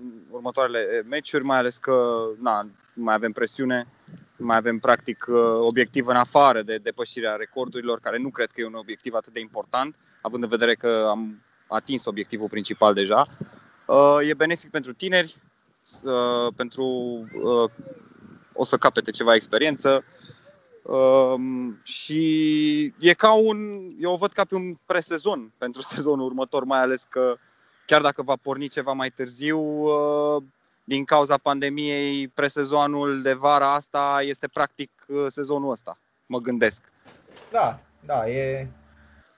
în 0.00 0.12
următoarele 0.30 1.02
meciuri, 1.08 1.44
mai 1.44 1.58
ales 1.58 1.76
că 1.76 2.26
na, 2.40 2.62
nu 2.92 3.02
mai 3.02 3.14
avem 3.14 3.32
presiune, 3.32 3.86
nu 4.36 4.46
mai 4.46 4.56
avem 4.56 4.78
practic 4.78 5.26
obiectiv 5.60 6.06
în 6.06 6.16
afară 6.16 6.62
de 6.62 6.76
depășirea 6.76 7.34
recordurilor, 7.34 8.00
care 8.00 8.18
nu 8.18 8.30
cred 8.30 8.50
că 8.50 8.60
e 8.60 8.66
un 8.66 8.74
obiectiv 8.74 9.14
atât 9.14 9.32
de 9.32 9.40
important, 9.40 9.94
având 10.20 10.42
în 10.42 10.48
vedere 10.48 10.74
că 10.74 11.06
am 11.08 11.42
atins 11.66 12.04
obiectivul 12.04 12.48
principal 12.48 12.94
deja. 12.94 13.26
E 14.28 14.34
benefic 14.34 14.70
pentru 14.70 14.92
tineri, 14.92 15.36
pentru 16.56 16.84
o 18.54 18.64
să 18.64 18.76
capete 18.76 19.10
ceva 19.10 19.34
experiență 19.34 20.04
um, 20.82 21.80
și 21.82 22.94
e 22.98 23.14
ca 23.14 23.32
un, 23.32 23.90
eu 24.00 24.12
o 24.12 24.16
văd 24.16 24.32
ca 24.32 24.44
pe 24.44 24.54
un 24.54 24.76
presezon 24.86 25.52
pentru 25.58 25.82
sezonul 25.94 26.26
următor, 26.26 26.64
mai 26.64 26.78
ales 26.78 27.04
că 27.08 27.36
chiar 27.86 28.00
dacă 28.00 28.22
va 28.22 28.36
porni 28.42 28.68
ceva 28.68 28.92
mai 28.92 29.10
târziu, 29.10 29.60
uh, 29.60 30.42
din 30.84 31.04
cauza 31.04 31.36
pandemiei, 31.36 32.28
presezonul 32.28 33.22
de 33.22 33.32
vara 33.32 33.74
asta 33.74 34.20
este 34.22 34.48
practic 34.48 34.90
uh, 35.06 35.26
sezonul 35.28 35.70
ăsta, 35.70 35.98
mă 36.26 36.38
gândesc. 36.38 36.82
Da, 37.50 37.80
da, 38.00 38.28
e, 38.28 38.68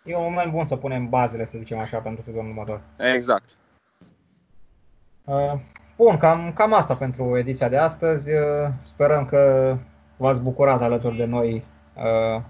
e 0.02 0.16
un 0.16 0.22
moment 0.22 0.52
bun 0.52 0.64
să 0.66 0.76
punem 0.76 1.08
bazele, 1.08 1.46
să 1.46 1.58
zicem 1.58 1.78
așa, 1.78 1.98
pentru 1.98 2.22
sezonul 2.22 2.50
următor. 2.50 2.80
Exact. 2.96 3.56
Uh, 5.24 5.60
Bun, 5.96 6.16
cam, 6.16 6.52
cam 6.54 6.74
asta 6.74 6.94
pentru 6.94 7.36
ediția 7.38 7.68
de 7.68 7.76
astăzi. 7.76 8.30
Uh, 8.30 8.68
sperăm 8.82 9.24
că 9.24 9.76
v-ați 10.16 10.40
bucurat 10.40 10.82
alături 10.82 11.16
de 11.16 11.24
noi 11.24 11.64
uh, 11.94 12.42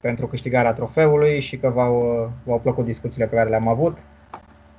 pentru 0.00 0.26
câștigarea 0.26 0.72
trofeului 0.72 1.40
și 1.40 1.56
că 1.56 1.68
v-au, 1.68 2.22
uh, 2.22 2.28
v-au 2.44 2.58
plăcut 2.58 2.84
discuțiile 2.84 3.26
pe 3.26 3.36
care 3.36 3.48
le-am 3.48 3.68
avut. 3.68 3.98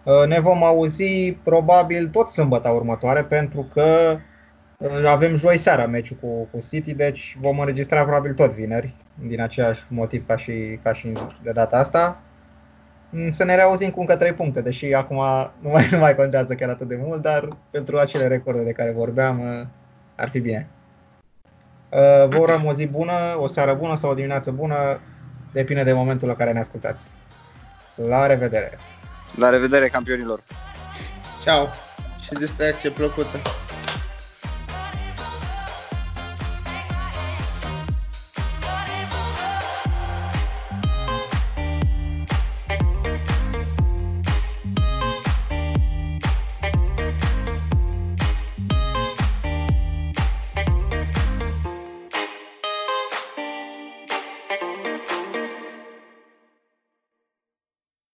Uh, 0.03 0.27
ne 0.27 0.39
vom 0.39 0.63
auzi 0.63 1.31
probabil 1.43 2.07
tot 2.07 2.29
sâmbătă 2.29 2.69
următoare 2.69 3.23
pentru 3.23 3.69
că 3.73 4.17
uh, 4.77 5.05
avem 5.05 5.35
joi 5.35 5.57
seara 5.57 5.85
meciul 5.85 6.17
cu, 6.21 6.47
cu 6.51 6.65
City, 6.69 6.93
deci 6.93 7.37
vom 7.41 7.59
înregistra 7.59 8.03
probabil 8.03 8.33
tot 8.33 8.51
vineri, 8.51 8.95
din 9.27 9.41
același 9.41 9.85
motiv 9.87 10.25
ca 10.25 10.35
și, 10.35 10.79
ca 10.83 10.93
și 10.93 11.11
de 11.43 11.51
data 11.51 11.77
asta. 11.77 12.21
Mm, 13.09 13.31
să 13.31 13.43
ne 13.43 13.55
reauzim 13.55 13.89
cu 13.89 13.99
încă 13.99 14.15
3 14.15 14.33
puncte, 14.33 14.61
deși 14.61 14.93
acum 14.93 15.15
nu 15.59 15.69
mai, 15.69 15.87
nu 15.91 15.97
mai 15.97 16.15
contează 16.15 16.53
chiar 16.53 16.69
atât 16.69 16.87
de 16.87 16.99
mult, 17.01 17.21
dar 17.21 17.47
pentru 17.71 17.97
acele 17.97 18.27
recorde 18.27 18.63
de 18.63 18.71
care 18.71 18.91
vorbeam 18.91 19.39
uh, 19.39 19.65
ar 20.15 20.29
fi 20.29 20.39
bine. 20.39 20.67
Uh, 21.89 22.27
vă 22.27 22.37
urăm 22.37 22.65
o 22.65 22.73
zi 22.73 22.87
bună, 22.87 23.13
o 23.37 23.47
seară 23.47 23.73
bună 23.73 23.95
sau 23.95 24.09
o 24.09 24.13
dimineață 24.13 24.51
bună, 24.51 24.99
depinde 25.53 25.83
de 25.83 25.93
momentul 25.93 26.27
la 26.27 26.35
care 26.35 26.51
ne 26.51 26.59
ascultați. 26.59 27.09
La 27.95 28.25
revedere! 28.25 28.77
La 29.35 29.49
revedere, 29.49 29.87
campionilor! 29.87 30.39
Ciao 31.43 31.67
și 32.21 32.33
distracție 32.33 32.89
plăcută! 32.89 33.37